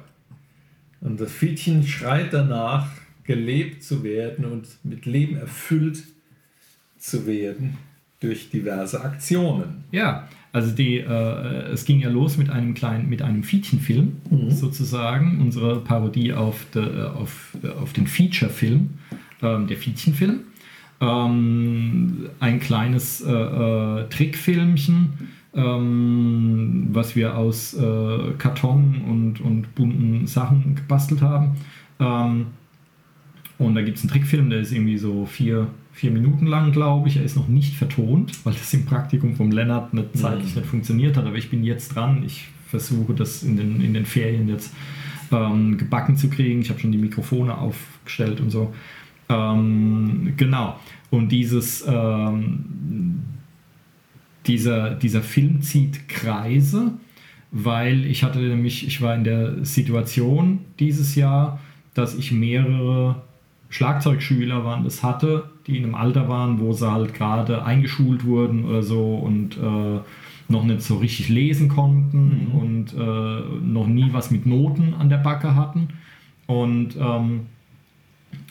Und 1.01 1.19
das 1.19 1.32
Fietchen 1.32 1.84
schreit 1.86 2.32
danach, 2.32 2.88
gelebt 3.24 3.84
zu 3.84 4.03
werden 4.03 4.45
und 4.45 4.67
mit 4.84 5.05
Leben 5.05 5.38
erfüllt 5.38 6.03
zu 6.97 7.26
werden. 7.26 7.78
durch 8.19 8.49
diverse 8.49 9.01
Aktionen. 9.01 9.84
Ja, 9.91 10.30
also 10.54 10.72
die, 10.72 10.99
äh, 10.99 11.72
es 11.74 11.84
ging 11.84 11.99
ja 11.99 12.10
los 12.10 12.38
mit 12.38 12.51
einem 12.51 12.76
kleinen, 12.76 13.10
mit 13.10 13.24
einem 13.24 13.41
Fietchenfilm 13.41 14.18
mhm. 14.30 14.51
sozusagen, 14.51 15.41
unsere 15.41 15.80
Parodie 15.80 16.32
auf, 16.32 16.66
de, 16.74 16.84
äh, 16.84 17.04
auf, 17.06 17.58
äh, 17.64 17.70
auf 17.70 17.91
den 17.93 18.06
Feature-Film, 18.06 18.91
ähm, 19.41 19.68
der 19.68 19.78
Fietchenfilm. 19.78 20.41
Ähm, 21.01 22.30
ein 22.39 22.60
kleines 22.60 23.22
äh, 23.22 23.32
äh, 23.32 24.08
Trickfilmchen, 24.10 25.14
ähm, 25.56 26.89
was 26.91 27.16
wir 27.16 27.36
aus 27.36 27.74
äh, 27.74 28.18
Karton 28.38 29.01
und, 29.10 29.41
und 29.41 29.74
bunten 29.74 30.28
Sachen 30.28 30.76
gebastelt 30.76 31.22
haben. 31.24 31.58
Und 33.66 33.76
da 33.76 33.82
gibt 33.82 33.97
es 33.97 34.03
einen 34.03 34.11
Trickfilm, 34.11 34.49
der 34.49 34.59
ist 34.59 34.72
irgendwie 34.72 34.97
so 34.97 35.26
vier, 35.26 35.68
vier 35.91 36.11
Minuten 36.11 36.47
lang, 36.47 36.72
glaube 36.72 37.09
ich. 37.09 37.18
Er 37.18 37.24
ist 37.24 37.36
noch 37.36 37.47
nicht 37.47 37.76
vertont, 37.76 38.45
weil 38.45 38.53
das 38.53 38.74
im 38.74 38.86
Praktikum 38.86 39.36
vom 39.36 39.51
Lennart 39.51 39.93
nicht 39.93 40.18
zeitlich 40.18 40.53
mhm. 40.55 40.61
nicht 40.61 40.70
funktioniert 40.70 41.18
hat. 41.18 41.26
Aber 41.26 41.38
ich 41.38 41.49
bin 41.49 41.64
jetzt 41.64 41.95
dran. 41.95 42.24
Ich 42.26 42.47
versuche 42.68 43.14
das 43.14 43.43
in 43.43 43.57
den, 43.57 43.82
in 43.82 43.93
den 43.93 44.05
Ferien 44.05 44.47
jetzt 44.47 44.74
ähm, 45.32 45.78
gebacken 45.78 46.18
zu 46.18 46.30
kriegen. 46.30 46.61
Ich 46.61 46.70
habe 46.70 46.80
schon 46.80 46.91
die 46.91 46.97
Mikrofone 46.97 47.57
aufgestellt 47.57 48.39
und 48.39 48.49
so. 48.49 48.74
Ähm, 49.30 50.34
genau. 50.38 50.80
Und 51.09 51.30
dieses, 51.30 51.86
ähm, 51.88 53.22
dieser, 54.47 54.95
dieser 54.95 55.22
Film 55.22 55.61
zieht 55.61 56.09
Kreise, 56.09 56.93
weil 57.51 58.05
ich 58.05 58.24
hatte 58.24 58.39
nämlich, 58.39 58.88
ich 58.88 59.01
war 59.01 59.16
in 59.16 59.24
der 59.24 59.64
Situation 59.64 60.61
dieses 60.80 61.16
Jahr, 61.16 61.59
dass 61.93 62.16
ich 62.16 62.32
mehrere 62.32 63.22
Schlagzeugschüler 63.74 64.63
waren, 64.63 64.84
das 64.84 65.01
hatte, 65.01 65.45
die 65.65 65.78
in 65.78 65.84
einem 65.84 65.95
Alter 65.95 66.30
waren, 66.30 66.59
wo 66.59 66.74
sie 66.74 66.91
halt 66.91 67.15
gerade 67.15 67.65
eingeschult 67.65 68.24
wurden 68.24 68.65
oder 68.65 68.84
so 68.84 69.15
und 69.15 69.57
äh, 69.57 69.99
noch 70.47 70.63
nicht 70.63 70.84
so 70.84 70.97
richtig 70.97 71.30
lesen 71.30 71.69
konnten 71.69 72.51
mhm. 72.51 72.59
und 72.59 72.93
äh, 72.93 73.65
noch 73.65 73.88
nie 73.88 74.09
was 74.11 74.30
mit 74.30 74.45
Noten 74.45 74.93
an 74.93 75.09
der 75.09 75.17
Backe 75.17 75.55
hatten. 75.55 75.88
Und 76.45 76.95
ähm, 76.99 77.47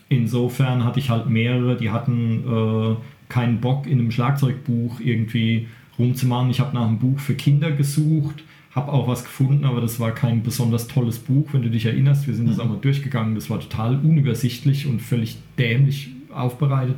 insofern 0.09 0.85
hatte 0.85 0.99
ich 0.99 1.09
halt 1.09 1.29
mehrere, 1.29 1.77
die 1.77 1.91
hatten 1.91 2.43
äh, 2.45 2.97
keinen 3.29 3.61
Bock 3.61 3.87
in 3.87 4.01
einem 4.01 4.11
Schlagzeugbuch 4.11 4.99
irgendwie 4.99 5.69
rumzumachen. 6.01 6.51
Ich 6.51 6.59
habe 6.59 6.75
nach 6.75 6.89
einem 6.89 6.99
Buch 6.99 7.21
für 7.21 7.35
Kinder 7.35 7.71
gesucht 7.71 8.43
habe 8.75 8.91
auch 8.93 9.07
was 9.07 9.25
gefunden, 9.25 9.65
aber 9.65 9.81
das 9.81 10.01
war 10.01 10.13
kein 10.13 10.43
besonders 10.43 10.89
tolles 10.89 11.19
Buch, 11.19 11.49
wenn 11.53 11.63
du 11.63 11.71
dich 11.71 11.85
erinnerst. 11.85 12.27
Wir 12.27 12.35
sind 12.35 12.49
das 12.49 12.57
mhm. 12.57 12.63
auch 12.63 12.69
mal 12.71 12.79
durchgegangen. 12.81 13.35
Das 13.35 13.51
war 13.51 13.61
total 13.61 13.97
unübersichtlich 13.97 14.87
und 14.87 15.01
völlig 15.01 15.37
dämlich 15.59 16.11
aufbereitet. 16.33 16.97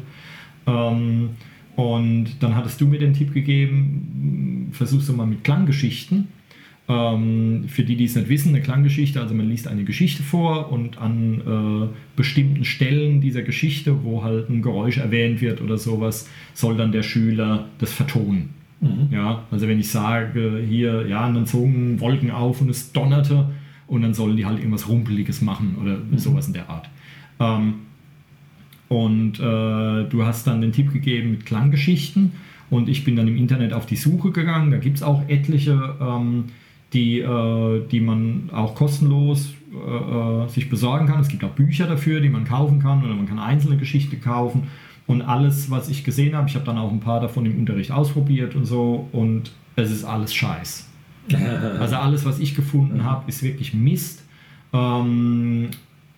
Ähm, 0.67 1.31
und 1.77 2.27
dann 2.41 2.55
hattest 2.55 2.81
du 2.81 2.87
mir 2.87 3.01
den 3.01 3.15
Tipp 3.15 3.35
gegeben, 3.35 4.69
versuchst 4.73 5.09
du 5.09 5.13
mal 5.13 5.27
mit 5.27 5.43
Klanggeschichten. 5.43 6.29
Ähm, 6.87 7.65
für 7.67 7.83
die, 7.83 7.97
die 7.97 8.05
es 8.05 8.15
nicht 8.15 8.29
wissen, 8.29 8.51
eine 8.51 8.61
Klanggeschichte, 8.61 9.21
also 9.21 9.35
man 9.35 9.49
liest 9.49 9.67
eine 9.67 9.85
Geschichte 9.85 10.23
vor 10.23 10.71
und 10.71 10.99
an 10.99 11.41
äh, 11.41 11.95
bestimmten 12.15 12.65
Stellen 12.65 13.21
dieser 13.21 13.43
Geschichte, 13.43 14.05
wo 14.05 14.23
halt 14.23 14.51
ein 14.51 14.63
Geräusch 14.63 14.99
erwähnt 14.99 15.41
wird 15.41 15.61
oder 15.63 15.79
sowas, 15.79 16.29
soll 16.53 16.77
dann 16.77 16.93
der 16.93 17.03
Schüler 17.03 17.69
das 17.79 17.93
vertonen. 17.93 18.51
Mhm. 18.85 19.09
Ja, 19.11 19.43
also 19.51 19.67
wenn 19.67 19.81
ich 19.81 19.91
sage, 19.91 20.63
hier, 20.69 21.07
ja, 21.07 21.27
und 21.27 21.35
dann 21.35 21.47
zogen 21.47 22.01
Wolken 22.01 22.31
auf 22.31 22.61
und 22.61 22.69
es 22.69 22.93
donnerte 22.93 23.51
und 23.87 24.03
dann 24.03 24.15
sollen 24.15 24.37
die 24.37 24.47
halt 24.47 24.59
irgendwas 24.59 24.89
Rumpeliges 24.89 25.41
machen 25.41 25.77
oder 25.81 25.97
mhm. 25.97 26.19
sowas 26.19 26.47
in 26.47 26.53
der 26.53 26.69
Art. 26.69 26.89
Ähm, 27.41 27.75
und 28.89 29.41
äh, 29.41 30.05
du 30.09 30.25
hast 30.25 30.47
dann 30.47 30.61
den 30.61 30.73
Tipp 30.73 30.93
gegeben 30.93 31.33
mit 31.33 31.47
Klanggeschichten 31.47 32.33
und 32.71 32.89
ich 32.89 33.05
bin 33.05 33.17
dann 33.17 33.29
im 33.29 33.37
Internet 33.37 33.73
auf 33.73 33.87
die 33.87 33.97
Suche 33.97 34.31
gegangen. 34.31 34.71
Da 34.71 34.79
gibt 34.79 34.99
es 34.99 35.03
auch 35.03 35.29
etliche, 35.29 35.97
ähm, 36.01 36.45
die, 36.93 37.21
äh, 37.21 37.87
die 37.91 38.01
man 38.01 38.51
auch 38.53 38.75
kostenlos 38.75 39.55
äh, 39.73 40.45
äh, 40.45 40.49
sich 40.49 40.69
besorgen 40.69 41.07
kann. 41.07 41.21
Es 41.21 41.29
gibt 41.29 41.43
auch 41.45 41.51
Bücher 41.51 41.87
dafür, 41.87 42.21
die 42.21 42.29
man 42.29 42.45
kaufen 42.45 42.79
kann 42.81 43.05
oder 43.05 43.15
man 43.15 43.27
kann 43.27 43.39
einzelne 43.39 43.77
Geschichten 43.77 44.21
kaufen. 44.21 44.65
Und 45.07 45.23
alles, 45.23 45.71
was 45.71 45.89
ich 45.89 46.03
gesehen 46.03 46.35
habe, 46.35 46.49
ich 46.49 46.55
habe 46.55 46.65
dann 46.65 46.79
auch 46.79 46.91
ein 46.91 47.01
paar 47.01 47.21
davon 47.21 47.45
im 47.45 47.59
Unterricht 47.59 47.91
ausprobiert 47.91 48.55
und 48.55 48.65
so, 48.65 49.09
und 49.13 49.53
es 49.77 49.91
ist 49.91 50.05
alles 50.05 50.35
Scheiß. 50.35 50.89
also 51.81 51.97
alles, 51.97 52.25
was 52.25 52.39
ich 52.39 52.55
gefunden 52.55 53.05
habe, 53.05 53.29
ist 53.29 53.43
wirklich 53.43 53.75
Mist. 53.75 54.25
Ähm, 54.73 55.69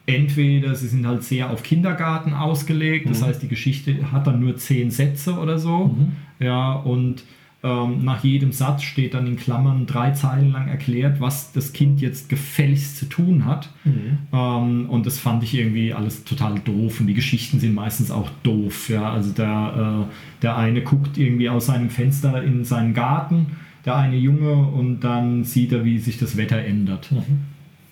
entweder 0.07 0.75
sie 0.75 0.89
sind 0.89 1.07
halt 1.07 1.25
sehr 1.25 1.51
auf 1.51 1.63
Kindergarten 1.63 2.33
ausgelegt, 2.33 3.11
das 3.11 3.21
mhm. 3.21 3.27
heißt, 3.27 3.43
die 3.43 3.49
Geschichte 3.49 4.13
hat 4.13 4.27
dann 4.27 4.41
nur 4.41 4.57
zehn 4.57 4.91
Sätze 4.91 5.35
oder 5.35 5.59
so. 5.59 5.89
Mhm. 5.89 6.13
Ja, 6.39 6.73
und 6.73 7.25
ähm, 7.67 8.05
nach 8.05 8.23
jedem 8.23 8.53
Satz 8.53 8.85
steht 8.85 9.15
dann 9.15 9.27
in 9.27 9.37
Klammern 9.37 9.87
drei 9.87 10.13
Zeilen 10.13 10.53
lang 10.53 10.69
erklärt, 10.69 11.21
was 11.21 11.53
das 11.53 11.73
Kind 11.73 12.01
jetzt 12.01 12.29
gefälligst 12.29 12.97
zu 12.97 13.07
tun 13.07 13.45
hat. 13.45 13.71
Mhm. 13.85 14.19
Ähm, 14.33 14.87
und 14.89 15.05
das 15.05 15.19
fand 15.19 15.43
ich 15.43 15.55
irgendwie 15.55 15.93
alles 15.93 16.23
total 16.23 16.61
doof. 16.61 17.01
Und 17.01 17.09
die 17.09 17.15
Geschichten 17.15 17.59
sind 17.59 17.75
meistens 17.75 18.13
auch 18.13 18.31
doof. 18.45 18.89
Ja? 18.89 19.11
Also 19.11 19.33
der, 19.33 20.07
äh, 20.07 20.43
der 20.43 20.57
eine 20.57 20.83
guckt 20.83 21.19
irgendwie 21.19 21.49
aus 21.49 21.67
seinem 21.67 21.91
Fenster 21.91 22.41
in 22.45 22.65
seinen 22.65 22.95
Garten, 22.95 23.47
der 23.85 23.97
eine 23.97 24.17
Junge, 24.17 24.55
und 24.55 25.01
dann 25.01 25.43
sieht 25.43 25.73
er, 25.73 25.85
wie 25.85 25.99
sich 25.99 26.19
das 26.19 26.37
Wetter 26.37 26.59
ändert. 26.59 27.11
Mhm. 27.11 27.47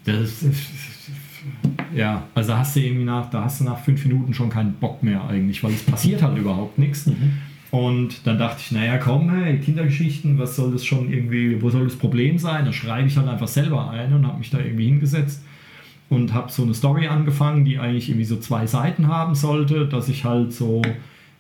Das 0.05 0.43
ist, 0.43 1.11
ja, 1.97 2.23
also 2.35 2.57
hast 2.57 2.77
du 2.77 2.81
irgendwie 2.81 3.05
nach, 3.05 3.29
da 3.31 3.45
hast 3.45 3.61
du 3.61 3.65
nach 3.65 3.79
fünf 3.79 4.05
Minuten 4.05 4.35
schon 4.35 4.51
keinen 4.51 4.75
Bock 4.75 5.03
mehr 5.03 5.25
eigentlich, 5.25 5.65
weil 5.65 5.73
es 5.73 5.83
passiert 5.83 6.23
halt 6.23 6.39
überhaupt 6.39 6.79
nichts. 6.79 7.07
Mhm. 7.07 7.33
Und 7.75 8.25
dann 8.25 8.39
dachte 8.39 8.61
ich, 8.61 8.71
naja, 8.71 8.99
komm, 8.99 9.29
hey, 9.31 9.59
Kindergeschichten, 9.59 10.39
was 10.39 10.55
soll 10.55 10.71
das 10.71 10.85
schon 10.85 11.13
irgendwie, 11.13 11.61
wo 11.61 11.71
soll 11.71 11.83
das 11.83 11.97
Problem 11.97 12.39
sein? 12.39 12.65
Da 12.65 12.73
schreibe 12.73 13.09
ich 13.09 13.17
halt 13.17 13.27
einfach 13.27 13.49
selber 13.49 13.91
ein 13.91 14.13
und 14.13 14.25
habe 14.29 14.39
mich 14.39 14.51
da 14.51 14.61
irgendwie 14.61 14.85
hingesetzt 14.85 15.43
und 16.09 16.33
habe 16.33 16.53
so 16.53 16.63
eine 16.63 16.73
Story 16.73 17.09
angefangen, 17.09 17.65
die 17.65 17.81
eigentlich 17.81 18.09
irgendwie 18.09 18.27
so 18.27 18.37
zwei 18.37 18.69
Seiten 18.69 19.09
haben 19.09 19.35
sollte, 19.35 19.89
dass 19.89 20.09
ich 20.09 20.25
halt 20.25 20.53
so 20.53 20.83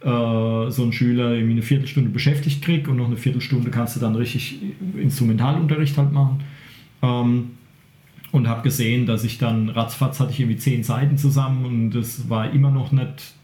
äh, 0.00 0.70
so 0.70 0.82
einen 0.82 0.92
Schüler 0.92 1.34
irgendwie 1.34 1.52
eine 1.52 1.62
Viertelstunde 1.62 2.10
beschäftigt 2.10 2.64
kriege 2.64 2.90
und 2.90 2.96
noch 2.96 3.06
eine 3.06 3.16
Viertelstunde 3.16 3.70
kannst 3.70 3.94
du 3.94 4.00
dann 4.00 4.16
richtig 4.16 4.58
Instrumentalunterricht 5.00 5.96
halt 5.96 6.10
machen. 6.10 6.42
Ähm, 7.00 7.50
und 8.32 8.48
habe 8.48 8.62
gesehen, 8.62 9.06
dass 9.06 9.22
ich 9.22 9.38
dann 9.38 9.68
ratzfatz 9.68 10.18
hatte 10.18 10.32
ich 10.32 10.40
irgendwie 10.40 10.58
zehn 10.58 10.82
Seiten 10.82 11.16
zusammen 11.16 11.64
und 11.64 11.94
es 11.94 12.28
war 12.28 12.50
immer 12.50 12.72
noch 12.72 12.90
nicht 12.90 13.34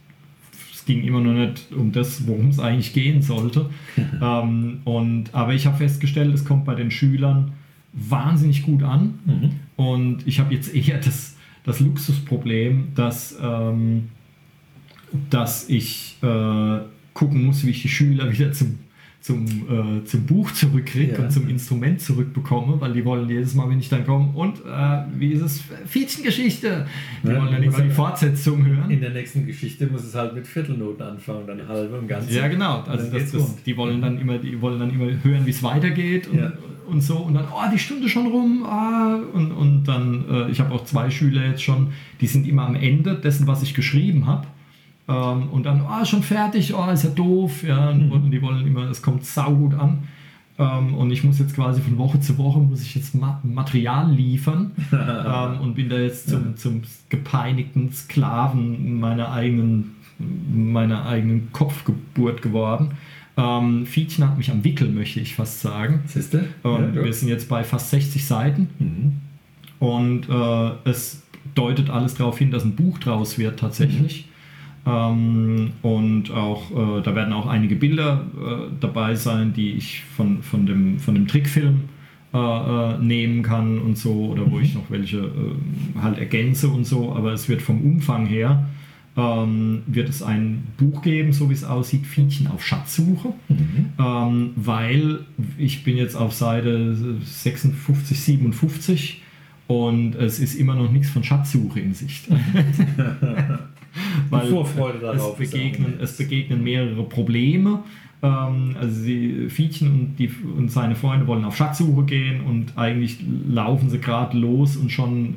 ging 0.90 1.04
immer 1.04 1.20
noch 1.20 1.32
nicht 1.32 1.72
um 1.72 1.92
das, 1.92 2.26
worum 2.26 2.48
es 2.48 2.58
eigentlich 2.58 2.92
gehen 2.92 3.22
sollte. 3.22 3.70
ähm, 4.22 4.80
und, 4.84 5.32
aber 5.32 5.54
ich 5.54 5.66
habe 5.66 5.76
festgestellt, 5.76 6.34
es 6.34 6.44
kommt 6.44 6.64
bei 6.64 6.74
den 6.74 6.90
Schülern 6.90 7.52
wahnsinnig 7.92 8.62
gut 8.62 8.82
an. 8.82 9.18
Mhm. 9.24 9.50
Und 9.76 10.26
ich 10.26 10.40
habe 10.40 10.52
jetzt 10.52 10.74
eher 10.74 10.98
das, 10.98 11.36
das 11.64 11.80
Luxusproblem, 11.80 12.88
dass, 12.94 13.38
ähm, 13.40 14.08
dass 15.30 15.68
ich 15.68 16.16
äh, 16.22 16.78
gucken 17.14 17.44
muss, 17.44 17.64
wie 17.64 17.70
ich 17.70 17.82
die 17.82 17.88
Schüler 17.88 18.32
wieder 18.32 18.52
zum 18.52 18.80
zum, 19.20 19.44
äh, 19.44 20.04
zum 20.04 20.24
Buch 20.24 20.50
zurückkriege 20.52 21.12
ja. 21.12 21.18
und 21.18 21.30
zum 21.30 21.48
Instrument 21.48 22.00
zurückbekomme, 22.00 22.80
weil 22.80 22.94
die 22.94 23.04
wollen 23.04 23.28
jedes 23.28 23.54
Mal, 23.54 23.68
wenn 23.68 23.78
ich 23.78 23.90
dann 23.90 24.06
komme, 24.06 24.30
und 24.34 24.60
äh, 24.60 25.02
wie 25.18 25.32
ist 25.32 25.42
es? 25.42 25.62
Fietchengeschichte! 25.86 26.86
Die 27.22 27.28
ja, 27.28 27.36
wollen 27.36 27.52
dann 27.52 27.62
immer 27.62 27.80
die 27.82 27.90
Fortsetzung 27.90 28.64
hören. 28.64 28.90
In 28.90 29.00
der 29.00 29.10
nächsten 29.10 29.46
Geschichte 29.46 29.86
muss 29.88 30.04
es 30.04 30.14
halt 30.14 30.34
mit 30.34 30.46
Viertelnoten 30.46 31.04
anfangen, 31.04 31.46
dann 31.46 31.68
halbe 31.68 31.98
und 31.98 32.08
ganz. 32.08 32.32
Ja, 32.32 32.48
genau. 32.48 32.80
Also 32.82 33.10
das, 33.10 33.30
das, 33.30 33.62
die 33.62 33.76
wollen 33.76 34.00
dann 34.00 34.18
immer, 34.18 34.38
die 34.38 34.58
wollen 34.60 34.78
dann 34.78 34.90
immer 34.90 35.12
hören, 35.22 35.44
wie 35.44 35.50
es 35.50 35.62
weitergeht 35.62 36.26
und, 36.28 36.38
ja. 36.38 36.52
und 36.88 37.02
so 37.02 37.18
und 37.18 37.34
dann, 37.34 37.44
oh, 37.52 37.70
die 37.70 37.78
Stunde 37.78 38.08
schon 38.08 38.26
rum, 38.26 38.64
ah, 38.64 39.20
und, 39.34 39.52
und 39.52 39.84
dann, 39.84 40.24
äh, 40.30 40.50
ich 40.50 40.60
habe 40.60 40.72
auch 40.74 40.84
zwei 40.84 41.10
Schüler 41.10 41.44
jetzt 41.44 41.62
schon, 41.62 41.92
die 42.22 42.26
sind 42.26 42.48
immer 42.48 42.66
am 42.66 42.74
Ende 42.74 43.16
dessen, 43.16 43.46
was 43.46 43.62
ich 43.62 43.74
geschrieben 43.74 44.26
habe 44.26 44.46
ähm, 45.08 45.48
und 45.50 45.64
dann, 45.64 45.82
oh, 45.82 46.04
schon 46.04 46.22
fertig, 46.22 46.74
oh, 46.74 46.90
ist 46.90 47.04
ja 47.04 47.10
doof. 47.10 47.62
Ja, 47.62 47.92
mhm. 47.92 48.12
und 48.12 48.30
die 48.30 48.40
wollen 48.42 48.66
immer, 48.66 48.90
es 48.90 49.02
kommt 49.02 49.24
saugut 49.24 49.74
an. 49.74 50.04
Ähm, 50.60 50.94
und 50.94 51.10
ich 51.10 51.24
muss 51.24 51.38
jetzt 51.38 51.54
quasi 51.54 51.80
von 51.80 51.96
Woche 51.96 52.20
zu 52.20 52.36
Woche 52.36 52.58
muss 52.58 52.82
ich 52.82 52.94
jetzt 52.94 53.14
Ma 53.14 53.40
Material 53.42 54.12
liefern 54.12 54.72
ähm, 54.92 55.60
und 55.60 55.74
bin 55.74 55.88
da 55.88 55.98
jetzt 55.98 56.28
zum, 56.28 56.54
zum 56.56 56.82
gepeinigten 57.08 57.90
Sklaven 57.92 59.00
meiner 59.00 59.32
eigenen, 59.32 59.96
meiner 60.18 61.06
eigenen 61.06 61.50
Kopfgeburt 61.52 62.42
geworden. 62.42 62.90
Ähm, 63.38 63.86
Fietchen 63.86 64.28
hat 64.28 64.36
mich 64.36 64.50
am 64.50 64.62
Wickel, 64.62 64.90
möchte 64.90 65.20
ich 65.20 65.34
fast 65.34 65.60
sagen. 65.60 66.02
Siehste? 66.06 66.44
Ähm, 66.62 66.94
ja, 66.94 67.04
wir 67.04 67.12
sind 67.14 67.28
jetzt 67.28 67.48
bei 67.48 67.64
fast 67.64 67.88
60 67.90 68.26
Seiten 68.26 68.68
mhm. 68.78 69.12
und 69.78 70.28
äh, 70.28 70.88
es 70.88 71.22
deutet 71.54 71.88
alles 71.88 72.16
darauf 72.16 72.38
hin, 72.38 72.50
dass 72.50 72.64
ein 72.64 72.76
Buch 72.76 72.98
draus 72.98 73.38
wird 73.38 73.58
tatsächlich. 73.58 74.26
Mhm. 74.26 74.29
Ähm, 74.86 75.72
und 75.82 76.30
auch 76.30 76.70
äh, 76.70 77.02
da 77.02 77.14
werden 77.14 77.32
auch 77.32 77.46
einige 77.46 77.76
Bilder 77.76 78.24
äh, 78.34 78.72
dabei 78.80 79.14
sein, 79.14 79.52
die 79.52 79.72
ich 79.72 80.02
von, 80.16 80.42
von, 80.42 80.66
dem, 80.66 80.98
von 80.98 81.14
dem 81.14 81.26
Trickfilm 81.28 81.82
äh, 82.32 82.38
äh 82.38 82.98
nehmen 82.98 83.42
kann 83.42 83.78
und 83.78 83.98
so, 83.98 84.30
oder 84.30 84.50
wo 84.50 84.56
mhm. 84.56 84.62
ich 84.62 84.74
noch 84.74 84.90
welche 84.90 85.18
äh, 85.18 86.00
halt 86.00 86.18
ergänze 86.18 86.68
und 86.68 86.86
so, 86.86 87.14
aber 87.14 87.32
es 87.32 87.48
wird 87.48 87.60
vom 87.60 87.82
Umfang 87.82 88.26
her 88.26 88.66
ähm, 89.16 89.82
wird 89.86 90.08
es 90.08 90.22
ein 90.22 90.62
Buch 90.78 91.02
geben, 91.02 91.32
so 91.32 91.50
wie 91.50 91.54
es 91.54 91.64
aussieht, 91.64 92.06
Fiedchen 92.06 92.46
auf 92.46 92.64
Schatzsuche, 92.64 93.34
ähm, 93.98 94.50
weil 94.56 95.20
ich 95.58 95.84
bin 95.84 95.96
jetzt 95.96 96.14
auf 96.14 96.32
Seite 96.32 96.96
56, 97.22 98.18
57 98.18 99.22
und 99.66 100.14
es 100.14 100.38
ist 100.38 100.54
immer 100.54 100.74
noch 100.74 100.90
nichts 100.90 101.10
von 101.10 101.24
Schatzsuche 101.24 101.80
in 101.80 101.92
Sicht. 101.92 102.28
weil 104.30 104.48
Vorfreude 104.48 104.98
es 104.98 105.02
darauf 105.02 105.40
ist 105.40 105.52
begegnen, 105.52 105.94
es 106.00 106.16
begegnen 106.16 106.62
mehrere 106.62 107.02
Probleme. 107.04 107.82
Ähm, 108.22 108.76
also 108.78 109.00
sie, 109.00 109.48
Fiedchen 109.48 109.88
und, 109.88 110.16
die, 110.18 110.30
und 110.56 110.70
seine 110.70 110.94
Freunde 110.94 111.26
wollen 111.26 111.44
auf 111.44 111.56
Schatzsuche 111.56 112.04
gehen 112.04 112.42
und 112.42 112.76
eigentlich 112.76 113.18
laufen 113.48 113.88
sie 113.88 113.98
gerade 113.98 114.36
los 114.36 114.76
und 114.76 114.90
schon 114.92 115.34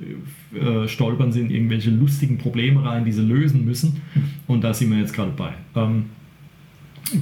äh, 0.53 0.87
stolpern 0.87 1.31
sie 1.31 1.41
in 1.41 1.49
irgendwelche 1.49 1.89
lustigen 1.89 2.37
Probleme 2.37 2.83
rein, 2.83 3.05
die 3.05 3.11
sie 3.11 3.21
lösen 3.21 3.65
müssen. 3.65 4.01
Und 4.47 4.63
da 4.63 4.73
sind 4.73 4.91
wir 4.91 4.97
jetzt 4.97 5.13
gerade 5.13 5.31
bei. 5.31 5.53
Ähm, 5.75 6.05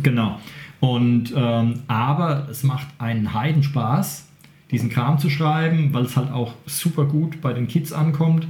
genau. 0.02 0.40
Und 0.80 1.32
ähm, 1.36 1.82
aber 1.88 2.48
es 2.50 2.64
macht 2.64 2.88
einen 2.98 3.36
Heidenspaß, 3.36 4.28
diesen 4.72 4.90
Kram 4.90 5.20
zu 5.20 5.30
schreiben, 5.30 5.94
weil 5.94 6.06
es 6.06 6.18
halt 6.18 6.32
auch 6.32 6.56
super 6.66 7.06
gut 7.06 7.40
bei 7.40 7.54
den 7.54 7.68
Kids 7.68 7.94
ankommt. 7.94 8.48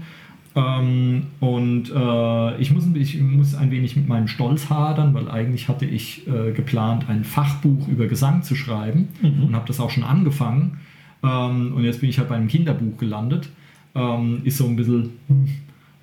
Ähm, 0.53 1.27
und 1.39 1.89
äh, 1.95 2.57
ich, 2.61 2.71
muss, 2.71 2.85
ein- 2.85 2.95
ich 2.95 3.19
muss 3.21 3.55
ein 3.55 3.71
wenig 3.71 3.95
mit 3.95 4.07
meinem 4.09 4.27
Stolz 4.27 4.69
hadern, 4.69 5.13
weil 5.13 5.29
eigentlich 5.31 5.69
hatte 5.69 5.85
ich 5.85 6.27
äh, 6.27 6.51
geplant, 6.51 7.05
ein 7.07 7.23
Fachbuch 7.23 7.87
über 7.87 8.07
Gesang 8.07 8.43
zu 8.43 8.55
schreiben 8.55 9.07
und 9.47 9.55
habe 9.55 9.65
das 9.67 9.79
auch 9.79 9.89
schon 9.89 10.03
angefangen. 10.03 10.79
Ähm, 11.23 11.73
und 11.75 11.83
jetzt 11.85 12.01
bin 12.01 12.09
ich 12.09 12.17
halt 12.19 12.27
bei 12.29 12.35
einem 12.35 12.47
Kinderbuch 12.49 12.97
gelandet. 12.97 13.49
Ähm, 13.95 14.41
ist 14.43 14.57
so 14.57 14.67
ein 14.67 14.75
bisschen, 14.75 15.11
hm, 15.27 15.47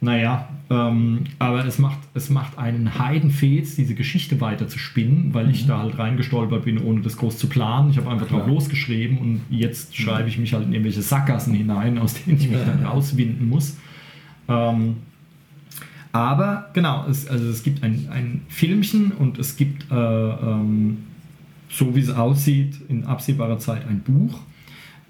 naja, 0.01 0.49
ähm, 0.71 1.21
aber 1.39 1.65
es 1.67 1.79
macht, 1.79 1.99
es 2.15 2.31
macht 2.31 2.57
einen 2.59 2.99
Heidenfetz, 2.99 3.77
diese 3.77 3.95
Geschichte 3.95 4.41
weiter 4.41 4.69
zu 4.69 4.79
spinnen, 4.79 5.33
weil 5.35 5.51
ich 5.51 5.67
da 5.67 5.79
halt 5.81 5.99
reingestolpert 5.99 6.65
bin, 6.65 6.79
ohne 6.83 7.01
das 7.01 7.17
groß 7.17 7.37
zu 7.39 7.49
planen. 7.49 7.91
Ich 7.91 7.97
habe 7.99 8.09
einfach 8.11 8.29
drauf 8.29 8.47
losgeschrieben 8.47 9.19
und 9.19 9.41
jetzt 9.51 9.97
schreibe 9.97 10.29
ich 10.29 10.39
mich 10.39 10.53
halt 10.55 10.65
in 10.67 10.73
irgendwelche 10.73 11.03
Sackgassen 11.03 11.55
hinein, 11.55 11.99
aus 11.99 12.15
denen 12.15 12.39
ich 12.39 12.49
mich 12.49 12.59
dann 12.65 12.85
rauswinden 12.85 13.49
muss. 13.49 13.77
Ähm, 14.49 14.97
aber 16.13 16.71
genau, 16.73 17.07
es, 17.09 17.29
also 17.29 17.49
es 17.49 17.63
gibt 17.63 17.83
ein, 17.83 18.09
ein 18.11 18.43
Filmchen 18.49 19.13
und 19.13 19.39
es 19.39 19.57
gibt, 19.57 19.91
äh, 19.91 19.95
ähm, 19.95 20.99
so 21.69 21.95
wie 21.95 22.01
es 22.01 22.11
aussieht, 22.11 22.77
in 22.89 23.05
absehbarer 23.05 23.59
Zeit 23.59 23.87
ein 23.87 24.01
Buch. 24.01 24.41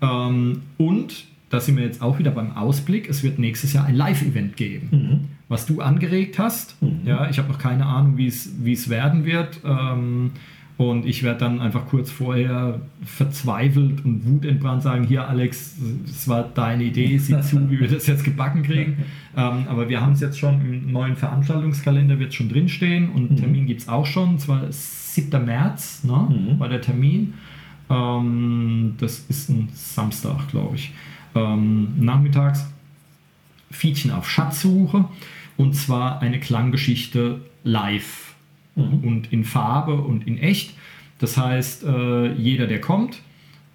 Ähm, 0.03 0.62
und 0.76 1.26
da 1.51 1.61
sind 1.61 1.76
wir 1.76 1.84
jetzt 1.84 2.03
auch 2.03 2.18
wieder 2.18 2.30
beim 2.30 2.57
Ausblick. 2.57 3.09
Es 3.09 3.22
wird 3.22 3.39
nächstes 3.39 3.72
Jahr 3.72 3.86
ein 3.86 3.95
Live-Event 3.95 4.57
geben, 4.57 5.28
was 5.49 5.64
du 5.64 5.80
angeregt 5.80 6.39
hast. 6.39 6.76
Ja, 7.07 7.30
ich 7.30 7.39
habe 7.39 7.49
noch 7.49 7.59
keine 7.59 7.86
Ahnung, 7.86 8.18
wie 8.18 8.26
es 8.26 8.53
wie 8.62 8.74
es 8.74 8.91
werden 8.91 9.24
wird. 9.24 9.61
Ähm, 9.64 10.32
und 10.79 11.07
ich 11.07 11.24
werde 11.24 11.41
dann 11.41 11.61
einfach 11.61 11.87
kurz 11.87 12.09
vorher 12.09 12.81
verzweifelt 13.05 14.05
und 14.05 14.24
wutentbrannt 14.24 14.83
sagen: 14.83 15.05
Hier, 15.05 15.29
Alex, 15.29 15.74
es 16.09 16.29
war 16.29 16.45
deine 16.45 16.85
Idee, 16.85 17.18
sieh 17.18 17.41
zu, 17.41 17.68
wie 17.68 17.81
wir 17.81 17.89
das 17.89 18.07
jetzt 18.07 18.24
gebacken 18.24 18.62
kriegen. 18.62 18.97
Ähm, 19.37 19.68
aber 19.68 19.89
wir 19.89 20.01
haben 20.01 20.14
es 20.14 20.20
jetzt 20.20 20.37
schon 20.37 20.61
im 20.62 20.91
neuen 20.91 21.14
Veranstaltungskalender, 21.14 22.18
wird 22.18 22.35
schon 22.35 22.49
drinstehen 22.49 23.09
und 23.11 23.37
Termin 23.37 23.66
gibt 23.66 23.83
es 23.83 23.89
auch 23.89 24.05
schon. 24.05 24.31
Und 24.31 24.41
zwar 24.41 24.62
7. 24.72 25.45
März 25.45 26.03
ne, 26.03 26.26
Mhm. 26.29 26.59
war 26.59 26.68
der 26.68 26.81
Termin. 26.81 27.35
Ähm, 27.89 28.95
das 28.99 29.26
ist 29.29 29.49
ein 29.49 29.68
Samstag, 29.74 30.49
glaube 30.49 30.74
ich. 30.74 30.93
Ähm, 31.37 31.93
nachmittags 32.01 32.66
Fiedchen 33.70 34.11
auf 34.11 34.29
Schatzsuche 34.29 35.05
und 35.57 35.76
zwar 35.76 36.20
eine 36.20 36.41
Klanggeschichte 36.41 37.41
live 37.62 38.28
und 38.79 39.33
in 39.33 39.45
Farbe 39.45 39.95
und 39.95 40.26
in 40.26 40.39
echt. 40.39 40.74
Das 41.18 41.37
heißt, 41.37 41.85
äh, 41.85 42.33
jeder, 42.33 42.66
der 42.66 42.81
kommt, 42.81 43.22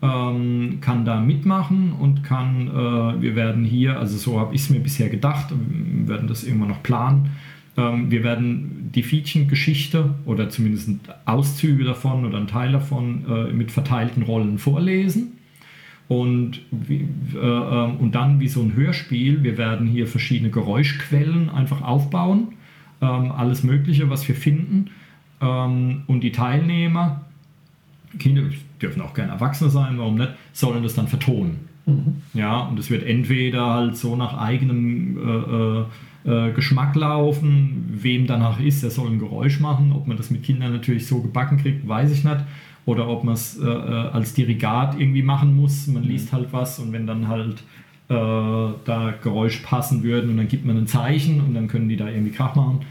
ähm, 0.01 0.79
kann 0.81 1.05
da 1.05 1.19
mitmachen 1.19 1.93
und 1.93 2.23
kann, 2.23 2.67
äh, 2.67 3.21
wir 3.21 3.35
werden 3.35 3.63
hier, 3.63 3.99
also 3.99 4.17
so 4.17 4.39
habe 4.39 4.55
ich 4.55 4.61
es 4.61 4.69
mir 4.69 4.79
bisher 4.79 5.09
gedacht, 5.09 5.47
wir 5.51 6.07
werden 6.07 6.27
das 6.27 6.43
irgendwann 6.43 6.69
noch 6.69 6.83
planen, 6.83 7.31
ähm, 7.77 8.11
wir 8.11 8.23
werden 8.23 8.91
die 8.93 9.03
Fiedchen-Geschichte 9.03 10.13
oder 10.25 10.49
zumindest 10.49 10.89
Auszüge 11.25 11.83
davon 11.83 12.25
oder 12.25 12.37
einen 12.37 12.47
Teil 12.47 12.71
davon 12.71 13.25
äh, 13.27 13.51
mit 13.51 13.71
verteilten 13.71 14.23
Rollen 14.23 14.57
vorlesen. 14.57 15.39
Und, 16.09 16.59
äh, 16.89 16.95
ähm, 17.37 17.95
und 17.97 18.13
dann 18.13 18.39
wie 18.39 18.49
so 18.49 18.61
ein 18.61 18.75
Hörspiel, 18.75 19.41
wir 19.43 19.57
werden 19.57 19.87
hier 19.87 20.05
verschiedene 20.05 20.51
Geräuschquellen 20.51 21.49
einfach 21.49 21.81
aufbauen, 21.81 22.49
ähm, 23.03 23.31
alles 23.31 23.63
Mögliche, 23.63 24.09
was 24.09 24.27
wir 24.27 24.35
finden. 24.35 24.91
Ähm, 25.41 26.03
und 26.07 26.21
die 26.21 26.31
Teilnehmer, 26.31 27.25
Kinder 28.19 28.43
dürfen 28.81 29.01
auch 29.01 29.13
gerne 29.13 29.31
Erwachsene 29.33 29.69
sein, 29.69 29.97
warum 29.97 30.15
nicht, 30.15 30.31
sollen 30.53 30.83
das 30.83 30.95
dann 30.95 31.07
vertonen. 31.07 31.73
Ja, 32.33 32.59
und 32.61 32.79
es 32.79 32.89
wird 32.89 33.03
entweder 33.03 33.65
halt 33.65 33.97
so 33.97 34.15
nach 34.15 34.37
eigenem 34.37 35.17
äh, 36.25 36.31
äh, 36.31 36.47
äh, 36.47 36.51
Geschmack 36.53 36.95
laufen, 36.95 37.85
wem 37.89 38.25
danach 38.25 38.59
ist, 38.59 38.83
der 38.83 38.89
soll 38.89 39.09
ein 39.11 39.19
Geräusch 39.19 39.59
machen. 39.59 39.91
Ob 39.91 40.07
man 40.07 40.15
das 40.15 40.31
mit 40.31 40.43
Kindern 40.43 40.71
natürlich 40.71 41.05
so 41.05 41.21
gebacken 41.21 41.57
kriegt, 41.57 41.85
weiß 41.87 42.11
ich 42.11 42.23
nicht. 42.23 42.37
Oder 42.85 43.07
ob 43.09 43.23
man 43.23 43.33
es 43.33 43.57
äh, 43.59 43.65
äh, 43.65 44.09
als 44.11 44.33
Dirigat 44.33 44.99
irgendwie 44.99 45.23
machen 45.23 45.55
muss. 45.55 45.87
Man 45.87 46.03
liest 46.03 46.31
halt 46.31 46.51
was 46.51 46.79
und 46.79 46.93
wenn 46.93 47.05
dann 47.05 47.27
halt 47.27 47.63
äh, 48.13 48.73
da 48.85 49.13
Geräusch 49.21 49.57
passen 49.57 50.03
würden 50.03 50.29
und 50.29 50.37
dann 50.37 50.47
gibt 50.47 50.65
man 50.65 50.77
ein 50.77 50.87
Zeichen 50.87 51.41
und 51.41 51.53
dann 51.53 51.67
können 51.67 51.89
die 51.89 51.97
da 51.97 52.07
irgendwie 52.07 52.31
Krach 52.31 52.55
machen. 52.55 52.81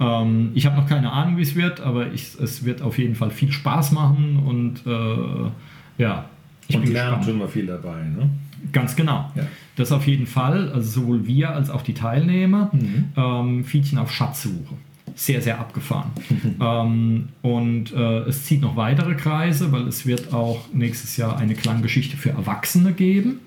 Ähm, 0.00 0.50
ich 0.54 0.64
habe 0.66 0.76
noch 0.76 0.88
keine 0.88 1.12
Ahnung, 1.12 1.36
wie 1.36 1.42
es 1.42 1.54
wird, 1.54 1.80
aber 1.80 2.12
ich, 2.12 2.34
es 2.40 2.64
wird 2.64 2.80
auf 2.82 2.98
jeden 2.98 3.14
Fall 3.14 3.30
viel 3.30 3.52
Spaß 3.52 3.92
machen 3.92 4.38
und 4.46 4.86
äh, 4.86 6.02
ja, 6.02 6.24
ich 6.68 6.76
Und 6.76 6.82
bin 6.84 6.92
lernen 6.92 7.16
gespannt. 7.18 7.26
tun 7.26 7.38
wir 7.40 7.48
viel 7.48 7.66
dabei. 7.66 8.02
Ne? 8.04 8.30
Ganz 8.72 8.94
genau. 8.96 9.30
Ja. 9.34 9.42
Das 9.76 9.92
auf 9.92 10.06
jeden 10.06 10.26
Fall, 10.26 10.70
also 10.72 11.00
sowohl 11.02 11.26
wir 11.26 11.50
als 11.54 11.70
auch 11.70 11.82
die 11.82 11.94
Teilnehmer, 11.94 12.70
Mhm. 12.72 13.04
ähm, 13.16 13.64
Fiedchen 13.64 13.98
auf 13.98 14.10
Schatzsuche. 14.12 14.74
Sehr, 15.16 15.42
sehr 15.42 15.58
abgefahren. 15.58 16.10
ähm, 16.60 17.28
und 17.42 17.92
äh, 17.92 18.18
es 18.28 18.44
zieht 18.44 18.60
noch 18.62 18.76
weitere 18.76 19.14
Kreise, 19.16 19.72
weil 19.72 19.82
es 19.88 20.06
wird 20.06 20.32
auch 20.32 20.66
nächstes 20.72 21.16
Jahr 21.16 21.36
eine 21.38 21.54
Klanggeschichte 21.54 22.16
für 22.16 22.30
Erwachsene 22.30 22.92
geben. 22.92 23.40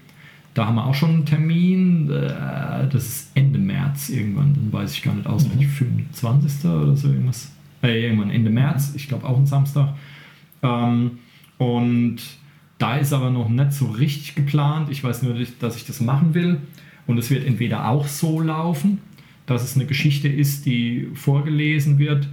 Da 0.54 0.68
haben 0.68 0.76
wir 0.76 0.86
auch 0.86 0.94
schon 0.94 1.10
einen 1.10 1.26
Termin. 1.26 2.10
Äh, 2.12 2.88
das 2.90 3.06
ist 3.06 3.32
Ende 3.34 3.60
März 3.60 4.10
irgendwann. 4.10 4.54
Dann 4.54 4.72
weiß 4.72 4.94
ich 4.94 5.02
gar 5.02 5.16
nicht 5.16 5.28
auswendig. 5.28 5.68
25. 5.68 6.70
oder 6.70 6.96
so 6.96 7.10
irgendwas. 7.10 7.52
Äh, 7.82 8.04
irgendwann 8.04 8.30
Ende 8.30 8.50
März. 8.50 8.94
Ich 8.96 9.08
glaube 9.08 9.28
auch 9.28 9.38
ein 9.38 9.48
Samstag. 9.48 9.96
Ähm, 10.62 11.20
und 11.58 12.18
da 12.78 12.98
ist 12.98 13.14
aber 13.14 13.30
noch 13.30 13.50
nicht 13.50 13.74
so 13.74 13.86
richtig 13.88 14.36
geplant. 14.36 14.90
Ich 14.90 15.04
weiß 15.04 15.24
nur, 15.24 15.36
dass 15.60 15.76
ich 15.76 15.86
das 15.86 16.02
machen 16.02 16.34
will. 16.34 16.60
Und 17.08 17.18
es 17.18 17.30
wird 17.30 17.46
entweder 17.46 17.90
auch 17.90 18.08
so 18.08 18.40
laufen, 18.40 19.00
dass 19.46 19.64
es 19.64 19.76
eine 19.76 19.86
Geschichte 19.86 20.28
ist, 20.28 20.66
die 20.66 21.10
vorgelesen 21.14 22.00
wird, 22.00 22.28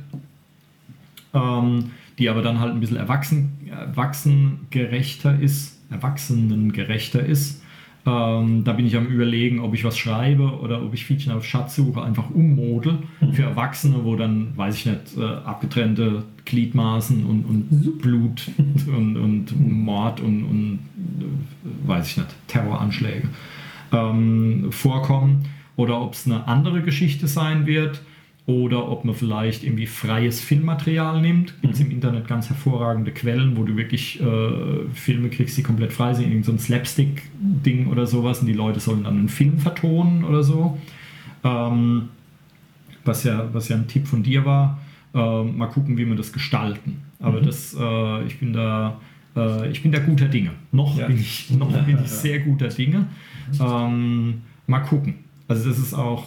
ähm, 1.35 1.91
die 2.19 2.29
aber 2.29 2.43
dann 2.43 2.61
halt 2.61 2.73
ein 2.73 2.81
bisschen 2.81 2.97
erwachsen, 2.97 3.53
erwachsengerechter 3.69 5.39
ist, 5.41 5.79
erwachsenengerechter 5.91 7.25
ist. 7.25 7.60
Ähm, 8.07 8.65
da 8.65 8.73
bin 8.73 8.87
ich 8.87 8.97
am 8.97 9.07
überlegen, 9.07 9.61
ob 9.61 9.75
ich 9.75 9.85
was 9.85 9.99
schreibe 9.99 10.59
oder 10.61 10.83
ob 10.83 10.95
ich 10.95 11.05
Fiedchen 11.05 11.33
auf 11.33 11.45
Schatzsuche 11.45 12.03
einfach 12.03 12.31
ummodel 12.31 12.99
für 13.33 13.43
Erwachsene, 13.43 14.05
wo 14.05 14.17
dann, 14.17 14.57
weiß 14.57 14.75
ich 14.77 14.87
nicht, 14.87 15.19
äh, 15.19 15.23
abgetrennte 15.23 16.25
Gliedmaßen 16.47 17.25
und, 17.27 17.45
und 17.45 17.99
Blut 18.01 18.51
und, 18.87 19.17
und 19.17 19.71
Mord 19.71 20.21
und, 20.21 20.45
und 20.45 20.79
äh, 21.21 21.89
weiß 21.89 22.11
ich 22.11 22.17
nicht, 22.17 22.35
Terroranschläge 22.47 23.29
ähm, 23.93 24.69
vorkommen 24.71 25.45
oder 25.77 26.01
ob 26.01 26.15
es 26.15 26.27
eine 26.27 26.49
andere 26.49 26.83
Geschichte 26.83 27.29
sein 27.29 27.67
wird 27.67 28.01
oder 28.47 28.89
ob 28.89 29.05
man 29.05 29.15
vielleicht 29.15 29.63
irgendwie 29.65 29.87
freies 29.87 30.41
Filmmaterial 30.41 31.21
nimmt. 31.21 31.61
Gibt 31.61 31.75
es 31.75 31.81
im 31.81 31.91
Internet 31.91 32.27
ganz 32.27 32.49
hervorragende 32.49 33.13
Quellen, 33.13 33.57
wo 33.57 33.63
du 33.65 33.77
wirklich 33.77 34.21
äh, 34.21 34.89
Filme 34.93 35.29
kriegst, 35.29 35.57
die 35.57 35.63
komplett 35.63 35.93
frei 35.93 36.15
sind, 36.15 36.29
irgend 36.31 36.45
so 36.47 36.53
ein 36.53 36.59
Slapstick-Ding 36.59 37.87
oder 37.89 38.07
sowas 38.07 38.41
und 38.41 38.47
die 38.47 38.53
Leute 38.53 38.81
sollen 38.81 39.05
dann 39.05 39.19
einen 39.19 39.29
Film 39.29 39.59
vertonen 39.59 40.25
oder 40.25 40.43
so. 40.43 40.79
Ähm, 41.45 42.09
was, 43.05 43.25
ja, 43.25 43.49
was 43.53 43.69
ja 43.69 43.77
ein 43.77 43.87
Tipp 43.89 44.07
von 44.07 44.23
dir 44.23 44.45
war. 44.45 44.81
Ähm, 45.15 45.57
mal 45.59 45.67
gucken, 45.67 45.97
wie 45.97 46.07
wir 46.07 46.15
das 46.17 46.33
gestalten. 46.33 47.03
Aber 47.19 47.41
das, 47.41 47.77
äh, 47.79 48.25
ich 48.27 48.39
bin 48.39 48.53
da, 48.53 49.01
äh, 49.37 49.71
ich 49.71 49.83
bin 49.83 49.93
da 49.93 49.99
guter 49.99 50.27
Dinge. 50.27 50.51
Noch 50.73 50.97
Ja. 50.99 51.07
bin 51.07 51.19
ich, 51.19 51.51
noch 51.51 51.71
bin 51.87 51.99
ich 52.03 52.11
sehr 52.11 52.41
guter 52.41 52.69
Dinge. 52.69 53.07
Ähm, 53.61 54.43
mal 54.67 54.81
gucken. 54.81 55.15
Also 55.49 55.69
das 55.69 55.79
ist 55.79 55.95
auch, 55.95 56.27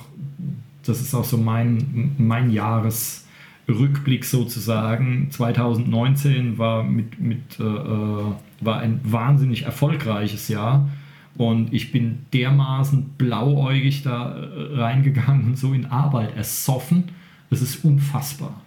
das 0.85 1.01
ist 1.01 1.13
auch 1.13 1.23
so 1.23 1.37
mein, 1.37 2.15
mein 2.17 2.51
Jahresrückblick 2.51 4.25
sozusagen. 4.25 5.29
2019 5.31 6.57
war 6.57 6.83
mit, 6.83 7.19
mit 7.19 7.59
äh, 7.59 7.63
äh, 7.63 8.33
war 8.61 8.79
ein 8.79 8.99
wahnsinnig 9.03 9.63
erfolgreiches 9.63 10.47
Jahr. 10.47 10.89
Und 11.35 11.73
ich 11.73 11.91
bin 11.91 12.25
dermaßen 12.33 13.13
blauäugig 13.17 14.03
da 14.03 14.35
äh, 14.35 14.79
reingegangen 14.79 15.45
und 15.47 15.57
so 15.57 15.73
in 15.73 15.87
Arbeit 15.87 16.35
ersoffen. 16.35 17.05
Das 17.49 17.61
ist 17.61 17.83
unfassbar. 17.83 18.61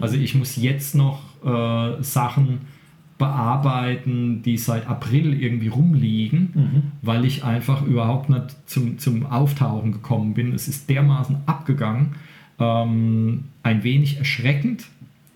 Also 0.00 0.16
ich 0.16 0.34
muss 0.34 0.56
jetzt 0.56 0.94
noch 0.94 1.20
äh, 1.44 2.02
Sachen 2.02 2.60
bearbeiten, 3.20 4.42
die 4.42 4.56
seit 4.58 4.88
April 4.88 5.40
irgendwie 5.40 5.68
rumliegen, 5.68 6.50
Mhm. 6.54 6.82
weil 7.02 7.24
ich 7.24 7.44
einfach 7.44 7.82
überhaupt 7.86 8.28
nicht 8.30 8.56
zum, 8.66 8.98
zum 8.98 9.26
Auftauchen 9.26 9.92
gekommen 9.92 10.34
bin. 10.34 10.52
Es 10.52 10.66
ist 10.66 10.88
dermaßen 10.90 11.36
abgegangen. 11.46 12.16
Ähm, 12.58 13.44
ein 13.62 13.84
wenig 13.84 14.18
erschreckend, 14.18 14.86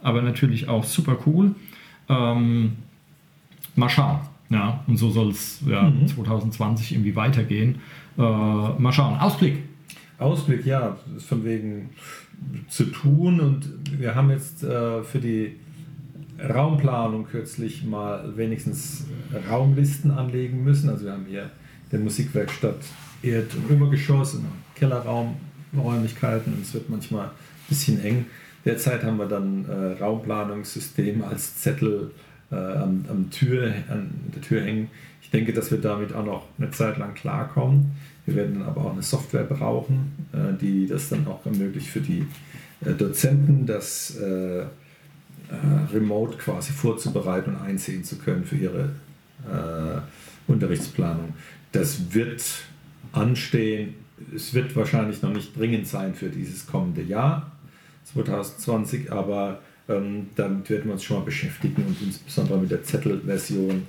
aber 0.03 0.20
natürlich 0.22 0.68
auch 0.68 0.85
super 0.85 1.16
cool. 1.26 1.55
Ähm, 2.09 2.72
mal 3.76 3.89
schauen. 3.89 4.18
Ja, 4.51 4.80
und 4.87 4.97
so 4.99 5.11
soll 5.11 5.30
es 5.30 5.62
ja, 5.66 5.82
Mhm. 5.91 6.07
2020 6.07 6.93
irgendwie 6.93 7.16
weitergehen. 7.16 7.76
Äh, 8.18 8.20
mal 8.22 8.93
schauen. 8.93 9.18
Ausblick. 9.18 9.62
Ausblick, 10.18 10.64
ja, 10.66 10.97
ist 11.16 11.26
von 11.26 11.45
wegen 11.45 11.91
zu 12.68 12.85
tun 12.85 13.41
und 13.41 13.68
wir 13.99 14.14
haben 14.14 14.30
jetzt 14.30 14.62
äh, 14.62 15.03
für 15.03 15.18
die 15.18 15.57
Raumplanung 16.39 17.26
kürzlich 17.26 17.85
mal 17.85 18.37
wenigstens 18.37 19.05
Raumlisten 19.49 20.11
anlegen 20.11 20.64
müssen. 20.64 20.89
Also 20.89 21.05
wir 21.05 21.12
haben 21.12 21.26
hier 21.26 21.51
der 21.93 22.01
Musikwerkstatt 22.01 22.78
Erd- 23.22 23.55
und 23.55 23.70
Obergeschoss 23.70 24.35
und 24.35 24.47
Kellerraumräumlichkeiten 24.74 26.55
und 26.55 26.62
es 26.62 26.74
wird 26.74 26.91
manchmal 26.91 27.26
ein 27.26 27.32
bisschen 27.68 28.03
eng. 28.03 28.26
Derzeit 28.64 29.05
haben 29.05 29.18
wir 29.18 29.26
dann 29.26 29.66
äh, 29.66 30.03
Raumplanungssystem 30.03 31.22
als 31.22 31.61
Zettel 31.61 32.11
äh, 32.51 32.57
am, 32.57 33.05
am 33.09 33.30
Tür, 33.30 33.72
an 33.89 34.11
der 34.35 34.43
Tür 34.43 34.62
hängen. 34.62 34.89
Ich 35.22 35.30
denke, 35.30 35.53
dass 35.53 35.70
wir 35.70 35.78
damit 35.78 36.14
auch 36.14 36.24
noch 36.24 36.45
eine 36.59 36.70
Zeit 36.70 36.99
lang 36.99 37.14
klarkommen. 37.14 37.93
Wir 38.26 38.37
werden 38.37 38.62
aber 38.62 38.87
auch 38.87 38.93
eine 38.93 39.03
Software 39.03 39.45
brauchen, 39.45 40.28
äh, 40.32 40.59
die 40.59 40.87
das 40.87 41.09
dann 41.09 41.26
auch 41.26 41.45
ermöglicht 41.45 41.89
für 41.89 42.01
die 42.01 42.26
äh, 42.85 42.93
Dozenten, 42.93 43.66
das 43.66 44.18
äh, 45.63 45.95
äh, 45.95 45.97
remote 45.97 46.37
quasi 46.37 46.73
vorzubereiten 46.73 47.55
und 47.55 47.63
einsehen 47.63 48.05
zu 48.05 48.17
können 48.17 48.45
für 48.45 48.57
ihre 48.57 48.91
äh, 49.47 50.01
Unterrichtsplanung. 50.51 51.35
Das 51.73 52.15
wird 52.15 52.45
anstehen. 53.13 53.95
Es 54.35 54.55
wird 54.55 54.75
wahrscheinlich 54.77 55.23
noch 55.23 55.33
nicht 55.33 55.59
dringend 55.59 55.87
sein 55.87 56.15
für 56.15 56.29
dieses 56.29 56.67
kommende 56.67 57.03
Jahr, 57.03 57.53
2020, 58.13 59.13
aber 59.13 59.61
ähm, 59.89 60.29
damit 60.37 60.71
werden 60.71 60.87
wir 60.87 60.93
uns 60.93 61.05
schon 61.05 61.19
mal 61.19 61.25
beschäftigen 61.25 61.85
und 61.87 62.01
insbesondere 62.01 62.59
mit 62.59 62.71
der 62.71 62.83
Zettelversion 62.83 63.83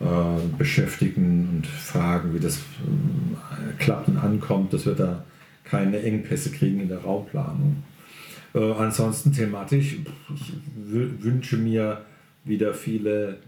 äh, 0.00 0.56
beschäftigen 0.56 1.48
und 1.52 1.66
fragen, 1.66 2.34
wie 2.34 2.40
das 2.40 2.58
ähm, 2.86 3.36
klappt 3.78 4.08
und 4.08 4.18
ankommt, 4.18 4.72
dass 4.72 4.86
wir 4.86 4.94
da 4.94 5.24
keine 5.64 6.02
Engpässe 6.02 6.50
kriegen 6.50 6.80
in 6.80 6.88
der 6.88 6.98
Raumplanung. 6.98 7.82
Äh, 8.54 8.72
ansonsten 8.72 9.32
thematisch, 9.32 9.96
ich 10.34 10.52
wü- 10.90 11.22
wünsche 11.22 11.56
mir 11.56 12.02
wieder 12.44 12.74
viele 12.74 13.38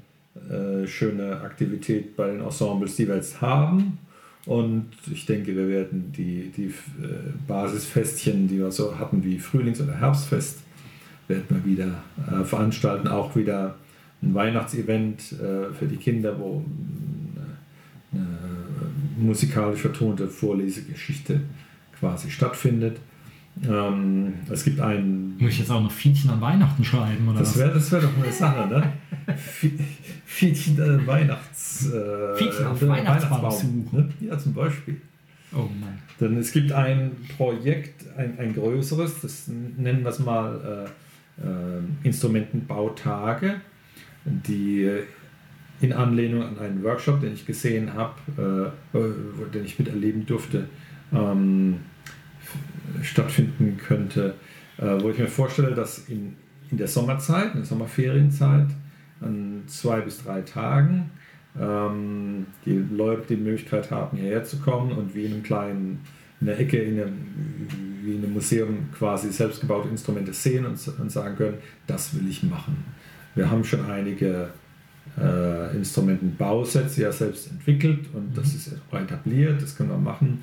äh, 0.51 0.87
schöne 0.87 1.41
Aktivität 1.41 2.17
bei 2.17 2.31
den 2.31 2.41
Ensembles, 2.41 2.97
die 2.97 3.07
wir 3.09 3.17
jetzt 3.17 3.41
haben. 3.41 3.99
Und 4.47 4.89
ich 5.11 5.25
denke, 5.27 5.57
wir 5.57 5.69
werden 5.69 6.13
die, 6.13 6.51
die 6.55 6.67
äh, 6.67 6.73
Basisfestchen, 7.47 8.47
die 8.49 8.59
wir 8.59 8.71
so 8.71 8.99
hatten 8.99 9.25
wie 9.25 9.39
Frühlings- 9.39 9.81
oder 9.81 9.95
Herbstfest, 9.99 10.59
werden 11.29 11.45
wir 11.49 11.65
wieder 11.65 12.03
äh, 12.31 12.45
veranstalten. 12.45 13.09
Auch 13.09 13.35
wieder 13.37 13.77
ein 14.23 14.35
Weihnachtsevent 14.35 15.33
äh, 15.33 15.73
für 15.73 15.87
die 15.87 15.97
Kinder, 15.97 16.39
wo 16.39 16.63
äh, 18.13 18.17
eine 18.17 18.27
musikalisch 19.19 19.81
vertonte 19.81 20.29
Vorlesegeschichte 20.29 21.41
quasi 21.99 22.31
stattfindet. 22.31 22.99
Ähm, 23.63 24.35
es 24.51 24.65
gibt 24.65 24.81
einen 24.81 25.37
Muss 25.39 25.53
ich 25.53 25.61
jetzt 25.61 25.71
auch 25.71 25.81
noch 25.81 25.93
Fietchen 25.93 26.31
an 26.31 26.41
Weihnachten 26.41 26.85
schreiben? 26.85 27.29
Oder 27.29 27.39
das 27.39 27.57
wäre 27.57 27.73
das 27.73 27.93
wär 27.93 28.01
doch 28.01 28.11
eine 28.21 28.33
Sache, 28.33 28.69
ne? 28.69 28.93
Fi- 29.37 29.79
Fietchen 30.27 30.79
äh, 30.79 31.07
Weihnachts... 31.07 31.87
Äh, 31.93 32.37
Fietchen 32.37 32.67
auf 32.67 32.83
äh, 32.83 32.89
Weihnachtsbaum 32.89 33.51
suchen. 33.51 33.89
Ne? 33.93 34.09
Ja, 34.21 34.39
zum 34.39 34.55
Beispiel. 34.55 35.01
Oh 35.53 35.69
Mann. 35.81 35.99
Denn 36.21 36.37
es 36.37 36.51
gibt 36.51 36.73
ein 36.73 37.13
Projekt, 37.37 38.07
ein, 38.17 38.39
ein 38.39 38.55
größeres, 38.55 39.21
das 39.21 39.49
nennen 39.49 40.03
wir 40.03 40.11
es 40.11 40.19
mal 40.19 40.89
äh, 41.41 41.47
äh, 41.47 41.81
Instrumentenbautage, 42.03 43.61
die 44.25 44.91
in 45.81 45.93
Anlehnung 45.93 46.43
an 46.43 46.59
einen 46.59 46.83
Workshop, 46.83 47.21
den 47.21 47.35
ich 47.35 47.47
gesehen 47.47 47.95
habe, 47.95 48.73
äh, 48.95 48.99
äh, 48.99 49.51
den 49.53 49.65
ich 49.65 49.79
miterleben 49.79 50.27
durfte, 50.27 50.69
ähm, 51.13 51.77
stattfinden 53.03 53.77
könnte, 53.77 54.35
äh, 54.79 55.01
wo 55.01 55.11
ich 55.11 55.19
mir 55.19 55.29
vorstelle, 55.29 55.75
dass 55.75 56.09
in, 56.09 56.37
in 56.71 56.79
der 56.79 56.89
Sommerzeit, 56.89 57.53
in 57.53 57.61
der 57.61 57.65
Sommerferienzeit, 57.65 58.69
an 59.21 59.63
zwei 59.67 60.01
bis 60.01 60.23
drei 60.23 60.43
Tagen 60.43 61.11
ähm, 61.61 62.47
die 62.65 62.85
Leute 62.95 63.35
die 63.35 63.37
Möglichkeit 63.37 63.91
haben, 63.91 64.19
hierher 64.19 64.45
zu 64.45 64.59
kommen 64.59 64.93
und 64.93 65.15
wie 65.15 65.25
in 65.25 65.35
einem 65.35 65.43
kleinen, 65.43 66.01
in 66.41 66.47
der 66.47 66.59
Ecke, 66.59 66.79
in 66.79 67.01
einem, 67.01 67.27
wie 68.03 68.17
in 68.17 68.25
einem 68.25 68.35
Museum 68.35 68.89
quasi 68.97 69.31
selbstgebaute 69.31 69.89
Instrumente 69.89 70.33
sehen 70.33 70.67
und, 70.67 70.81
und 70.99 71.11
sagen 71.11 71.37
können, 71.37 71.59
das 71.87 72.15
will 72.15 72.29
ich 72.29 72.43
machen. 72.43 72.77
Wir 73.35 73.51
haben 73.51 73.65
schon 73.65 73.85
einige 73.87 74.49
äh, 75.21 75.77
Instrumentenbausätze 75.77 77.03
ja 77.03 77.13
selbst 77.13 77.51
entwickelt 77.51 78.09
und 78.13 78.37
das 78.37 78.55
ist 78.55 78.77
auch 78.91 78.99
etabliert, 78.99 79.63
das 79.63 79.77
können 79.77 79.91
wir 79.91 79.99
machen. 79.99 80.43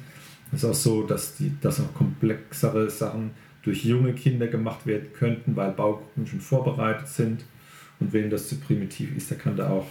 Es 0.51 0.63
ist 0.63 0.69
auch 0.69 0.73
so, 0.73 1.03
dass, 1.03 1.35
die, 1.35 1.53
dass 1.61 1.79
auch 1.79 1.93
komplexere 1.93 2.89
Sachen 2.89 3.31
durch 3.63 3.85
junge 3.85 4.13
Kinder 4.13 4.47
gemacht 4.47 4.85
werden 4.85 5.09
könnten, 5.13 5.55
weil 5.55 5.71
Baugruppen 5.71 6.27
schon 6.27 6.41
vorbereitet 6.41 7.07
sind. 7.07 7.45
Und 7.99 8.13
wem 8.13 8.29
das 8.29 8.49
zu 8.49 8.55
primitiv 8.59 9.15
ist, 9.15 9.29
der 9.29 9.37
kann 9.37 9.55
da 9.55 9.69
auch 9.69 9.85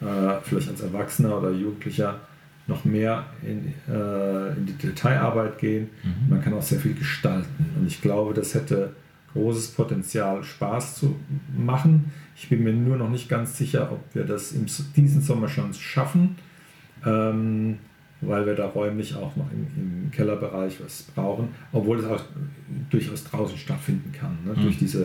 äh, 0.00 0.40
vielleicht 0.44 0.68
als 0.68 0.80
Erwachsener 0.80 1.36
oder 1.36 1.50
Jugendlicher 1.50 2.20
noch 2.68 2.84
mehr 2.84 3.26
in, 3.42 3.74
äh, 3.92 4.52
in 4.52 4.66
die 4.66 4.74
Detailarbeit 4.74 5.58
gehen. 5.58 5.88
Man 6.28 6.42
kann 6.42 6.52
auch 6.52 6.62
sehr 6.62 6.78
viel 6.78 6.94
gestalten. 6.94 7.66
Und 7.78 7.86
ich 7.86 8.00
glaube, 8.00 8.34
das 8.34 8.54
hätte 8.54 8.92
großes 9.32 9.68
Potenzial, 9.72 10.44
Spaß 10.44 10.98
zu 10.98 11.16
machen. 11.56 12.12
Ich 12.36 12.48
bin 12.48 12.62
mir 12.62 12.72
nur 12.72 12.96
noch 12.96 13.10
nicht 13.10 13.28
ganz 13.28 13.58
sicher, 13.58 13.90
ob 13.90 14.14
wir 14.14 14.24
das 14.24 14.52
im, 14.52 14.66
diesen 14.96 15.22
Sommer 15.22 15.48
schon 15.48 15.74
schaffen, 15.74 16.36
ähm, 17.04 17.78
weil 18.20 18.46
wir 18.46 18.54
da 18.54 18.66
räumlich 18.66 19.14
auch 19.14 19.36
noch 19.36 19.50
im, 19.52 19.66
im 19.76 20.10
Kellerbereich 20.10 20.80
was 20.82 21.02
brauchen, 21.14 21.48
obwohl 21.72 21.98
es 21.98 22.04
auch 22.04 22.22
durchaus 22.90 23.24
draußen 23.24 23.56
stattfinden 23.56 24.12
kann. 24.12 24.38
Ne? 24.44 24.54
Mhm. 24.56 24.62
Durch 24.62 24.78
diese, 24.78 25.02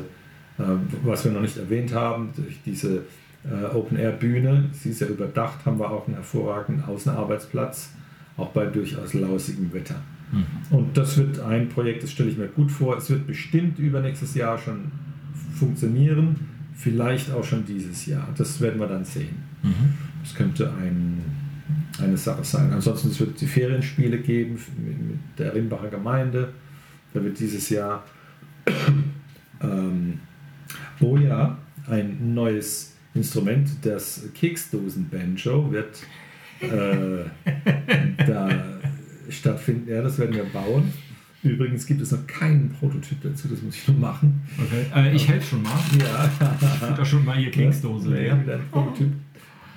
äh, 0.57 0.63
was 1.03 1.23
wir 1.25 1.31
noch 1.31 1.41
nicht 1.41 1.57
erwähnt 1.57 1.93
haben, 1.93 2.29
durch 2.35 2.59
diese 2.65 3.03
äh, 3.43 3.65
Open-Air-Bühne, 3.73 4.69
sie 4.71 4.89
ist 4.89 5.01
ja 5.01 5.07
überdacht, 5.07 5.65
haben 5.65 5.79
wir 5.79 5.89
auch 5.89 6.07
einen 6.07 6.15
hervorragenden 6.15 6.85
Außenarbeitsplatz, 6.85 7.91
auch 8.37 8.49
bei 8.49 8.65
durchaus 8.65 9.13
lausigem 9.13 9.71
Wetter. 9.73 10.01
Mhm. 10.31 10.75
Und 10.75 10.97
das 10.97 11.17
wird 11.17 11.39
ein 11.39 11.69
Projekt, 11.69 12.03
das 12.03 12.11
stelle 12.11 12.29
ich 12.29 12.37
mir 12.37 12.47
gut 12.47 12.71
vor. 12.71 12.97
Es 12.97 13.09
wird 13.09 13.27
bestimmt 13.27 13.77
übernächstes 13.79 14.33
Jahr 14.33 14.57
schon 14.57 14.91
funktionieren, 15.53 16.35
vielleicht 16.75 17.31
auch 17.31 17.43
schon 17.43 17.65
dieses 17.65 18.05
Jahr. 18.05 18.27
Das 18.35 18.59
werden 18.59 18.79
wir 18.79 18.87
dann 18.87 19.05
sehen. 19.05 19.43
Mhm. 19.61 19.93
Das 20.23 20.33
könnte 20.33 20.71
ein, 20.81 21.21
eine 22.01 22.17
Sache 22.17 22.43
sein. 22.43 22.71
Ansonsten 22.71 23.09
es 23.09 23.19
wird 23.19 23.39
die 23.39 23.47
Ferienspiele 23.47 24.19
geben 24.19 24.59
mit, 24.77 25.19
der 25.37 25.53
Rimbacher 25.53 25.89
Gemeinde. 25.89 26.53
Da 27.13 27.23
wird 27.23 27.39
dieses 27.39 27.69
Jahr, 27.69 28.03
ähm, 29.61 30.19
oh 30.99 31.17
ja, 31.17 31.57
ein 31.87 32.33
neues 32.33 32.95
Instrument, 33.13 33.69
das 33.83 34.23
Keksdosen-Banjo 34.33 35.71
wird 35.71 36.03
äh, 36.61 37.25
da 38.25 38.49
stattfinden. 39.29 39.89
Ja, 39.89 40.01
das 40.01 40.17
werden 40.17 40.35
wir 40.35 40.45
bauen. 40.45 40.91
Übrigens 41.43 41.85
gibt 41.85 42.01
es 42.01 42.11
noch 42.11 42.25
keinen 42.25 42.69
Prototyp 42.69 43.21
dazu, 43.21 43.49
das 43.49 43.61
muss 43.61 43.75
ich 43.75 43.87
noch 43.89 43.97
machen. 43.97 44.41
Okay. 44.57 44.85
Äh, 44.95 45.13
ich 45.13 45.27
helfe 45.27 45.45
schon 45.45 45.61
mal. 45.61 45.77
Ja, 45.99 46.31
Ich 46.31 46.95
da 46.95 47.05
schon 47.05 47.25
mal 47.25 47.35
hier 47.37 47.51
Keksdose 47.51 48.09
Nee, 48.09 48.21
leer. 48.21 48.41
wieder 48.41 48.55
ein 48.55 48.61
Prototyp. 48.71 49.09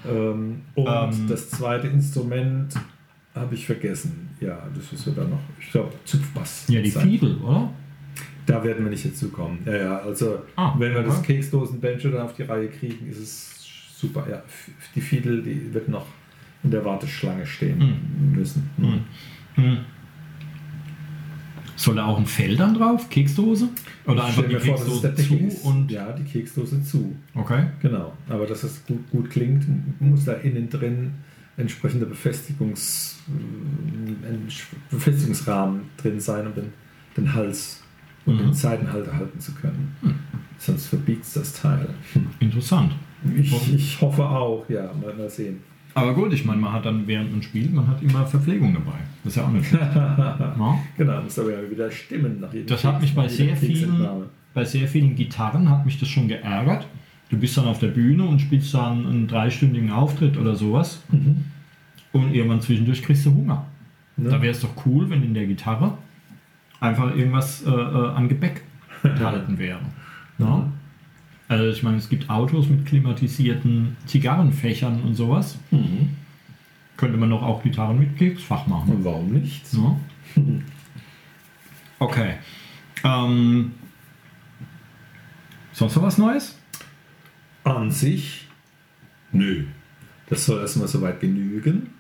Ähm, 0.09 0.61
und 0.75 0.87
Ähm. 0.87 1.27
das 1.29 1.51
zweite 1.51 1.87
Instrument 1.89 2.75
habe 3.35 3.55
ich 3.55 3.67
vergessen. 3.67 4.29
Ja, 4.41 4.67
das 4.75 4.93
ist 4.93 5.05
sogar 5.05 5.27
noch, 5.27 5.41
ich 5.61 5.71
glaube, 5.71 5.93
Zupfbass. 6.05 6.67
Ja, 6.69 6.81
die. 6.83 6.91
Fiedel, 6.91 7.37
oder? 7.39 7.71
Da 8.47 8.63
werden 8.63 8.85
wir 8.85 8.91
nicht 8.91 9.05
dazu 9.05 9.29
kommen. 9.31 9.59
Ja, 9.67 9.77
ja, 9.77 9.99
also 9.99 10.39
Ah, 10.55 10.75
wenn 10.79 10.95
wir 10.95 11.03
das 11.03 11.19
okay. 11.19 11.35
Keksdosen-Banjo 11.37 12.11
dann 12.11 12.23
auf 12.23 12.35
die 12.35 12.45
Reihe 12.45 12.69
kriegen, 12.69 13.09
ist 13.11 13.19
es 13.19 13.97
super. 13.99 14.25
Ja, 14.31 14.43
die 14.95 15.01
Fiedel, 15.01 15.43
die 15.43 15.75
wird 15.75 15.89
noch 15.89 16.07
in 16.63 16.71
der 16.71 16.85
Warteschlange 16.85 17.45
stehen 17.45 17.81
Hm. 17.81 18.33
müssen. 18.39 18.71
Hm. 18.77 19.01
Hm. 19.57 19.79
Soll 21.77 21.97
da 21.97 22.07
auch 22.07 22.19
ein 22.19 22.27
Fell 22.27 22.57
dann 22.57 22.75
drauf? 22.75 23.09
Keksdose? 23.11 23.69
Oder 24.07 24.25
einfach 24.25 24.45
stell 24.45 24.59
die 24.59 24.67
vor, 24.67 24.77
Keksdose 24.77 25.09
Deckel 25.13 25.49
zu 25.51 25.67
und. 25.69 25.91
Ja, 25.91 26.13
die 26.13 26.25
Keksdose 26.25 26.83
zu. 26.83 27.15
Okay. 27.35 27.67
Genau, 27.83 28.13
aber 28.29 28.47
dass 28.47 28.63
es 28.65 28.85
gut, 28.87 29.11
gut 29.11 29.31
klingt, 29.31 29.65
muss 30.01 30.25
da 30.25 30.33
innen 30.35 30.69
drin 30.71 31.13
entsprechender 31.59 32.07
Befestigungs, 32.07 33.19
äh, 33.29 34.37
Befestigungsrahmen 34.91 35.83
drin 35.97 36.21
sein, 36.21 36.47
um 36.47 36.55
den, 36.55 36.73
den 37.17 37.33
Hals 37.35 37.83
und 38.27 38.35
Mhm. 38.35 38.39
den 38.39 38.55
Seitenhalter 38.55 39.13
halten 39.17 39.39
zu 39.41 39.53
können. 39.53 39.95
Sonst 40.59 40.87
verbiegt 40.87 41.25
es 41.25 41.35
das 41.35 41.53
Teil. 41.53 41.89
Interessant. 42.41 42.93
Ich, 43.37 43.75
ich 43.75 44.01
hoffe 44.01 44.25
auch, 44.25 44.69
ja, 44.69 44.93
mal, 45.01 45.15
mal 45.15 45.31
sehen. 45.31 45.61
Aber 45.97 46.13
gut, 46.13 46.31
ich 46.35 46.45
meine, 46.45 46.61
man 46.61 46.75
hat 46.75 46.85
dann 46.85 47.07
während 47.07 47.33
man 47.33 47.43
spielt, 47.43 47.73
man 47.73 47.89
hat 47.89 48.03
immer 48.03 48.27
Verpflegung 48.27 48.75
dabei. 48.75 48.99
Das 49.25 49.33
ist 49.33 49.37
ja 49.39 49.45
auch 49.45 49.51
nicht 49.51 49.67
schlecht. 49.67 49.83
ja? 49.97 50.79
Genau, 50.99 51.23
muss 51.23 51.39
aber 51.39 51.53
ja 51.53 51.71
wieder 51.71 51.91
stimmen. 51.91 52.39
Nach 52.39 52.53
jedem 52.53 52.67
Das 52.67 52.85
hat 52.85 53.01
mich 53.01 53.15
bei 53.15 53.27
sehr 53.29 53.57
vielen, 53.57 54.07
bei 54.53 54.63
sehr 54.63 54.87
vielen 54.89 55.17
Gitarren 55.17 55.71
hat 55.71 55.87
mich 55.87 55.99
das 55.99 56.11
schon 56.11 56.29
geärgert. 56.29 56.87
Du 57.31 57.39
bist 57.39 57.57
dann 57.57 57.65
auf 57.65 57.79
der 57.79 57.89
Bühne 57.89 58.25
und 58.25 58.41
spielst 58.41 58.75
dann 58.75 59.07
einen 59.07 59.27
dreistündigen 59.27 59.91
Auftritt 59.91 60.37
oder 60.37 60.55
sowas 60.55 61.03
und 62.13 62.35
irgendwann 62.35 62.61
zwischendurch 62.61 63.03
kriegst 63.03 63.25
du 63.25 63.35
Hunger. 63.35 63.65
Ne? 64.19 64.29
Da 64.29 64.43
wäre 64.43 64.53
es 64.53 64.61
doch 64.61 64.75
cool, 64.85 65.09
wenn 65.09 65.23
in 65.23 65.33
der 65.33 65.47
Gitarre 65.47 65.97
einfach 66.79 67.17
irgendwas 67.17 67.65
äh, 67.65 67.71
äh, 67.71 68.09
an 68.11 68.29
Gepäck 68.29 68.63
enthalten 69.03 69.57
wäre. 69.59 69.81
Ja? 70.39 70.71
Also 71.49 71.69
ich 71.69 71.83
meine, 71.83 71.99
es 71.99 72.09
gibt 72.09 72.29
Autos 72.29 72.69
mit 72.69 72.87
klimatisierten 72.87 73.97
Zigarrenfächern 74.07 75.03
und 75.03 75.15
sowas. 75.15 75.59
Mhm. 75.71 76.11
Könnte 76.97 77.19
man 77.19 77.31
doch 77.31 77.43
auch 77.43 77.63
Gitarren 77.63 77.99
mit 77.99 78.17
Keksfach 78.17 78.67
machen. 78.67 78.97
Und 78.97 79.05
warum 79.05 79.33
nicht? 79.33 79.65
Ja. 79.73 79.97
Okay. 81.99 82.35
Ähm, 83.05 83.73
sonst 85.73 85.97
noch 85.97 86.03
was 86.03 86.19
Neues? 86.19 86.59
An 87.65 87.91
sich, 87.91 88.49
nö. 89.33 89.65
Das 90.29 90.45
soll 90.45 90.61
erstmal 90.61 90.89
soweit 90.89 91.21
genügen. 91.21 91.91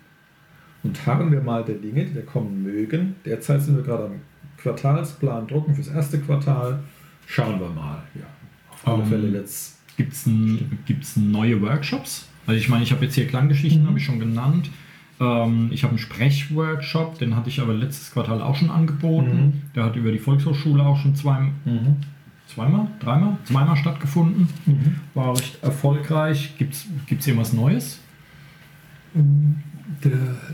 Und 0.82 1.06
harren 1.06 1.32
wir 1.32 1.40
mal 1.40 1.64
der 1.64 1.76
Dinge, 1.76 2.04
die 2.04 2.14
da 2.14 2.20
kommen 2.20 2.62
mögen. 2.62 3.16
Derzeit 3.24 3.62
sind 3.62 3.76
wir 3.76 3.82
gerade 3.82 4.04
am 4.04 4.20
Quartalsplan 4.58 5.46
drucken 5.46 5.74
fürs 5.74 5.88
erste 5.88 6.20
Quartal. 6.20 6.80
Schauen 7.26 7.58
wir 7.58 7.70
mal. 7.70 8.02
Ja, 8.14 8.26
auf 8.86 8.94
alle 8.94 9.02
Ähm, 9.02 9.08
Fälle 9.08 9.38
jetzt. 9.38 9.76
Gibt 9.96 10.12
es 10.12 10.28
gibt's 10.86 11.16
neue 11.16 11.60
Workshops? 11.62 12.28
Also 12.46 12.58
ich 12.58 12.68
meine, 12.68 12.82
ich 12.84 12.92
habe 12.92 13.04
jetzt 13.04 13.14
hier 13.14 13.26
Klanggeschichten, 13.26 13.82
Mhm. 13.82 13.88
habe 13.88 13.98
ich 13.98 14.04
schon 14.04 14.20
genannt. 14.20 14.70
Ähm, 15.18 15.70
ich 15.72 15.82
habe 15.82 15.92
einen 15.92 15.98
Sprechworkshop, 15.98 17.18
den 17.18 17.34
hatte 17.34 17.48
ich 17.48 17.60
aber 17.60 17.72
letztes 17.74 18.12
Quartal 18.12 18.42
auch 18.42 18.54
schon 18.56 18.70
angeboten. 18.70 19.36
Mhm. 19.36 19.52
Der 19.74 19.84
hat 19.84 19.96
über 19.96 20.12
die 20.12 20.18
Volkshochschule 20.18 20.82
auch 20.84 20.98
schon 21.00 21.14
zwei, 21.14 21.50
zweimal, 22.46 22.88
dreimal, 23.00 23.38
zweimal 23.44 23.76
stattgefunden. 23.76 24.48
War 25.14 25.36
recht 25.36 25.62
erfolgreich. 25.62 26.54
Gibt 26.58 26.74
es 26.74 27.26
irgendwas 27.26 27.52
Neues? 27.54 28.00
Der, 30.04 30.10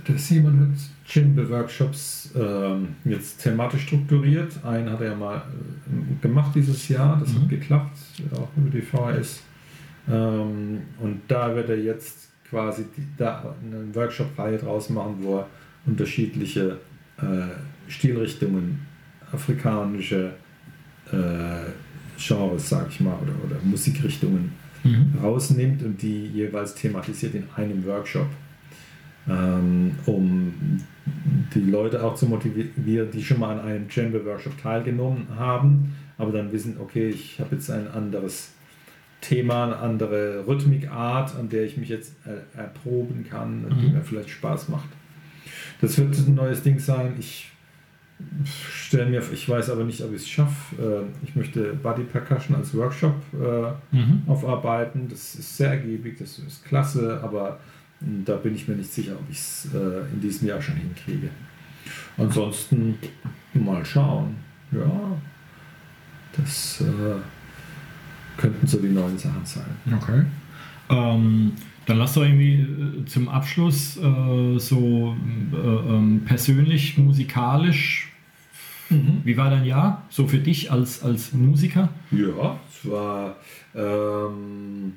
der 0.07 0.19
Simon 0.19 0.61
hat 0.61 0.79
Chinbe-Workshops 1.07 2.31
ähm, 2.37 2.89
jetzt 3.05 3.43
thematisch 3.43 3.83
strukturiert. 3.83 4.53
Einen 4.65 4.91
hat 4.91 5.01
er 5.01 5.11
ja 5.11 5.17
mal 5.17 5.37
äh, 5.39 6.23
gemacht 6.23 6.53
dieses 6.55 6.89
Jahr, 6.89 7.19
das 7.21 7.33
Mhm. 7.33 7.41
hat 7.43 7.49
geklappt, 7.49 7.99
auch 8.35 8.49
über 8.57 8.71
die 8.71 8.83
VHS. 8.83 9.43
Ähm, 10.11 10.79
und 11.01 11.21
da 11.29 11.55
wird 11.55 11.69
er 11.71 11.79
jetzt 11.79 12.29
quasi 12.49 12.85
die, 12.97 13.03
da 13.17 13.55
eine 13.65 13.95
Workshop-Reihe 13.95 14.59
draus 14.59 14.91
machen, 14.91 15.17
wo 15.21 15.39
er 15.39 15.47
unterschiedliche 15.87 16.79
äh, 17.19 17.23
Stilrichtungen, 17.89 18.81
afrikanische 19.33 20.33
äh, 21.11 21.17
Genres, 22.19 22.69
sag 22.69 22.89
ich 22.91 23.01
mal, 23.01 23.15
oder, 23.23 23.33
oder 23.45 23.57
Musikrichtungen 23.65 24.53
rausnimmt 25.23 25.83
und 25.85 26.03
die 26.03 26.27
jeweils 26.27 26.75
thematisiert 26.75 27.35
in 27.37 27.45
einem 27.57 27.85
Workshop, 27.87 28.27
ähm, 29.29 29.93
um 30.07 30.53
die 31.55 31.61
Leute 31.61 32.03
auch 32.03 32.15
zu 32.15 32.27
motivieren, 32.27 33.11
die 33.13 33.23
schon 33.23 33.41
mal 33.41 33.59
an 33.59 33.65
einem 33.67 33.91
Chamber-Workshop 33.91 34.61
teilgenommen 34.61 35.27
haben, 35.37 35.95
aber 36.19 36.33
dann 36.33 36.53
wissen, 36.53 36.77
okay, 36.81 37.09
ich 37.09 37.39
habe 37.41 37.55
jetzt 37.57 37.71
ein 37.71 37.89
anderes 37.89 38.53
Thema, 39.21 39.65
eine 39.65 39.77
andere 39.77 40.45
Rhythmikart, 40.47 41.37
an 41.37 41.49
der 41.49 41.65
ich 41.65 41.77
mich 41.77 41.89
jetzt 41.89 42.15
äh, 42.27 42.59
erproben 42.59 43.25
kann, 43.29 43.65
die 43.81 43.87
Mhm. 43.87 43.93
mir 43.95 44.03
vielleicht 44.03 44.31
Spaß 44.31 44.69
macht. 44.69 44.89
Das 45.81 45.97
wird 45.99 46.17
ein 46.19 46.35
neues 46.35 46.63
Ding 46.63 46.79
sein. 46.79 47.15
Ich 47.19 47.51
stelle 48.45 49.07
mir, 49.11 49.23
ich 49.33 49.49
weiß 49.49 49.71
aber 49.71 49.85
nicht, 49.85 50.01
ob 50.03 50.11
ich 50.13 50.23
es 50.23 50.29
schaffe. 50.29 50.77
Äh, 50.81 51.25
ich 51.27 51.35
möchte 51.37 51.73
Body 51.75 52.03
Percussion 52.05 52.57
als 52.57 52.75
Workshop 52.75 53.15
äh, 53.35 53.97
Mhm. 53.97 54.23
aufarbeiten. 54.27 55.07
Das 55.09 55.35
ist 55.35 55.57
sehr 55.57 55.71
ergiebig, 55.71 56.19
das 56.19 56.39
ist 56.39 56.65
klasse, 56.65 57.21
aber 57.23 57.59
da 58.25 58.37
bin 58.37 58.55
ich 58.55 58.69
mir 58.69 58.77
nicht 58.77 58.93
sicher, 58.93 59.13
ob 59.15 59.29
ich 59.31 59.39
es 59.39 59.69
äh, 59.75 60.13
in 60.13 60.21
diesem 60.21 60.49
Jahr 60.49 60.61
schon 60.61 60.77
hinkriege. 60.77 61.31
Ansonsten 62.17 62.99
mal 63.55 63.85
schauen. 63.85 64.37
Ja, 64.71 65.21
das 66.37 66.81
äh, 66.81 67.21
könnten 68.37 68.67
so 68.67 68.79
die 68.79 68.89
neuen 68.89 69.19
Sachen 69.19 69.45
sein. 69.45 69.65
Okay. 69.95 70.25
Ähm, 70.89 71.53
dann 71.87 71.99
lass 71.99 72.15
doch 72.15 72.23
irgendwie 72.23 72.61
äh, 72.61 73.05
zum 73.07 73.29
Abschluss 73.29 73.97
äh, 73.97 74.59
so 74.59 75.17
äh, 75.53 75.57
ähm, 75.57 76.23
persönlich, 76.25 76.97
musikalisch, 76.97 78.13
wie 79.25 79.37
war 79.37 79.51
dein 79.51 79.65
Jahr? 79.65 80.03
So 80.11 80.27
für 80.27 80.39
dich 80.39 80.71
als, 80.71 81.03
als 81.03 81.33
Musiker? 81.33 81.89
Ja, 82.11 82.59
es 82.69 82.91
war. 82.91 83.37
Ähm, 83.75 84.95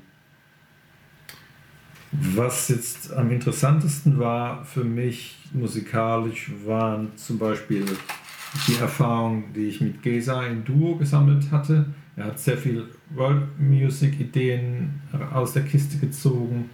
was 2.35 2.69
jetzt 2.69 3.13
am 3.13 3.31
interessantesten 3.31 4.19
war 4.19 4.63
für 4.63 4.83
mich 4.83 5.37
musikalisch, 5.53 6.51
waren 6.65 7.11
zum 7.15 7.39
Beispiel 7.39 7.85
die 8.67 8.75
Erfahrungen, 8.75 9.53
die 9.53 9.67
ich 9.67 9.81
mit 9.81 10.01
Gesa 10.01 10.45
in 10.45 10.63
Duo 10.63 10.95
gesammelt 10.95 11.51
hatte. 11.51 11.85
Er 12.15 12.25
hat 12.25 12.39
sehr 12.39 12.57
viel 12.57 12.85
World 13.13 13.59
Music 13.59 14.19
Ideen 14.19 15.01
aus 15.33 15.53
der 15.53 15.63
Kiste 15.63 15.97
gezogen. 15.97 16.69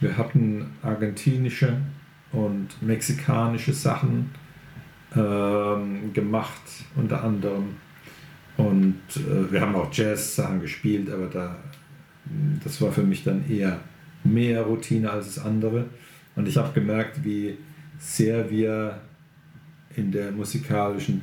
Wir 0.00 0.16
hatten 0.16 0.66
argentinische 0.82 1.76
und 2.32 2.68
mexikanische 2.82 3.72
Sachen 3.72 4.30
ähm, 5.14 6.12
gemacht, 6.12 6.62
unter 6.96 7.22
anderem. 7.22 7.76
Und 8.56 9.00
äh, 9.16 9.52
wir 9.52 9.60
haben 9.60 9.76
auch 9.76 9.92
Jazz-Sachen 9.92 10.60
gespielt, 10.60 11.10
aber 11.10 11.26
da, 11.26 11.56
das 12.64 12.80
war 12.80 12.90
für 12.90 13.02
mich 13.02 13.22
dann 13.22 13.48
eher 13.48 13.78
mehr 14.24 14.62
Routine 14.62 15.10
als 15.10 15.34
das 15.34 15.44
andere. 15.44 15.86
Und 16.36 16.48
ich 16.48 16.56
habe 16.56 16.72
gemerkt, 16.72 17.24
wie 17.24 17.56
sehr 17.98 18.50
wir 18.50 19.00
in 19.96 20.10
der 20.10 20.32
musikalischen, 20.32 21.22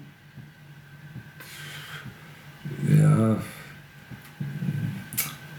ja, 2.88 3.42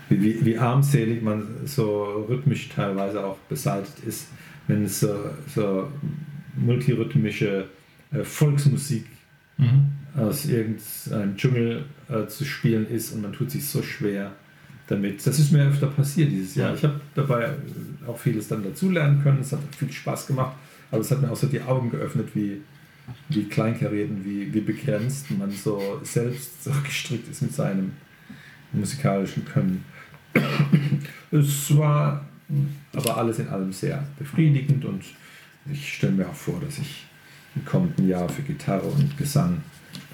wie, 0.09 0.23
wie, 0.23 0.45
wie 0.45 0.59
armselig 0.59 1.23
man 1.23 1.67
so 1.67 2.27
rhythmisch 2.29 2.69
teilweise 2.69 3.25
auch 3.25 3.39
beseitigt 3.49 4.01
ist, 4.07 4.29
wenn 4.67 4.85
es 4.85 5.01
so, 5.01 5.31
so 5.47 5.91
multirhythmische 6.57 7.69
äh, 8.13 8.25
Volksmusik 8.25 9.07
aus 10.17 10.47
irgendeinem 10.47 11.37
Dschungel 11.37 11.85
äh, 12.09 12.27
zu 12.27 12.45
spielen 12.45 12.87
ist 12.89 13.13
und 13.13 13.23
man 13.23 13.33
tut 13.33 13.51
sich 13.51 13.67
so 13.67 13.83
schwer 13.83 14.33
damit. 14.91 15.25
Das 15.27 15.39
ist 15.39 15.53
mir 15.53 15.67
öfter 15.67 15.87
passiert 15.87 16.31
dieses 16.31 16.55
Jahr. 16.55 16.71
Ja. 16.71 16.75
Ich 16.75 16.85
habe 16.85 17.01
dabei 17.15 17.51
auch 18.07 18.19
vieles 18.19 18.49
dann 18.49 18.63
dazulernen 18.63 19.23
können. 19.23 19.41
Es 19.41 19.53
hat 19.53 19.61
viel 19.77 19.93
Spaß 19.93 20.27
gemacht, 20.27 20.57
aber 20.91 21.01
es 21.01 21.11
hat 21.11 21.23
mir 21.23 21.31
auch 21.31 21.37
so 21.37 21.47
die 21.47 21.63
Augen 21.63 21.91
geöffnet, 21.91 22.29
wie, 22.35 22.61
wie 23.29 23.45
kleinkariert 23.45 24.11
und 24.11 24.25
wie, 24.25 24.53
wie 24.53 24.61
begrenzt 24.61 25.31
man 25.31 25.51
so 25.51 26.01
selbst 26.03 26.65
so 26.65 26.73
gestrickt 26.85 27.31
ist 27.31 27.43
mit 27.43 27.55
seinem 27.55 27.93
musikalischen 28.73 29.45
Können. 29.45 29.85
Es 31.31 31.77
war 31.77 32.25
aber 32.93 33.17
alles 33.17 33.39
in 33.39 33.49
allem 33.49 33.73
sehr 33.73 34.05
befriedigend 34.19 34.85
und 34.85 35.05
ich 35.71 35.95
stelle 35.95 36.13
mir 36.13 36.29
auch 36.29 36.35
vor, 36.35 36.61
dass 36.61 36.79
ich 36.79 37.07
im 37.55 37.65
kommenden 37.65 38.09
Jahr 38.09 38.29
für 38.29 38.43
Gitarre 38.43 38.87
und 38.87 39.17
Gesang 39.17 39.63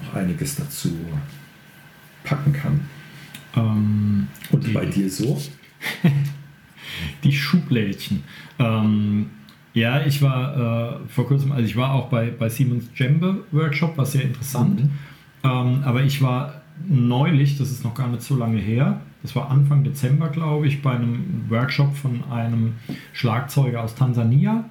noch 0.03 0.15
einiges 0.15 0.57
dazu 0.57 0.95
packen 2.25 2.53
kann. 2.53 2.81
Ähm, 3.57 4.29
Und 4.51 4.67
die, 4.67 4.73
bei 4.73 4.87
dir 4.87 5.11
so? 5.11 5.41
die 7.25 7.33
Schublädchen. 7.33 8.23
Ähm, 8.59 9.31
ja, 9.75 10.07
ich 10.07 10.23
war 10.23 10.57
äh, 10.57 11.09
vor 11.09 11.27
kurzem, 11.27 11.53
also 11.53 11.65
ich 11.65 11.77
war 11.77 11.93
auch 11.93 12.09
bei, 12.09 12.31
bei 12.31 12.49
Siemens 12.49 12.91
Djembe 12.93 13.45
Workshop, 13.53 13.97
war 13.99 14.07
sehr 14.07 14.23
interessant. 14.23 14.85
Mhm. 14.85 14.91
Ähm, 15.45 15.83
aber 15.85 16.03
ich 16.03 16.23
war 16.23 16.63
neulich, 16.89 17.59
das 17.59 17.71
ist 17.71 17.85
noch 17.85 17.95
gar 17.95 18.09
nicht 18.09 18.23
so 18.23 18.37
lange 18.37 18.59
her, 18.59 19.01
das 19.23 19.35
war 19.35 19.51
Anfang 19.51 19.83
Dezember, 19.83 20.29
glaube 20.29 20.67
ich, 20.69 20.83
bei 20.83 20.93
einem 20.93 21.45
Workshop 21.49 21.97
von 21.97 22.25
einem 22.31 22.75
Schlagzeuger 23.13 23.83
aus 23.83 23.95
Tansania, 23.95 24.71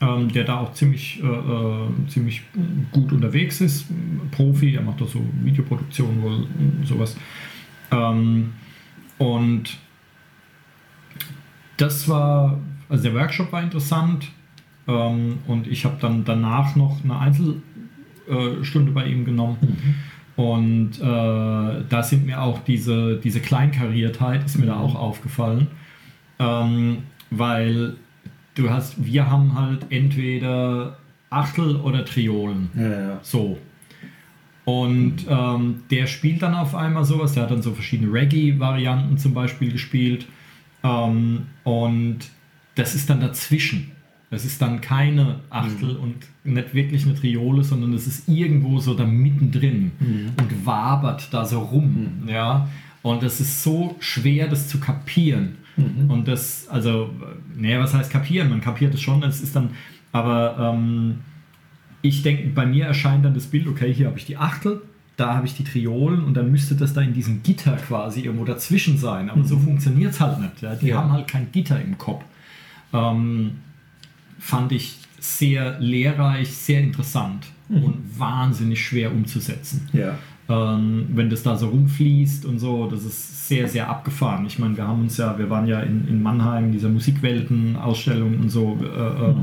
ähm, 0.00 0.30
der 0.30 0.44
da 0.44 0.58
auch 0.58 0.72
ziemlich, 0.74 1.22
äh, 1.22 1.26
äh, 1.26 2.08
ziemlich 2.08 2.42
gut 2.92 3.12
unterwegs 3.12 3.60
ist. 3.60 3.86
Profi, 4.30 4.74
er 4.74 4.82
macht 4.82 5.00
auch 5.00 5.08
so 5.08 5.24
Videoproduktion 5.42 6.22
wohl, 6.22 6.46
sowas. 6.84 7.16
Ähm, 7.90 8.52
und 9.18 9.78
das 11.76 12.08
war, 12.08 12.58
also 12.88 13.04
der 13.04 13.14
Workshop 13.14 13.52
war 13.52 13.62
interessant 13.62 14.28
ähm, 14.86 15.38
und 15.46 15.66
ich 15.66 15.84
habe 15.84 15.96
dann 16.00 16.24
danach 16.24 16.76
noch 16.76 17.02
eine 17.02 17.18
Einzelstunde 17.18 18.92
bei 18.92 19.06
ihm 19.06 19.24
genommen. 19.24 19.56
Und 20.36 21.00
äh, 21.00 21.02
da 21.02 22.02
sind 22.02 22.26
mir 22.26 22.42
auch 22.42 22.58
diese, 22.58 23.16
diese 23.16 23.40
Kleinkariertheit 23.40 24.44
ist 24.44 24.58
mir 24.58 24.66
da 24.66 24.78
auch 24.78 24.94
aufgefallen. 24.94 25.68
Ähm, 26.38 26.98
weil 27.30 27.96
du 28.56 28.68
hast, 28.70 29.04
wir 29.04 29.30
haben 29.30 29.54
halt 29.58 29.86
entweder 29.90 30.96
Achtel 31.30 31.76
oder 31.76 32.04
Triolen. 32.04 32.70
Ja, 32.74 32.88
ja. 33.00 33.18
So. 33.22 33.58
Und 34.64 35.26
ähm, 35.28 35.82
der 35.90 36.06
spielt 36.08 36.42
dann 36.42 36.54
auf 36.54 36.74
einmal 36.74 37.04
sowas, 37.04 37.34
der 37.34 37.44
hat 37.44 37.52
dann 37.52 37.62
so 37.62 37.72
verschiedene 37.72 38.12
Reggae-Varianten 38.12 39.16
zum 39.16 39.32
Beispiel 39.32 39.70
gespielt. 39.70 40.26
Ähm, 40.82 41.42
und 41.62 42.18
das 42.74 42.94
ist 42.96 43.08
dann 43.08 43.20
dazwischen. 43.20 43.92
Es 44.28 44.44
ist 44.44 44.60
dann 44.60 44.80
keine 44.80 45.36
Achtel 45.50 45.94
Mhm. 45.94 46.00
und 46.00 46.14
nicht 46.42 46.74
wirklich 46.74 47.04
eine 47.04 47.14
Triole, 47.14 47.62
sondern 47.62 47.92
es 47.92 48.08
ist 48.08 48.28
irgendwo 48.28 48.80
so 48.80 48.94
da 48.94 49.04
mittendrin 49.06 49.92
Mhm. 50.00 50.32
und 50.40 50.66
wabert 50.66 51.32
da 51.32 51.44
so 51.44 51.60
rum. 51.60 52.24
Ja? 52.26 52.68
Und 53.02 53.22
es 53.22 53.38
ist 53.40 53.62
so 53.62 53.94
schwer, 54.00 54.48
das 54.48 54.66
zu 54.66 54.80
kapieren. 54.80 55.58
Mhm. 55.76 56.10
Und 56.10 56.28
das, 56.28 56.66
also, 56.68 57.10
naja, 57.56 57.80
was 57.80 57.94
heißt 57.94 58.10
kapieren? 58.10 58.48
Man 58.50 58.60
kapiert 58.60 58.94
es 58.94 59.00
schon, 59.00 59.22
es 59.22 59.40
ist 59.40 59.54
dann, 59.56 59.70
aber 60.12 60.74
ähm, 60.74 61.16
ich 62.02 62.22
denke, 62.22 62.48
bei 62.48 62.66
mir 62.66 62.86
erscheint 62.86 63.24
dann 63.24 63.34
das 63.34 63.46
Bild, 63.46 63.66
okay, 63.66 63.92
hier 63.92 64.06
habe 64.06 64.18
ich 64.18 64.24
die 64.26 64.36
Achtel, 64.36 64.82
da 65.16 65.34
habe 65.34 65.46
ich 65.46 65.54
die 65.54 65.64
Triolen 65.64 66.22
und 66.24 66.34
dann 66.34 66.50
müsste 66.50 66.74
das 66.74 66.92
da 66.92 67.00
in 67.00 67.14
diesem 67.14 67.42
Gitter 67.42 67.76
quasi 67.76 68.20
irgendwo 68.20 68.44
dazwischen 68.44 68.98
sein. 68.98 69.30
Aber 69.30 69.44
so 69.44 69.58
funktioniert 69.58 70.12
es 70.12 70.20
halt 70.20 70.40
nicht. 70.40 70.60
Ja? 70.62 70.74
Die 70.74 70.88
Ja. 70.88 70.98
haben 70.98 71.12
halt 71.12 71.26
kein 71.26 71.50
Gitter 71.52 71.80
im 71.80 71.96
Kopf. 71.96 72.22
Ähm, 72.92 73.52
fand 74.38 74.72
ich 74.72 74.98
sehr 75.18 75.78
lehrreich, 75.80 76.54
sehr 76.54 76.80
interessant 76.80 77.46
und 77.68 77.96
wahnsinnig 78.18 78.84
schwer 78.84 79.10
umzusetzen. 79.10 79.88
Ja. 79.92 80.16
Ähm, 80.48 81.08
wenn 81.14 81.28
das 81.28 81.42
da 81.42 81.56
so 81.56 81.68
rumfließt 81.68 82.44
und 82.46 82.58
so, 82.58 82.88
das 82.88 83.04
ist 83.04 83.48
sehr, 83.48 83.66
sehr 83.68 83.88
abgefahren. 83.88 84.46
Ich 84.46 84.58
meine, 84.58 84.76
wir 84.76 84.86
haben 84.86 85.02
uns 85.02 85.16
ja, 85.16 85.36
wir 85.38 85.50
waren 85.50 85.66
ja 85.66 85.80
in, 85.80 86.06
in 86.08 86.22
Mannheim, 86.22 86.72
dieser 86.72 86.88
Musikwelten-Ausstellung 86.88 88.38
und 88.38 88.50
so. 88.50 88.78
Äh, 88.82 89.30
äh, 89.30 89.34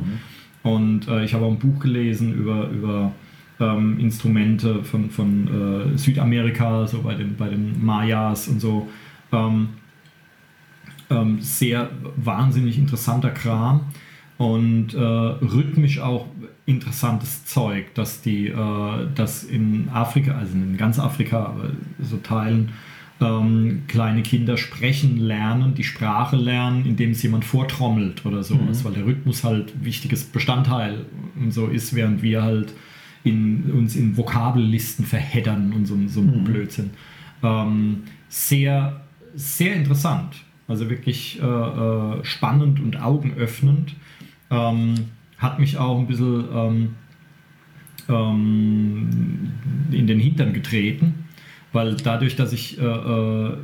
Und 0.63 1.09
äh, 1.09 1.25
ich 1.25 1.33
habe 1.33 1.43
auch 1.45 1.51
ein 1.51 1.59
Buch 1.59 1.79
gelesen 1.81 2.33
über, 2.33 2.69
über 2.69 3.11
ähm, 3.59 3.99
Instrumente 3.99 4.81
von, 4.81 5.09
von 5.09 5.93
äh, 5.93 5.97
Südamerika, 5.97 6.87
so 6.87 7.01
bei 7.01 7.15
den, 7.15 7.35
bei 7.35 7.49
den 7.49 7.83
Mayas 7.83 8.47
und 8.47 8.61
so. 8.61 8.87
Ähm, 9.33 9.69
ähm, 11.09 11.41
sehr 11.41 11.89
wahnsinnig 12.15 12.77
interessanter 12.77 13.31
Kram 13.31 13.81
und 14.37 14.93
äh, 14.93 14.99
rhythmisch 14.99 15.99
auch 15.99 16.27
interessantes 16.65 17.45
Zeug, 17.45 17.93
dass 17.93 18.21
die, 18.21 18.47
äh, 18.47 19.07
dass 19.15 19.43
in 19.43 19.89
Afrika, 19.89 20.35
also 20.37 20.53
in 20.53 20.77
ganz 20.77 20.99
Afrika, 20.99 21.45
aber 21.45 21.71
so 21.99 22.17
Teilen, 22.17 22.71
ähm, 23.21 23.83
kleine 23.87 24.23
Kinder 24.23 24.57
sprechen 24.57 25.17
lernen, 25.17 25.75
die 25.75 25.83
Sprache 25.83 26.35
lernen, 26.35 26.85
indem 26.85 27.11
es 27.11 27.21
jemand 27.23 27.45
vortrommelt 27.45 28.25
oder 28.25 28.43
sowas, 28.43 28.83
weil 28.83 28.93
der 28.93 29.05
Rhythmus 29.05 29.43
halt 29.43 29.83
wichtiges 29.83 30.23
Bestandteil 30.23 31.05
und 31.39 31.51
so 31.51 31.67
ist, 31.67 31.93
während 31.93 32.21
wir 32.21 32.41
halt 32.43 32.73
in, 33.23 33.71
uns 33.71 33.95
in 33.95 34.17
Vokabellisten 34.17 35.05
verheddern 35.05 35.73
und 35.73 35.85
so, 35.85 35.97
so 36.07 36.21
ein 36.21 36.43
Blödsinn. 36.43 36.91
Ähm, 37.41 38.03
sehr, 38.29 39.01
sehr 39.35 39.75
interessant. 39.75 40.35
Also 40.67 40.89
wirklich 40.89 41.41
äh, 41.41 41.45
äh, 41.45 42.23
spannend 42.23 42.79
und 42.79 43.01
augenöffnend. 43.01 43.95
Ähm, 44.49 44.95
hat 45.43 45.59
mich 45.59 45.77
auch 45.77 45.99
ein 45.99 46.07
bisschen 46.07 46.45
ähm, 46.53 46.95
ähm, 48.09 49.51
in 49.91 50.07
den 50.07 50.19
Hintern 50.19 50.53
getreten, 50.53 51.25
weil 51.71 51.95
dadurch, 51.95 52.35
dass 52.35 52.53
ich 52.53 52.79
äh, 52.79 52.85
äh, 52.85 53.57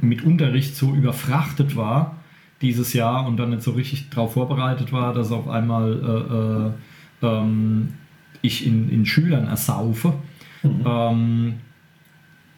mit 0.00 0.24
Unterricht 0.24 0.76
so 0.76 0.94
überfrachtet 0.94 1.76
war 1.76 2.16
dieses 2.62 2.92
Jahr 2.92 3.26
und 3.26 3.36
dann 3.36 3.50
nicht 3.50 3.62
so 3.62 3.72
richtig 3.72 4.08
darauf 4.10 4.34
vorbereitet 4.34 4.92
war, 4.92 5.12
dass 5.12 5.32
auf 5.32 5.48
einmal 5.48 6.72
äh, 7.22 7.26
äh, 7.26 7.28
ähm, 7.28 7.94
ich 8.40 8.66
in, 8.66 8.88
in 8.88 9.04
Schülern 9.04 9.46
ersaufe, 9.46 10.14
ähm, 10.62 11.54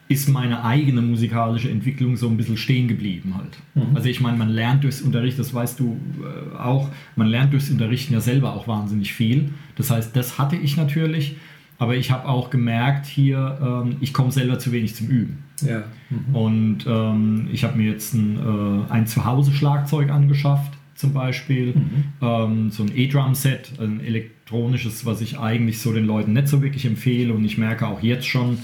ist 0.09 0.29
meine 0.29 0.65
eigene 0.65 1.03
musikalische 1.03 1.69
Entwicklung 1.69 2.17
so 2.17 2.29
ein 2.29 2.37
bisschen 2.37 2.57
stehen 2.57 2.87
geblieben 2.87 3.35
halt. 3.37 3.59
Also 3.95 4.09
ich 4.09 4.21
meine, 4.21 4.37
man 4.37 4.51
lernt 4.51 4.85
durchs 4.85 5.01
Unterricht, 5.01 5.39
das 5.39 5.53
weißt 5.53 5.81
du 5.81 5.97
äh, 6.23 6.57
auch, 6.57 6.91
man 7.17 7.27
lernt 7.27 7.53
durchs 7.53 7.71
Unterrichten 7.71 8.13
ja 8.15 8.21
selber 8.21 8.55
auch 8.55 8.69
wahnsinnig 8.69 9.13
viel. 9.13 9.51
Das 9.75 9.91
heißt, 9.91 10.15
das 10.15 10.39
hatte 10.39 10.57
ich 10.57 10.77
natürlich, 10.77 11.37
aber 11.79 11.97
ich 11.97 12.11
habe 12.11 12.29
auch 12.29 12.51
gemerkt 12.51 13.07
hier, 13.07 13.59
ähm, 13.61 13.97
ich 14.01 14.13
komme 14.13 14.31
selber 14.31 14.59
zu 14.59 14.71
wenig 14.73 14.95
zum 14.95 15.09
Üben. 15.09 15.45
Ja. 15.61 15.85
Und 16.33 16.87
ähm, 16.87 17.49
ich 17.53 17.65
habe 17.65 17.77
mir 17.77 17.91
jetzt 17.91 18.15
ein, 18.15 18.37
äh, 18.37 18.93
ein 18.93 19.07
Zuhause-Schlagzeug 19.07 20.11
angeschafft, 20.11 20.73
zum 20.95 21.13
Beispiel. 21.13 21.75
Ähm, 22.23 22.71
so 22.71 22.83
ein 22.83 22.91
E-Drum-Set, 22.95 23.73
ein 23.81 24.01
elektronisches, 24.01 25.05
was 25.05 25.21
ich 25.21 25.39
eigentlich 25.39 25.81
so 25.81 25.93
den 25.93 26.07
Leuten 26.07 26.33
nicht 26.33 26.49
so 26.49 26.63
wirklich 26.63 26.85
empfehle. 26.87 27.35
Und 27.35 27.45
ich 27.45 27.59
merke 27.59 27.87
auch 27.87 28.03
jetzt 28.03 28.27
schon 28.27 28.59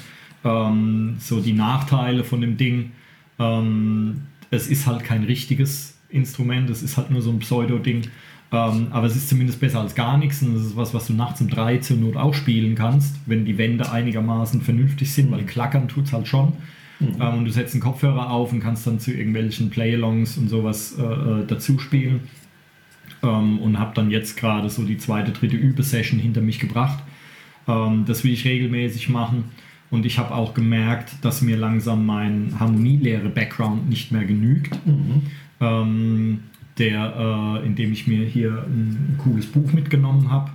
ähm, 0.45 1.17
so 1.19 1.41
die 1.41 1.53
Nachteile 1.53 2.25
von 2.25 2.41
dem 2.41 2.57
Ding. 2.57 2.93
Ähm, 3.39 4.23
es 4.51 4.69
ist 4.69 4.87
halt 4.87 5.05
kein 5.05 5.25
richtiges 5.25 5.97
Instrument, 6.09 6.69
es 6.71 6.83
ist 6.83 6.97
halt 6.97 7.11
nur 7.11 7.23
so 7.23 7.31
ein 7.31 7.39
Pseudo-Ding. 7.39 8.03
Ähm, 8.53 8.89
aber 8.91 9.07
es 9.07 9.17
ist 9.17 9.31
zumindest 9.31 9.61
besser 9.61 9.81
als 9.81 9.95
gar 9.95 10.19
nichts 10.19 10.43
und 10.43 10.55
es 10.55 10.67
ist 10.67 10.77
was, 10.77 10.93
was 10.93 11.07
du 11.07 11.15
nachts 11.15 11.41
um 11.41 11.49
3 11.49 11.79
zur 11.79 11.97
Not 11.97 12.17
auch 12.17 12.35
spielen 12.35 12.75
kannst, 12.75 13.17
wenn 13.25 13.47
die 13.47 13.57
Wände 13.57 13.91
einigermaßen 13.91 14.61
vernünftig 14.61 15.13
sind, 15.13 15.31
weil 15.31 15.45
klackern 15.45 15.89
tut 15.89 16.05
es 16.05 16.13
halt 16.13 16.29
schon. 16.29 16.53
Ähm, 17.01 17.39
und 17.39 17.45
du 17.45 17.51
setzt 17.51 17.75
einen 17.75 17.83
Kopfhörer 17.83 18.31
auf 18.31 18.53
und 18.53 18.61
kannst 18.61 18.87
dann 18.87 19.01
zu 19.01 19.13
irgendwelchen 19.13 19.71
Play-Alongs 19.71 20.37
und 20.39 20.49
sowas 20.49 20.97
äh, 20.99 21.03
äh, 21.03 21.47
dazu 21.47 21.79
spielen. 21.79 22.21
Ähm, 23.23 23.59
und 23.59 23.79
habe 23.79 23.93
dann 23.95 24.11
jetzt 24.11 24.37
gerade 24.37 24.69
so 24.69 24.85
die 24.85 24.99
zweite, 24.99 25.33
dritte 25.33 25.57
Übesession 25.57 26.19
hinter 26.19 26.41
mich 26.41 26.59
gebracht. 26.59 27.03
Ähm, 27.69 28.05
das 28.07 28.25
will 28.25 28.33
ich 28.33 28.45
regelmäßig 28.45 29.09
machen. 29.09 29.45
Und 29.93 30.07
ich 30.07 30.19
habe 30.19 30.35
auch 30.35 30.55
gemerkt, 30.55 31.13
dass 31.21 31.43
mir 31.43 31.59
langsam 31.59 32.07
mein 32.07 32.59
Harmonielehre-Background 32.59 33.91
nicht 33.91 34.11
mehr 34.11 34.25
genügt. 34.25 34.79
Ähm, 35.61 36.41
der, 36.79 37.61
äh, 37.63 37.67
indem 37.67 37.93
ich 37.93 38.07
mir 38.07 38.25
hier 38.25 38.65
ein 38.67 39.19
cooles 39.23 39.47
Buch 39.47 39.71
mitgenommen 39.75 40.31
habe, 40.31 40.51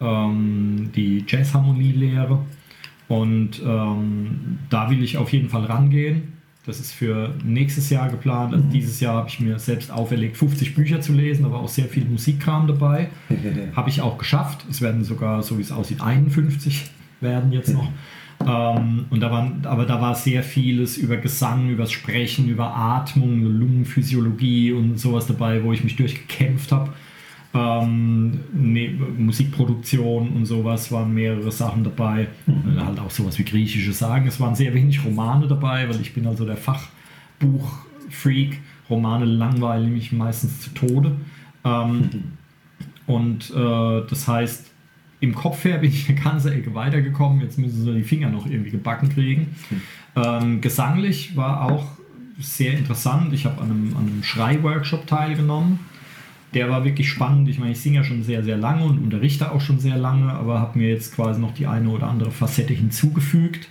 ähm, 0.00 0.90
die 0.96 1.24
Jazzharmonielehre. 1.26 2.40
Und 3.06 3.62
ähm, 3.64 4.58
da 4.68 4.90
will 4.90 5.00
ich 5.00 5.16
auf 5.16 5.32
jeden 5.32 5.48
Fall 5.48 5.64
rangehen. 5.66 6.32
Das 6.66 6.80
ist 6.80 6.90
für 6.90 7.32
nächstes 7.44 7.88
Jahr 7.90 8.10
geplant. 8.10 8.52
Also 8.52 8.66
dieses 8.72 8.98
Jahr 8.98 9.14
habe 9.14 9.28
ich 9.28 9.38
mir 9.38 9.60
selbst 9.60 9.92
auferlegt, 9.92 10.36
50 10.36 10.74
Bücher 10.74 11.00
zu 11.00 11.12
lesen, 11.12 11.44
aber 11.44 11.60
auch 11.60 11.68
sehr 11.68 11.86
viel 11.86 12.04
Musikkram 12.04 12.66
dabei. 12.66 13.10
Habe 13.76 13.90
ich 13.90 14.00
auch 14.00 14.18
geschafft. 14.18 14.66
Es 14.68 14.82
werden 14.82 15.04
sogar, 15.04 15.44
so 15.44 15.58
wie 15.58 15.62
es 15.62 15.70
aussieht, 15.70 16.00
51 16.00 16.90
werden 17.20 17.52
jetzt 17.52 17.72
noch. 17.72 17.92
Ähm, 18.44 19.06
und 19.10 19.20
da 19.20 19.30
waren, 19.30 19.64
aber 19.64 19.86
da 19.86 20.00
war 20.00 20.14
sehr 20.14 20.42
vieles 20.42 20.96
über 20.96 21.16
Gesang, 21.16 21.70
über 21.70 21.86
Sprechen, 21.86 22.48
über 22.48 22.74
Atmung, 22.74 23.42
Lungenphysiologie 23.42 24.72
und 24.72 24.98
sowas 24.98 25.26
dabei, 25.26 25.62
wo 25.62 25.72
ich 25.72 25.82
mich 25.82 25.96
durchgekämpft 25.96 26.72
habe. 26.72 26.92
Ähm, 27.54 28.40
ne, 28.52 28.90
Musikproduktion 29.18 30.30
und 30.30 30.46
sowas 30.46 30.92
waren 30.92 31.14
mehrere 31.14 31.50
Sachen 31.50 31.84
dabei. 31.84 32.28
Äh, 32.46 32.80
Halt 32.80 33.00
auch 33.00 33.10
sowas 33.10 33.38
wie 33.38 33.44
griechische 33.44 33.92
Sagen. 33.92 34.26
Es 34.26 34.38
waren 34.38 34.54
sehr 34.54 34.74
wenig 34.74 35.04
Romane 35.04 35.46
dabei, 35.46 35.88
weil 35.88 36.00
ich 36.00 36.12
bin 36.12 36.26
also 36.26 36.44
der 36.44 36.58
Fachbuch-Freak. 36.58 38.60
Romane 38.90 39.24
langweilen 39.24 39.92
mich 39.92 40.12
meistens 40.12 40.60
zu 40.60 40.74
Tode. 40.74 41.12
Ähm, 41.64 42.10
und 43.06 43.50
äh, 43.50 44.02
das 44.08 44.28
heißt, 44.28 44.70
im 45.26 45.34
Kopf 45.34 45.64
her 45.64 45.78
bin 45.78 45.90
ich 45.90 46.08
eine 46.08 46.18
ganze 46.18 46.54
Ecke 46.54 46.74
weitergekommen. 46.74 47.40
Jetzt 47.40 47.58
müssen 47.58 47.84
sie 47.84 47.94
die 47.94 48.02
Finger 48.02 48.30
noch 48.30 48.46
irgendwie 48.46 48.70
gebacken 48.70 49.08
kriegen. 49.08 49.54
Ähm, 50.14 50.60
gesanglich 50.60 51.36
war 51.36 51.62
auch 51.62 51.86
sehr 52.38 52.72
interessant. 52.72 53.32
Ich 53.32 53.44
habe 53.44 53.60
an 53.60 53.70
einem, 53.70 53.96
an 53.96 54.06
einem 54.06 54.22
Schrei-Workshop 54.22 55.06
teilgenommen. 55.06 55.80
Der 56.54 56.70
war 56.70 56.84
wirklich 56.84 57.10
spannend. 57.10 57.48
Ich 57.48 57.58
meine, 57.58 57.72
ich 57.72 57.80
singe 57.80 57.96
ja 57.96 58.04
schon 58.04 58.22
sehr, 58.22 58.42
sehr 58.42 58.56
lange 58.56 58.84
und 58.84 58.98
unterrichte 58.98 59.50
auch 59.50 59.60
schon 59.60 59.78
sehr 59.78 59.96
lange, 59.96 60.32
aber 60.32 60.60
habe 60.60 60.78
mir 60.78 60.88
jetzt 60.88 61.14
quasi 61.14 61.40
noch 61.40 61.52
die 61.52 61.66
eine 61.66 61.88
oder 61.88 62.06
andere 62.06 62.30
Facette 62.30 62.72
hinzugefügt. 62.72 63.68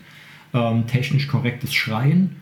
Ähm, 0.54 0.88
technisch 0.88 1.28
korrektes 1.28 1.74
Schreien, 1.74 2.36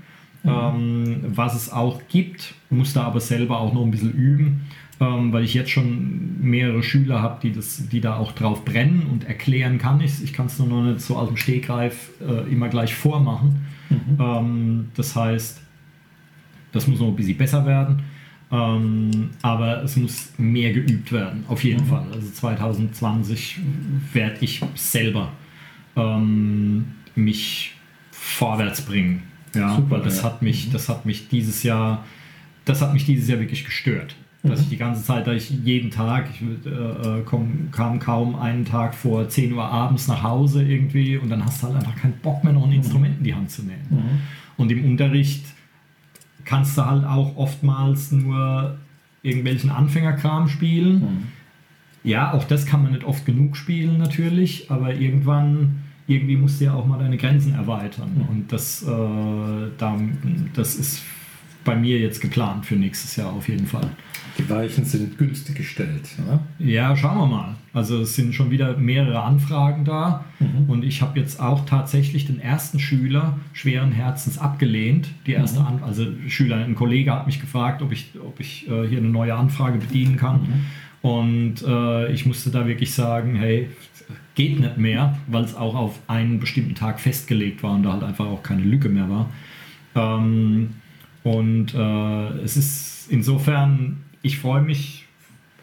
ähm, 0.45 1.21
was 1.27 1.55
es 1.55 1.71
auch 1.71 2.01
gibt, 2.09 2.53
muss 2.69 2.93
da 2.93 3.03
aber 3.03 3.19
selber 3.19 3.59
auch 3.59 3.73
noch 3.73 3.83
ein 3.83 3.91
bisschen 3.91 4.13
üben, 4.13 4.61
ähm, 4.99 5.33
weil 5.33 5.43
ich 5.43 5.53
jetzt 5.53 5.71
schon 5.71 6.39
mehrere 6.41 6.83
Schüler 6.83 7.21
habe, 7.21 7.39
die, 7.41 7.51
das- 7.51 7.87
die 7.89 7.99
da 8.01 8.17
auch 8.17 8.31
drauf 8.33 8.63
brennen 8.65 9.07
und 9.11 9.23
erklären 9.25 9.77
kann 9.77 9.99
ich 10.01 10.23
Ich 10.23 10.33
kann 10.33 10.45
es 10.45 10.59
nur 10.59 10.67
noch 10.67 10.83
nicht 10.83 11.01
so 11.01 11.17
aus 11.17 11.27
dem 11.27 11.37
Stegreif 11.37 12.09
äh, 12.21 12.51
immer 12.51 12.69
gleich 12.69 12.93
vormachen. 12.93 13.65
Ähm, 14.19 14.89
das 14.95 15.15
heißt, 15.15 15.61
das 16.71 16.87
muss 16.87 16.99
noch 16.99 17.07
ein 17.09 17.15
bisschen 17.15 17.37
besser 17.37 17.65
werden. 17.65 18.01
Ähm, 18.51 19.31
aber 19.41 19.83
es 19.83 19.95
muss 19.97 20.31
mehr 20.37 20.73
geübt 20.73 21.11
werden, 21.11 21.43
auf 21.47 21.63
jeden 21.63 21.85
Fall. 21.85 22.05
Also 22.13 22.29
2020 22.29 23.57
werde 24.13 24.37
ich 24.41 24.61
selber 24.75 25.31
ähm, 25.95 26.85
mich 27.15 27.73
vorwärts 28.11 28.81
bringen. 28.81 29.23
Ja, 29.55 29.75
Super, 29.75 29.99
das 29.99 30.17
ja. 30.17 30.23
hat 30.23 30.41
mich, 30.41 30.71
das 30.71 30.89
hat 30.89 31.05
mich 31.05 31.27
dieses 31.29 31.63
Jahr, 31.63 32.05
das 32.65 32.81
hat 32.81 32.93
mich 32.93 33.05
dieses 33.05 33.27
Jahr 33.27 33.39
wirklich 33.39 33.65
gestört. 33.65 34.15
Dass 34.43 34.59
Mhm. 34.59 34.63
ich 34.63 34.69
die 34.71 34.77
ganze 34.77 35.03
Zeit, 35.03 35.25
da 35.25 35.31
ich 35.31 35.49
jeden 35.49 35.89
Tag, 35.89 36.27
ich 36.33 36.41
äh, 36.41 36.69
äh, 36.69 37.21
komm, 37.25 37.69
kam 37.71 37.97
kaum 37.99 38.35
einen 38.35 38.65
Tag 38.65 38.93
vor 38.93 39.27
10 39.29 39.53
Uhr 39.53 39.63
abends 39.63 40.07
nach 40.09 40.21
Hause 40.21 40.63
irgendwie 40.63 41.17
und 41.17 41.29
dann 41.29 41.45
hast 41.45 41.63
du 41.63 41.67
halt 41.67 41.77
einfach 41.77 41.95
keinen 41.95 42.17
Bock 42.21 42.43
mehr, 42.43 42.51
noch 42.53 42.63
ein 42.63 42.69
Mhm. 42.69 42.75
Instrument 42.75 43.17
in 43.19 43.23
die 43.23 43.33
Hand 43.33 43.49
zu 43.51 43.61
nehmen. 43.63 44.19
Und 44.57 44.69
im 44.71 44.83
Unterricht 44.85 45.45
kannst 46.45 46.77
du 46.77 46.85
halt 46.85 47.05
auch 47.05 47.37
oftmals 47.37 48.11
nur 48.11 48.77
irgendwelchen 49.21 49.69
Anfängerkram 49.69 50.49
spielen. 50.49 50.93
Mhm. 50.99 51.23
Ja, 52.03 52.33
auch 52.33 52.43
das 52.43 52.65
kann 52.65 52.83
man 52.83 52.91
nicht 52.91 53.05
oft 53.05 53.25
genug 53.25 53.55
spielen 53.55 53.97
natürlich, 53.97 54.69
aber 54.69 54.93
irgendwann, 54.93 55.83
irgendwie 56.05 56.35
musst 56.35 56.59
du 56.59 56.65
ja 56.65 56.73
auch 56.73 56.85
mal 56.85 56.99
deine 56.99 57.15
Grenzen 57.15 57.53
erweitern. 57.53 58.11
Mhm. 58.15 58.21
Und 58.29 58.51
das, 58.51 58.83
äh, 58.83 58.87
da, 59.77 59.97
das 60.53 60.75
ist 60.75 61.01
bei 61.63 61.77
mir 61.77 61.97
jetzt 61.97 62.19
geplant 62.19 62.65
für 62.65 62.75
nächstes 62.75 63.15
Jahr 63.15 63.31
auf 63.31 63.47
jeden 63.47 63.67
Fall. 63.67 63.89
Die 64.37 64.49
Weichen 64.49 64.83
sind 64.83 65.17
günstig 65.17 65.55
gestellt. 65.55 66.09
Ja? 66.27 66.39
Ja, 66.57 66.95
schauen 66.97 67.17
wir 67.19 67.27
mal. 67.27 67.55
Also 67.71 68.01
es 68.01 68.15
sind 68.15 68.33
schon 68.33 68.49
wieder 68.51 68.75
mehrere 68.77 69.21
Anfragen 69.21 69.85
da 69.85 70.25
Mhm. 70.39 70.69
und 70.69 70.83
ich 70.83 71.01
habe 71.01 71.19
jetzt 71.19 71.39
auch 71.39 71.65
tatsächlich 71.65 72.25
den 72.25 72.39
ersten 72.39 72.79
Schüler 72.79 73.37
schweren 73.53 73.91
Herzens 73.91 74.37
abgelehnt. 74.39 75.09
Die 75.27 75.33
erste 75.33 75.59
Mhm. 75.59 75.65
An 75.67 75.83
also 75.83 76.05
Schüler, 76.27 76.57
ein 76.57 76.75
Kollege 76.75 77.11
hat 77.11 77.27
mich 77.27 77.39
gefragt, 77.41 77.81
ob 77.81 77.91
ich, 77.91 78.11
ob 78.25 78.39
ich 78.39 78.67
äh, 78.67 78.87
hier 78.87 78.97
eine 78.99 79.09
neue 79.09 79.35
Anfrage 79.35 79.77
bedienen 79.79 80.17
kann. 80.17 80.41
Mhm. 80.41 81.07
Und 81.09 81.55
äh, 81.67 82.11
ich 82.11 82.25
musste 82.25 82.49
da 82.49 82.65
wirklich 82.67 82.93
sagen, 82.93 83.35
hey, 83.35 83.69
geht 84.35 84.59
nicht 84.59 84.77
mehr, 84.77 85.17
weil 85.27 85.43
es 85.43 85.53
auch 85.55 85.75
auf 85.75 85.99
einen 86.07 86.39
bestimmten 86.39 86.75
Tag 86.75 86.99
festgelegt 86.99 87.61
war 87.61 87.73
und 87.75 87.83
da 87.83 87.93
halt 87.93 88.03
einfach 88.03 88.25
auch 88.25 88.41
keine 88.41 88.63
Lücke 88.63 88.89
mehr 88.89 89.09
war. 89.09 89.29
Ähm, 89.95 90.69
und 91.23 91.73
äh, 91.73 92.27
es 92.43 92.57
ist 92.57 93.07
insofern, 93.11 93.97
ich 94.23 94.39
freue 94.39 94.61
mich 94.61 95.05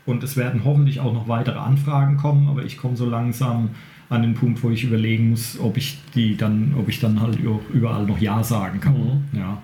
und 0.06 0.22
es 0.22 0.36
werden 0.36 0.62
hoffentlich 0.64 1.00
auch 1.00 1.12
noch 1.12 1.26
weitere 1.26 1.58
Anfragen 1.58 2.16
kommen, 2.16 2.48
aber 2.48 2.64
ich 2.64 2.76
komme 2.76 2.96
so 2.96 3.08
langsam 3.08 3.70
an 4.08 4.22
den 4.22 4.34
Punkt, 4.34 4.62
wo 4.62 4.70
ich 4.70 4.84
überlegen 4.84 5.30
muss, 5.30 5.58
ob 5.60 5.76
ich 5.76 5.98
die 6.14 6.36
dann, 6.36 6.74
ob 6.76 6.88
ich 6.88 6.98
dann 7.00 7.20
halt 7.20 7.38
überall 7.38 8.06
noch 8.06 8.18
Ja 8.18 8.42
sagen 8.42 8.80
kann. 8.80 8.94
Mhm. 8.94 9.38
Ja. 9.38 9.62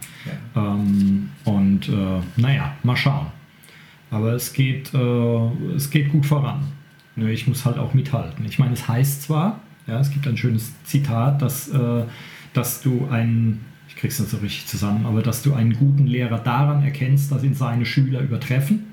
Ähm, 0.55 1.30
und 1.44 1.88
äh, 1.88 2.20
naja, 2.36 2.72
mal 2.82 2.97
schauen. 2.97 3.26
Aber 4.11 4.32
es 4.32 4.53
geht, 4.53 4.94
äh, 4.94 5.49
es 5.74 5.90
geht 5.90 6.11
gut 6.11 6.26
voran. 6.26 6.61
Ne, 7.16 7.32
Ich 7.32 7.49
muss 7.49 7.64
halt 7.64 7.78
auch 7.78 7.92
mithalten. 7.92 8.44
Ich 8.44 8.59
meine, 8.59 8.74
es 8.74 8.86
heißt 8.86 9.22
zwar, 9.22 9.61
ja, 9.88 9.99
es 9.99 10.11
gibt 10.11 10.28
ein 10.28 10.36
schönes 10.36 10.72
Zitat, 10.84 11.42
dass, 11.42 11.68
äh, 11.68 12.05
dass 12.53 12.82
du 12.82 13.09
einen, 13.11 13.64
ich 13.97 14.03
krieg's 14.03 14.20
nicht 14.20 14.30
so 14.30 14.36
richtig 14.36 14.66
zusammen, 14.66 15.07
aber 15.07 15.22
dass 15.22 15.42
du 15.42 15.55
einen 15.55 15.72
guten 15.72 16.07
Lehrer 16.07 16.38
daran 16.38 16.84
erkennst, 16.84 17.32
dass 17.32 17.42
ihn 17.42 17.55
seine 17.55 17.86
Schüler 17.86 18.20
übertreffen. 18.20 18.84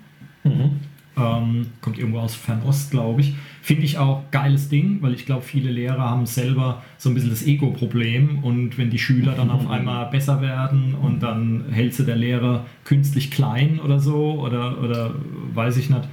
Mhm. 0.45 0.79
Ähm, 1.17 1.67
kommt 1.81 1.99
irgendwo 1.99 2.19
aus 2.19 2.35
Fernost, 2.35 2.91
glaube 2.91 3.19
ich. 3.19 3.35
Finde 3.61 3.83
ich 3.83 3.97
auch 3.97 4.23
geiles 4.31 4.69
Ding, 4.69 5.01
weil 5.01 5.13
ich 5.13 5.25
glaube, 5.25 5.41
viele 5.41 5.69
Lehrer 5.69 6.09
haben 6.09 6.25
selber 6.25 6.83
so 6.97 7.09
ein 7.09 7.15
bisschen 7.15 7.31
das 7.31 7.45
Ego-Problem 7.45 8.39
und 8.43 8.77
wenn 8.77 8.89
die 8.89 8.97
Schüler 8.97 9.33
dann 9.33 9.51
auf 9.51 9.69
einmal 9.69 10.05
besser 10.05 10.41
werden 10.41 10.95
und 10.95 11.21
dann 11.21 11.65
hält 11.69 11.93
sie 11.93 12.05
der 12.05 12.15
Lehrer 12.15 12.65
künstlich 12.85 13.29
klein 13.29 13.81
oder 13.81 13.99
so 13.99 14.39
oder, 14.39 14.81
oder 14.81 15.15
weiß 15.53 15.75
ich 15.77 15.89
nicht. 15.89 16.07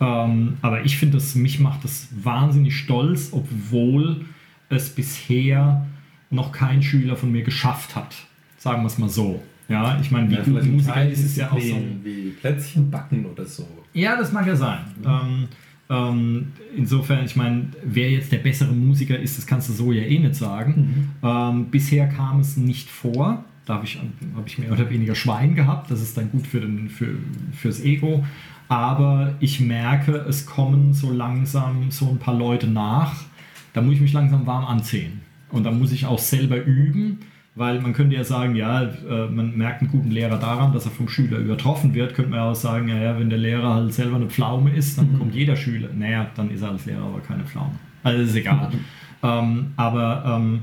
Ähm, 0.00 0.56
aber 0.62 0.84
ich 0.84 0.98
finde, 0.98 1.18
das 1.18 1.36
mich 1.36 1.60
macht 1.60 1.84
das 1.84 2.08
wahnsinnig 2.10 2.76
stolz, 2.76 3.28
obwohl 3.32 4.26
es 4.68 4.90
bisher 4.90 5.86
noch 6.30 6.50
kein 6.50 6.82
Schüler 6.82 7.14
von 7.14 7.30
mir 7.30 7.42
geschafft 7.42 7.94
hat. 7.94 8.26
Sagen 8.62 8.82
wir 8.82 8.86
es 8.86 8.96
mal 8.96 9.08
so. 9.08 9.42
Ja, 9.68 9.98
ich 10.00 10.12
meine, 10.12 10.30
wie 10.30 10.34
Ja, 10.34 10.42
gute 10.44 10.66
Musiker 10.66 11.04
ist 11.08 11.24
es 11.24 11.34
ja 11.34 11.50
auch 11.50 11.58
so. 11.58 11.76
Wie 12.04 12.30
Plätzchen 12.40 12.88
backen 12.92 13.26
oder 13.26 13.44
so. 13.44 13.66
Ja, 13.92 14.16
das 14.16 14.30
mag 14.30 14.46
ja 14.46 14.54
sein. 14.54 14.84
Ähm, 15.04 15.48
ähm, 15.90 16.52
insofern, 16.76 17.24
ich 17.24 17.34
meine, 17.34 17.70
wer 17.82 18.08
jetzt 18.12 18.30
der 18.30 18.38
bessere 18.38 18.72
Musiker 18.72 19.18
ist, 19.18 19.36
das 19.36 19.48
kannst 19.48 19.68
du 19.68 19.72
so 19.72 19.90
ja 19.90 20.02
eh 20.02 20.16
nicht 20.16 20.36
sagen. 20.36 21.10
Ähm, 21.24 21.66
bisher 21.72 22.06
kam 22.06 22.38
es 22.38 22.56
nicht 22.56 22.88
vor. 22.88 23.44
Da 23.66 23.74
habe 23.74 23.84
ich, 23.84 23.98
hab 24.36 24.46
ich 24.46 24.58
mehr 24.58 24.70
oder 24.70 24.88
weniger 24.88 25.16
Schwein 25.16 25.56
gehabt. 25.56 25.90
Das 25.90 26.00
ist 26.00 26.16
dann 26.16 26.30
gut 26.30 26.46
für 26.46 26.60
den, 26.60 26.88
für, 26.88 27.16
fürs 27.52 27.80
Ego. 27.82 28.24
Aber 28.68 29.34
ich 29.40 29.58
merke, 29.58 30.14
es 30.28 30.46
kommen 30.46 30.94
so 30.94 31.10
langsam 31.10 31.90
so 31.90 32.08
ein 32.08 32.18
paar 32.18 32.38
Leute 32.38 32.68
nach. 32.68 33.24
Da 33.72 33.82
muss 33.82 33.94
ich 33.94 34.00
mich 34.02 34.12
langsam 34.12 34.46
warm 34.46 34.66
anziehen. 34.66 35.22
Und 35.50 35.64
da 35.64 35.72
muss 35.72 35.90
ich 35.90 36.06
auch 36.06 36.20
selber 36.20 36.62
üben. 36.62 37.18
Weil 37.54 37.80
man 37.80 37.92
könnte 37.92 38.16
ja 38.16 38.24
sagen, 38.24 38.56
ja, 38.56 38.82
äh, 38.82 39.26
man 39.28 39.56
merkt 39.56 39.82
einen 39.82 39.90
guten 39.90 40.10
Lehrer 40.10 40.38
daran, 40.38 40.72
dass 40.72 40.86
er 40.86 40.90
vom 40.90 41.08
Schüler 41.08 41.38
übertroffen 41.38 41.92
wird. 41.92 42.14
Könnte 42.14 42.30
man 42.30 42.40
ja 42.40 42.50
auch 42.50 42.54
sagen, 42.54 42.88
ja, 42.88 43.18
wenn 43.18 43.28
der 43.28 43.38
Lehrer 43.38 43.74
halt 43.74 43.92
selber 43.92 44.16
eine 44.16 44.28
Pflaume 44.28 44.70
ist, 44.70 44.96
dann 44.96 45.18
kommt 45.18 45.34
jeder 45.34 45.56
Schüler. 45.56 45.88
Naja, 45.94 46.30
dann 46.34 46.50
ist 46.50 46.62
er 46.62 46.70
als 46.70 46.86
Lehrer 46.86 47.04
aber 47.04 47.20
keine 47.20 47.44
Pflaume. 47.44 47.72
Also 48.02 48.22
ist 48.22 48.34
egal. 48.34 48.70
ähm, 49.22 49.72
aber 49.76 50.24
ähm, 50.26 50.62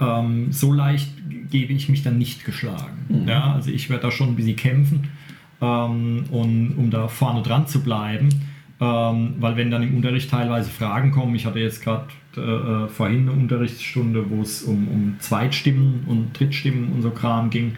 ähm, 0.00 0.52
so 0.52 0.72
leicht 0.72 1.10
gebe 1.50 1.72
ich 1.74 1.88
mich 1.90 2.02
dann 2.02 2.16
nicht 2.16 2.44
geschlagen. 2.44 3.26
Ja, 3.26 3.52
also 3.52 3.70
ich 3.70 3.90
werde 3.90 4.04
da 4.04 4.10
schon 4.10 4.30
ein 4.30 4.36
bisschen 4.36 4.56
kämpfen, 4.56 5.08
ähm, 5.60 6.24
und, 6.30 6.74
um 6.76 6.90
da 6.90 7.08
vorne 7.08 7.42
dran 7.42 7.66
zu 7.66 7.82
bleiben. 7.82 8.28
Ähm, 8.80 9.34
weil 9.38 9.56
wenn 9.56 9.70
dann 9.70 9.82
im 9.82 9.96
Unterricht 9.96 10.30
teilweise 10.30 10.68
Fragen 10.68 11.12
kommen, 11.12 11.34
ich 11.34 11.46
hatte 11.46 11.60
jetzt 11.60 11.82
gerade 11.82 12.06
äh, 12.36 12.88
vorhin 12.88 13.28
eine 13.28 13.32
Unterrichtsstunde, 13.32 14.28
wo 14.30 14.42
es 14.42 14.62
um, 14.62 14.88
um 14.88 15.16
Zweitstimmen 15.20 16.04
und 16.06 16.38
Drittstimmen 16.38 16.92
und 16.92 17.02
so 17.02 17.10
Kram 17.10 17.50
ging. 17.50 17.76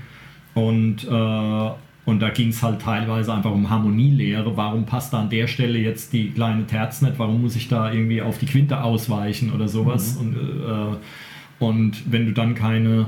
Und, 0.54 1.04
äh, 1.04 1.70
und 2.06 2.20
da 2.20 2.30
ging 2.30 2.48
es 2.48 2.62
halt 2.62 2.80
teilweise 2.80 3.34
einfach 3.34 3.50
um 3.50 3.68
Harmonielehre. 3.68 4.56
Warum 4.56 4.86
passt 4.86 5.12
da 5.12 5.20
an 5.20 5.28
der 5.28 5.48
Stelle 5.48 5.78
jetzt 5.78 6.14
die 6.14 6.30
kleine 6.30 6.66
Terz 6.66 7.02
nicht? 7.02 7.18
Warum 7.18 7.42
muss 7.42 7.56
ich 7.56 7.68
da 7.68 7.92
irgendwie 7.92 8.22
auf 8.22 8.38
die 8.38 8.46
Quinte 8.46 8.82
ausweichen 8.82 9.52
oder 9.52 9.68
sowas? 9.68 10.16
Und, 10.16 10.34
äh, 10.34 10.96
und 11.58 12.10
wenn 12.10 12.24
du 12.24 12.32
dann 12.32 12.54
keine, 12.54 13.06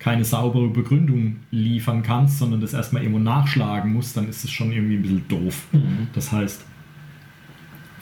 keine 0.00 0.24
saubere 0.24 0.68
Begründung 0.68 1.36
liefern 1.52 2.02
kannst, 2.02 2.38
sondern 2.38 2.60
das 2.60 2.74
erstmal 2.74 3.02
irgendwo 3.02 3.20
nachschlagen 3.20 3.92
musst, 3.92 4.16
dann 4.16 4.28
ist 4.28 4.42
es 4.42 4.50
schon 4.50 4.72
irgendwie 4.72 4.96
ein 4.96 5.02
bisschen 5.02 5.28
doof. 5.28 5.66
Das 6.14 6.32
heißt, 6.32 6.64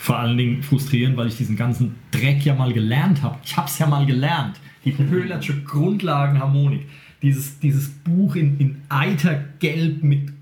vor 0.06 0.20
allen 0.20 0.38
Dingen 0.38 0.62
frustrierend, 0.62 1.16
weil 1.16 1.26
ich 1.26 1.36
diesen 1.36 1.56
ganzen 1.56 1.96
Dreck 2.12 2.44
ja 2.44 2.54
mal 2.54 2.72
gelernt 2.72 3.22
habe. 3.22 3.38
Ich 3.44 3.56
habe 3.56 3.66
es 3.66 3.76
ja 3.80 3.88
mal 3.88 4.06
gelernt. 4.06 4.54
Die 4.84 4.92
Pöhlersche 4.92 5.62
Grundlagenharmonik. 5.62 6.82
Dieses, 7.22 7.58
dieses 7.58 7.88
Buch 7.88 8.36
in, 8.36 8.56
in 8.60 8.82
Eitergelb 8.88 10.04
mit 10.04 10.32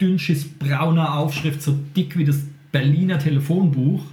dünnschiss 0.00 0.48
brauner 0.48 1.18
Aufschrift, 1.18 1.60
so 1.62 1.76
dick 1.96 2.16
wie 2.16 2.24
das 2.24 2.44
Berliner 2.70 3.18
Telefonbuch. 3.18 4.04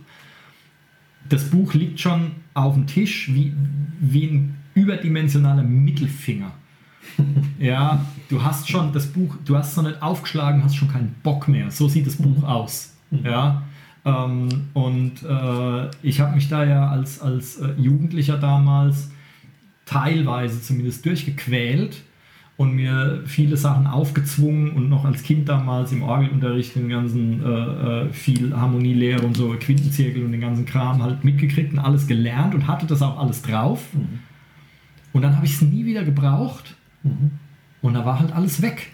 Das 1.30 1.51
Buch 1.51 1.76
liegt 1.76 1.99
schon 1.99 2.32
auf 2.56 2.74
dem 2.74 2.88
Tisch 2.88 3.32
wie, 3.32 3.53
wie 3.99 4.26
ein 4.26 4.56
überdimensionaler 4.74 5.64
Mittelfinger. 5.64 6.51
Ja, 7.60 8.03
du 8.28 8.43
hast 8.43 8.70
schon 8.70 8.91
das 8.91 9.06
Buch, 9.06 9.38
du 9.45 9.56
hast 9.56 9.72
es 9.72 9.78
noch 9.78 9.84
nicht 9.84 10.01
aufgeschlagen, 10.01 10.64
hast 10.64 10.76
schon 10.76 10.91
keinen 10.91 11.16
Bock 11.22 11.47
mehr. 11.47 11.70
So 11.70 11.88
sieht 11.88 12.08
das 12.08 12.16
Buch 12.16 12.43
aus. 12.43 12.95
Ja, 13.24 13.64
ähm, 14.06 14.68
und 14.74 15.24
äh, 15.24 15.89
ich 16.03 16.20
habe 16.20 16.36
mich 16.36 16.47
da 16.47 16.64
ja 16.64 16.89
als, 16.89 17.22
als 17.22 17.58
äh, 17.58 17.74
Jugendlicher 17.78 18.38
damals 18.38 19.12
teilweise 19.86 20.62
zumindest 20.62 21.06
durchgequält 21.06 22.03
und 22.58 22.74
mir 22.74 23.24
viele 23.26 23.58
Sachen 23.58 23.88
aufgezwungen 23.88 24.72
und 24.72 24.89
noch 24.89 25.06
als 25.06 25.24
Kind 25.24 25.49
damals 25.49 25.91
im 25.91 26.03
Orgelunterricht 26.03 26.76
den 26.76 26.88
ganzen 26.88 27.43
äh, 27.43 27.49
äh, 28.06 28.14
viel 28.14 28.56
Harmonielehre 28.56 29.26
und 29.26 29.36
so 29.36 29.56
Quintenzirkel 29.60 30.24
und 30.24 30.32
den 30.32 30.41
ganzen 30.41 30.66
Kram 30.66 31.03
halt 31.03 31.24
mitgekriegt 31.24 31.74
und 31.74 31.80
alles 31.80 32.08
gelernt 32.08 32.53
und 32.53 32.68
hatte 32.68 32.86
das 32.86 33.01
auch 33.01 33.20
alles 33.20 33.41
drauf. 33.41 33.84
Und 35.14 35.22
dann 35.22 35.36
habe 35.36 35.45
ich 35.45 35.53
es 35.53 35.62
nie 35.62 35.86
wieder 35.86 36.03
gebraucht 36.03 36.76
und 37.82 37.93
da 37.93 38.06
war 38.06 38.20
halt 38.20 38.32
alles 38.34 38.62
weg. 38.62 38.91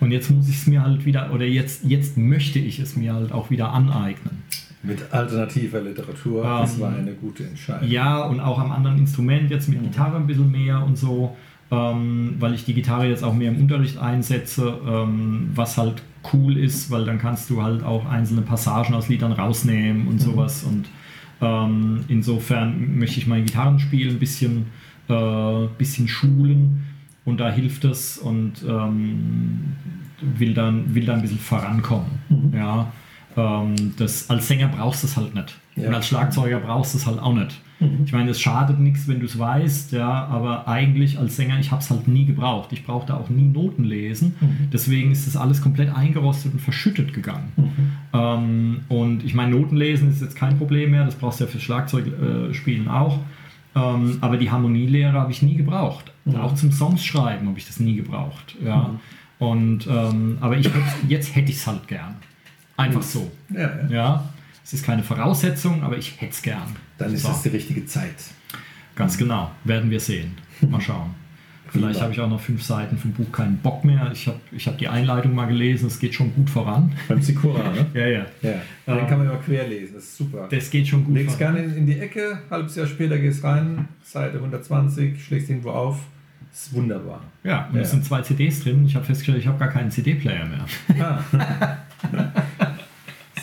Und 0.00 0.10
jetzt 0.10 0.30
muss 0.30 0.48
ich 0.48 0.56
es 0.56 0.66
mir 0.66 0.82
halt 0.82 1.04
wieder, 1.04 1.32
oder 1.32 1.44
jetzt, 1.44 1.84
jetzt 1.84 2.16
möchte 2.16 2.58
ich 2.58 2.78
es 2.78 2.96
mir 2.96 3.14
halt 3.14 3.32
auch 3.32 3.50
wieder 3.50 3.72
aneignen. 3.72 4.42
Mit 4.82 5.12
alternativer 5.12 5.80
Literatur, 5.80 6.44
Ähm, 6.44 6.50
das 6.60 6.80
war 6.80 6.94
eine 6.94 7.12
gute 7.14 7.44
Entscheidung. 7.46 7.88
Ja, 7.88 8.22
und 8.24 8.40
auch 8.40 8.58
am 8.58 8.70
anderen 8.70 8.98
Instrument, 8.98 9.50
jetzt 9.50 9.68
mit 9.68 9.82
Gitarre 9.82 10.16
ein 10.16 10.26
bisschen 10.26 10.50
mehr 10.50 10.84
und 10.84 10.98
so, 10.98 11.34
ähm, 11.70 12.34
weil 12.38 12.54
ich 12.54 12.64
die 12.64 12.74
Gitarre 12.74 13.08
jetzt 13.08 13.24
auch 13.24 13.34
mehr 13.34 13.50
im 13.50 13.60
Unterricht 13.60 13.98
einsetze, 13.98 14.78
ähm, 14.86 15.50
was 15.54 15.78
halt 15.78 16.02
cool 16.32 16.58
ist, 16.58 16.90
weil 16.90 17.04
dann 17.04 17.18
kannst 17.18 17.48
du 17.50 17.62
halt 17.62 17.82
auch 17.82 18.04
einzelne 18.06 18.42
Passagen 18.42 18.94
aus 18.94 19.08
Liedern 19.08 19.32
rausnehmen 19.32 20.06
und 20.06 20.20
sowas. 20.20 20.64
Und 20.64 20.86
ähm, 21.40 22.04
insofern 22.08 22.98
möchte 22.98 23.18
ich 23.18 23.26
mein 23.26 23.44
Gitarrenspiel 23.46 24.10
ein 24.10 24.18
bisschen, 24.18 24.66
äh, 25.08 25.66
bisschen 25.78 26.08
schulen 26.08 26.84
und 27.24 27.38
da 27.40 27.50
hilft 27.50 27.84
es 27.84 28.18
und 28.18 28.62
ähm, 28.68 29.72
will, 30.20 30.54
dann, 30.54 30.94
will 30.94 31.06
da 31.06 31.14
ein 31.14 31.22
bisschen 31.22 31.38
vorankommen. 31.38 32.52
Ja. 32.54 32.92
Ähm, 33.36 33.94
das, 33.96 34.30
als 34.30 34.48
Sänger 34.48 34.68
brauchst 34.68 35.02
du 35.02 35.06
es 35.06 35.16
halt 35.16 35.34
nicht. 35.34 35.58
Ja. 35.76 35.88
Und 35.88 35.94
als 35.94 36.08
Schlagzeuger 36.08 36.60
brauchst 36.60 36.94
du 36.94 36.98
es 36.98 37.06
halt 37.06 37.18
auch 37.18 37.34
nicht. 37.34 37.60
Ich 38.04 38.12
meine, 38.12 38.30
es 38.30 38.40
schadet 38.40 38.78
nichts, 38.78 39.08
wenn 39.08 39.20
du 39.20 39.26
es 39.26 39.38
weißt, 39.38 39.92
ja, 39.92 40.26
aber 40.26 40.68
eigentlich 40.68 41.18
als 41.18 41.36
Sänger, 41.36 41.58
ich 41.58 41.70
habe 41.70 41.82
es 41.82 41.90
halt 41.90 42.08
nie 42.08 42.24
gebraucht. 42.24 42.72
Ich 42.72 42.84
brauchte 42.84 43.14
auch 43.14 43.28
nie 43.28 43.48
Noten 43.48 43.84
lesen. 43.84 44.36
Deswegen 44.72 45.10
ist 45.10 45.26
das 45.26 45.36
alles 45.36 45.60
komplett 45.60 45.94
eingerostet 45.94 46.52
und 46.52 46.60
verschüttet 46.60 47.12
gegangen. 47.12 47.52
Ähm, 48.12 48.80
und 48.88 49.24
ich 49.24 49.34
meine, 49.34 49.56
Noten 49.56 49.76
lesen 49.76 50.10
ist 50.10 50.22
jetzt 50.22 50.36
kein 50.36 50.56
Problem 50.56 50.92
mehr, 50.92 51.04
das 51.04 51.16
brauchst 51.16 51.40
du 51.40 51.44
ja 51.44 51.50
fürs 51.50 51.62
Schlagzeugspielen 51.64 52.88
auch. 52.88 53.18
Ähm, 53.74 54.18
aber 54.20 54.36
die 54.36 54.50
Harmonielehre 54.50 55.12
habe 55.12 55.32
ich 55.32 55.42
nie 55.42 55.56
gebraucht. 55.56 56.12
Auch 56.38 56.54
zum 56.54 56.72
Songs 56.72 57.04
schreiben 57.04 57.48
habe 57.48 57.58
ich 57.58 57.66
das 57.66 57.80
nie 57.80 57.96
gebraucht. 57.96 58.56
Ja. 58.64 58.98
Und, 59.38 59.86
ähm, 59.86 60.38
aber 60.40 60.56
ich 60.56 60.70
jetzt 61.08 61.34
hätte 61.34 61.50
ich 61.50 61.56
es 61.58 61.66
halt 61.66 61.86
gern. 61.86 62.16
Einfach 62.76 63.02
so. 63.02 63.30
Ja, 63.50 63.60
ja. 63.60 63.88
Ja. 63.88 64.28
Es 64.64 64.72
ist 64.72 64.84
keine 64.84 65.02
Voraussetzung, 65.02 65.82
aber 65.82 65.98
ich 65.98 66.20
hätte 66.20 66.32
es 66.32 66.40
gern. 66.42 66.76
Dann 66.96 67.12
ist 67.12 67.22
So. 67.22 67.30
es 67.30 67.42
die 67.42 67.50
richtige 67.50 67.84
Zeit. 67.84 68.14
Ganz 68.96 69.18
genau. 69.18 69.50
Werden 69.64 69.90
wir 69.90 70.00
sehen. 70.00 70.32
Mal 70.62 70.80
schauen. 70.80 71.10
Vielleicht 71.78 72.00
habe 72.00 72.12
ich 72.12 72.20
auch 72.20 72.28
noch 72.28 72.40
fünf 72.40 72.62
Seiten 72.62 72.96
vom 72.96 73.12
Buch 73.12 73.30
keinen 73.32 73.58
Bock 73.58 73.84
mehr. 73.84 74.10
Ich 74.12 74.26
habe 74.28 74.38
ich 74.52 74.66
hab 74.66 74.78
die 74.78 74.88
Einleitung 74.88 75.34
mal 75.34 75.46
gelesen, 75.46 75.86
es 75.88 75.98
geht 75.98 76.14
schon 76.14 76.32
gut 76.34 76.48
voran. 76.48 76.92
Beim 77.08 77.20
Sikora, 77.20 77.70
ne? 77.72 77.86
Ja, 77.94 78.06
ja. 78.06 78.26
Ja. 78.42 78.94
Den 78.96 79.06
kann 79.08 79.18
man 79.18 79.26
immer 79.28 79.38
quer 79.38 79.66
lesen, 79.66 79.94
das 79.94 80.04
ist 80.04 80.16
super. 80.16 80.46
Das 80.50 80.70
geht 80.70 80.86
schon 80.88 81.04
gut 81.04 81.14
Legst 81.16 81.36
voran. 81.36 81.54
gerne 81.56 81.66
in, 81.68 81.76
in 81.78 81.86
die 81.86 81.98
Ecke, 81.98 82.38
halbes 82.50 82.76
Jahr 82.76 82.86
später 82.86 83.18
gehst 83.18 83.42
rein, 83.44 83.88
Seite 84.02 84.36
120, 84.38 85.24
schlägst 85.24 85.50
irgendwo 85.50 85.70
auf. 85.70 85.98
Das 86.50 86.68
ist 86.68 86.74
wunderbar. 86.74 87.20
Ja, 87.42 87.66
und 87.68 87.74
Ja. 87.76 87.82
es 87.82 87.90
sind 87.90 88.04
zwei 88.04 88.22
CDs 88.22 88.62
drin. 88.62 88.84
Ich 88.86 88.94
habe 88.94 89.04
festgestellt, 89.04 89.38
ich 89.38 89.48
habe 89.48 89.58
gar 89.58 89.68
keinen 89.68 89.90
CD-Player 89.90 90.46
mehr. 90.46 90.64
Ah. 91.00 91.24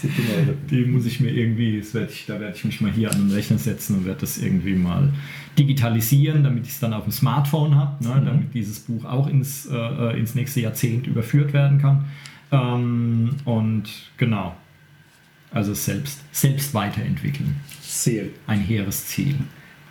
Genau. 0.01 0.53
Die 0.69 0.85
muss 0.85 1.05
ich 1.05 1.19
mir 1.19 1.29
irgendwie, 1.29 1.83
werd 1.93 2.11
ich, 2.11 2.25
da 2.25 2.39
werde 2.39 2.55
ich 2.55 2.65
mich 2.65 2.81
mal 2.81 2.91
hier 2.91 3.11
an 3.11 3.17
den 3.17 3.31
Rechner 3.31 3.57
setzen 3.57 3.97
und 3.97 4.05
werde 4.05 4.21
das 4.21 4.37
irgendwie 4.37 4.73
mal 4.73 5.11
digitalisieren, 5.57 6.43
damit 6.43 6.65
ich 6.65 6.71
es 6.71 6.79
dann 6.79 6.93
auf 6.93 7.03
dem 7.03 7.11
Smartphone 7.11 7.75
habe, 7.75 8.03
ne, 8.03 8.21
damit 8.25 8.53
dieses 8.53 8.79
Buch 8.79 9.05
auch 9.05 9.27
ins, 9.27 9.65
äh, 9.67 9.75
äh, 9.75 10.19
ins 10.19 10.35
nächste 10.35 10.61
Jahrzehnt 10.61 11.07
überführt 11.07 11.53
werden 11.53 11.77
kann. 11.77 12.05
Ähm, 12.51 13.31
und 13.45 13.89
genau, 14.17 14.55
also 15.51 15.73
selbst, 15.73 16.23
selbst 16.31 16.73
weiterentwickeln. 16.73 17.55
Sehr. 17.81 18.25
Ein 18.47 18.61
hehres 18.61 19.07
Ziel. 19.07 19.35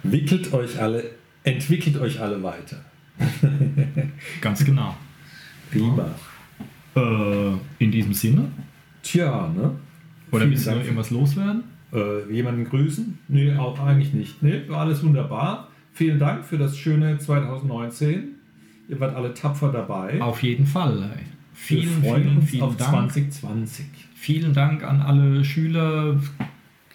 Wickelt 0.03 0.53
euch 0.53 0.81
alle, 0.81 1.11
entwickelt 1.45 1.99
euch 1.99 2.21
alle 2.21 2.43
weiter. 2.43 2.85
Ganz 4.41 4.65
genau. 4.65 4.97
Prima. 5.71 6.15
Äh, 6.97 7.53
in 7.79 7.91
diesem 7.93 8.15
Sinne, 8.15 8.49
Tja, 9.03 9.49
ne? 9.49 9.73
Oder 10.33 10.49
willst 10.49 10.67
du 10.67 10.71
noch 10.73 10.81
irgendwas 10.83 11.11
loswerden? 11.11 11.65
Äh, 11.93 12.33
jemanden 12.33 12.65
grüßen? 12.65 13.19
Nee, 13.29 13.55
auch 13.57 13.79
eigentlich 13.81 14.13
nicht. 14.15 14.43
Nee, 14.43 14.63
war 14.69 14.79
alles 14.81 15.03
wunderbar. 15.03 15.69
Vielen 15.93 16.19
Dank 16.19 16.45
für 16.45 16.57
das 16.59 16.79
schöne 16.79 17.19
2019. 17.19 18.29
Ihr 18.89 19.01
wart 19.01 19.15
alle 19.17 19.35
tapfer 19.35 19.71
dabei. 19.73 20.21
Auf 20.23 20.43
jeden 20.43 20.67
Fall. 20.67 21.03
ey. 21.17 21.25
Vielen, 21.53 22.03
Wir 22.03 22.15
vielen, 22.15 22.43
vielen 22.43 22.63
auf 22.63 22.77
Dank. 22.77 22.91
2020. 23.13 23.85
Vielen 24.15 24.53
Dank 24.55 24.83
an 24.85 25.01
alle 25.03 25.45
Schüler, 25.45 26.19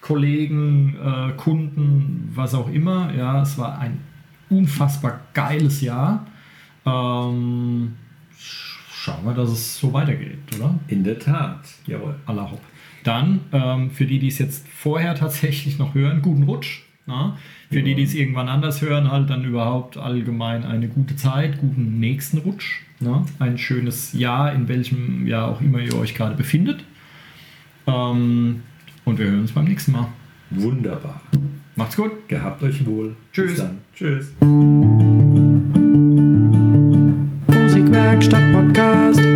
Kollegen, 0.01 0.95
äh, 1.03 1.31
Kunden, 1.35 2.31
was 2.33 2.53
auch 2.53 2.69
immer. 2.69 3.13
Ja, 3.15 3.41
es 3.41 3.57
war 3.57 3.79
ein 3.79 3.99
unfassbar 4.49 5.21
geiles 5.33 5.81
Jahr. 5.81 6.25
Ähm, 6.85 7.93
sch- 8.37 8.77
schauen 8.93 9.25
wir, 9.25 9.33
dass 9.33 9.49
es 9.49 9.77
so 9.77 9.91
weitergeht, 9.93 10.37
oder? 10.57 10.79
In 10.87 11.03
der 11.03 11.17
Tat. 11.19 11.61
Jawohl. 11.87 12.15
Allah 12.25 12.49
hopp. 12.51 12.61
Dann, 13.05 13.41
ähm, 13.53 13.91
für 13.91 14.05
die, 14.05 14.17
die 14.17 14.27
es 14.27 14.39
jetzt 14.39 14.67
vorher 14.67 15.13
tatsächlich 15.13 15.77
noch 15.77 15.93
hören, 15.93 16.23
guten 16.23 16.43
Rutsch. 16.43 16.81
Na? 17.05 17.37
Für 17.69 17.83
die, 17.83 17.93
die 17.93 18.01
es 18.01 18.15
irgendwann 18.15 18.49
anders 18.49 18.81
hören, 18.81 19.11
halt 19.11 19.29
dann 19.29 19.45
überhaupt 19.45 19.95
allgemein 19.95 20.63
eine 20.63 20.87
gute 20.87 21.15
Zeit, 21.15 21.59
guten 21.59 21.99
nächsten 21.99 22.39
Rutsch. 22.39 22.81
Na? 22.99 23.23
Ein 23.37 23.59
schönes 23.59 24.13
Jahr, 24.13 24.53
in 24.53 24.67
welchem 24.67 25.27
Jahr 25.27 25.49
auch 25.49 25.61
immer 25.61 25.79
ihr 25.79 25.95
euch 25.95 26.15
gerade 26.15 26.35
befindet. 26.35 26.83
Ähm, 27.85 28.63
und 29.03 29.19
wir 29.19 29.27
hören 29.27 29.41
uns 29.41 29.51
beim 29.51 29.65
nächsten 29.65 29.91
Mal. 29.91 30.07
Wunderbar. 30.49 31.21
Macht's 31.75 31.95
gut. 31.95 32.27
Gehabt 32.27 32.63
euch 32.63 32.83
wohl. 32.87 33.15
Tschüss. 33.31 33.51
Bis 33.51 33.59
dann. 33.59 33.77
Tschüss. 33.93 34.33
Musikwerkstatt 37.49 38.51
Podcast. 38.51 39.34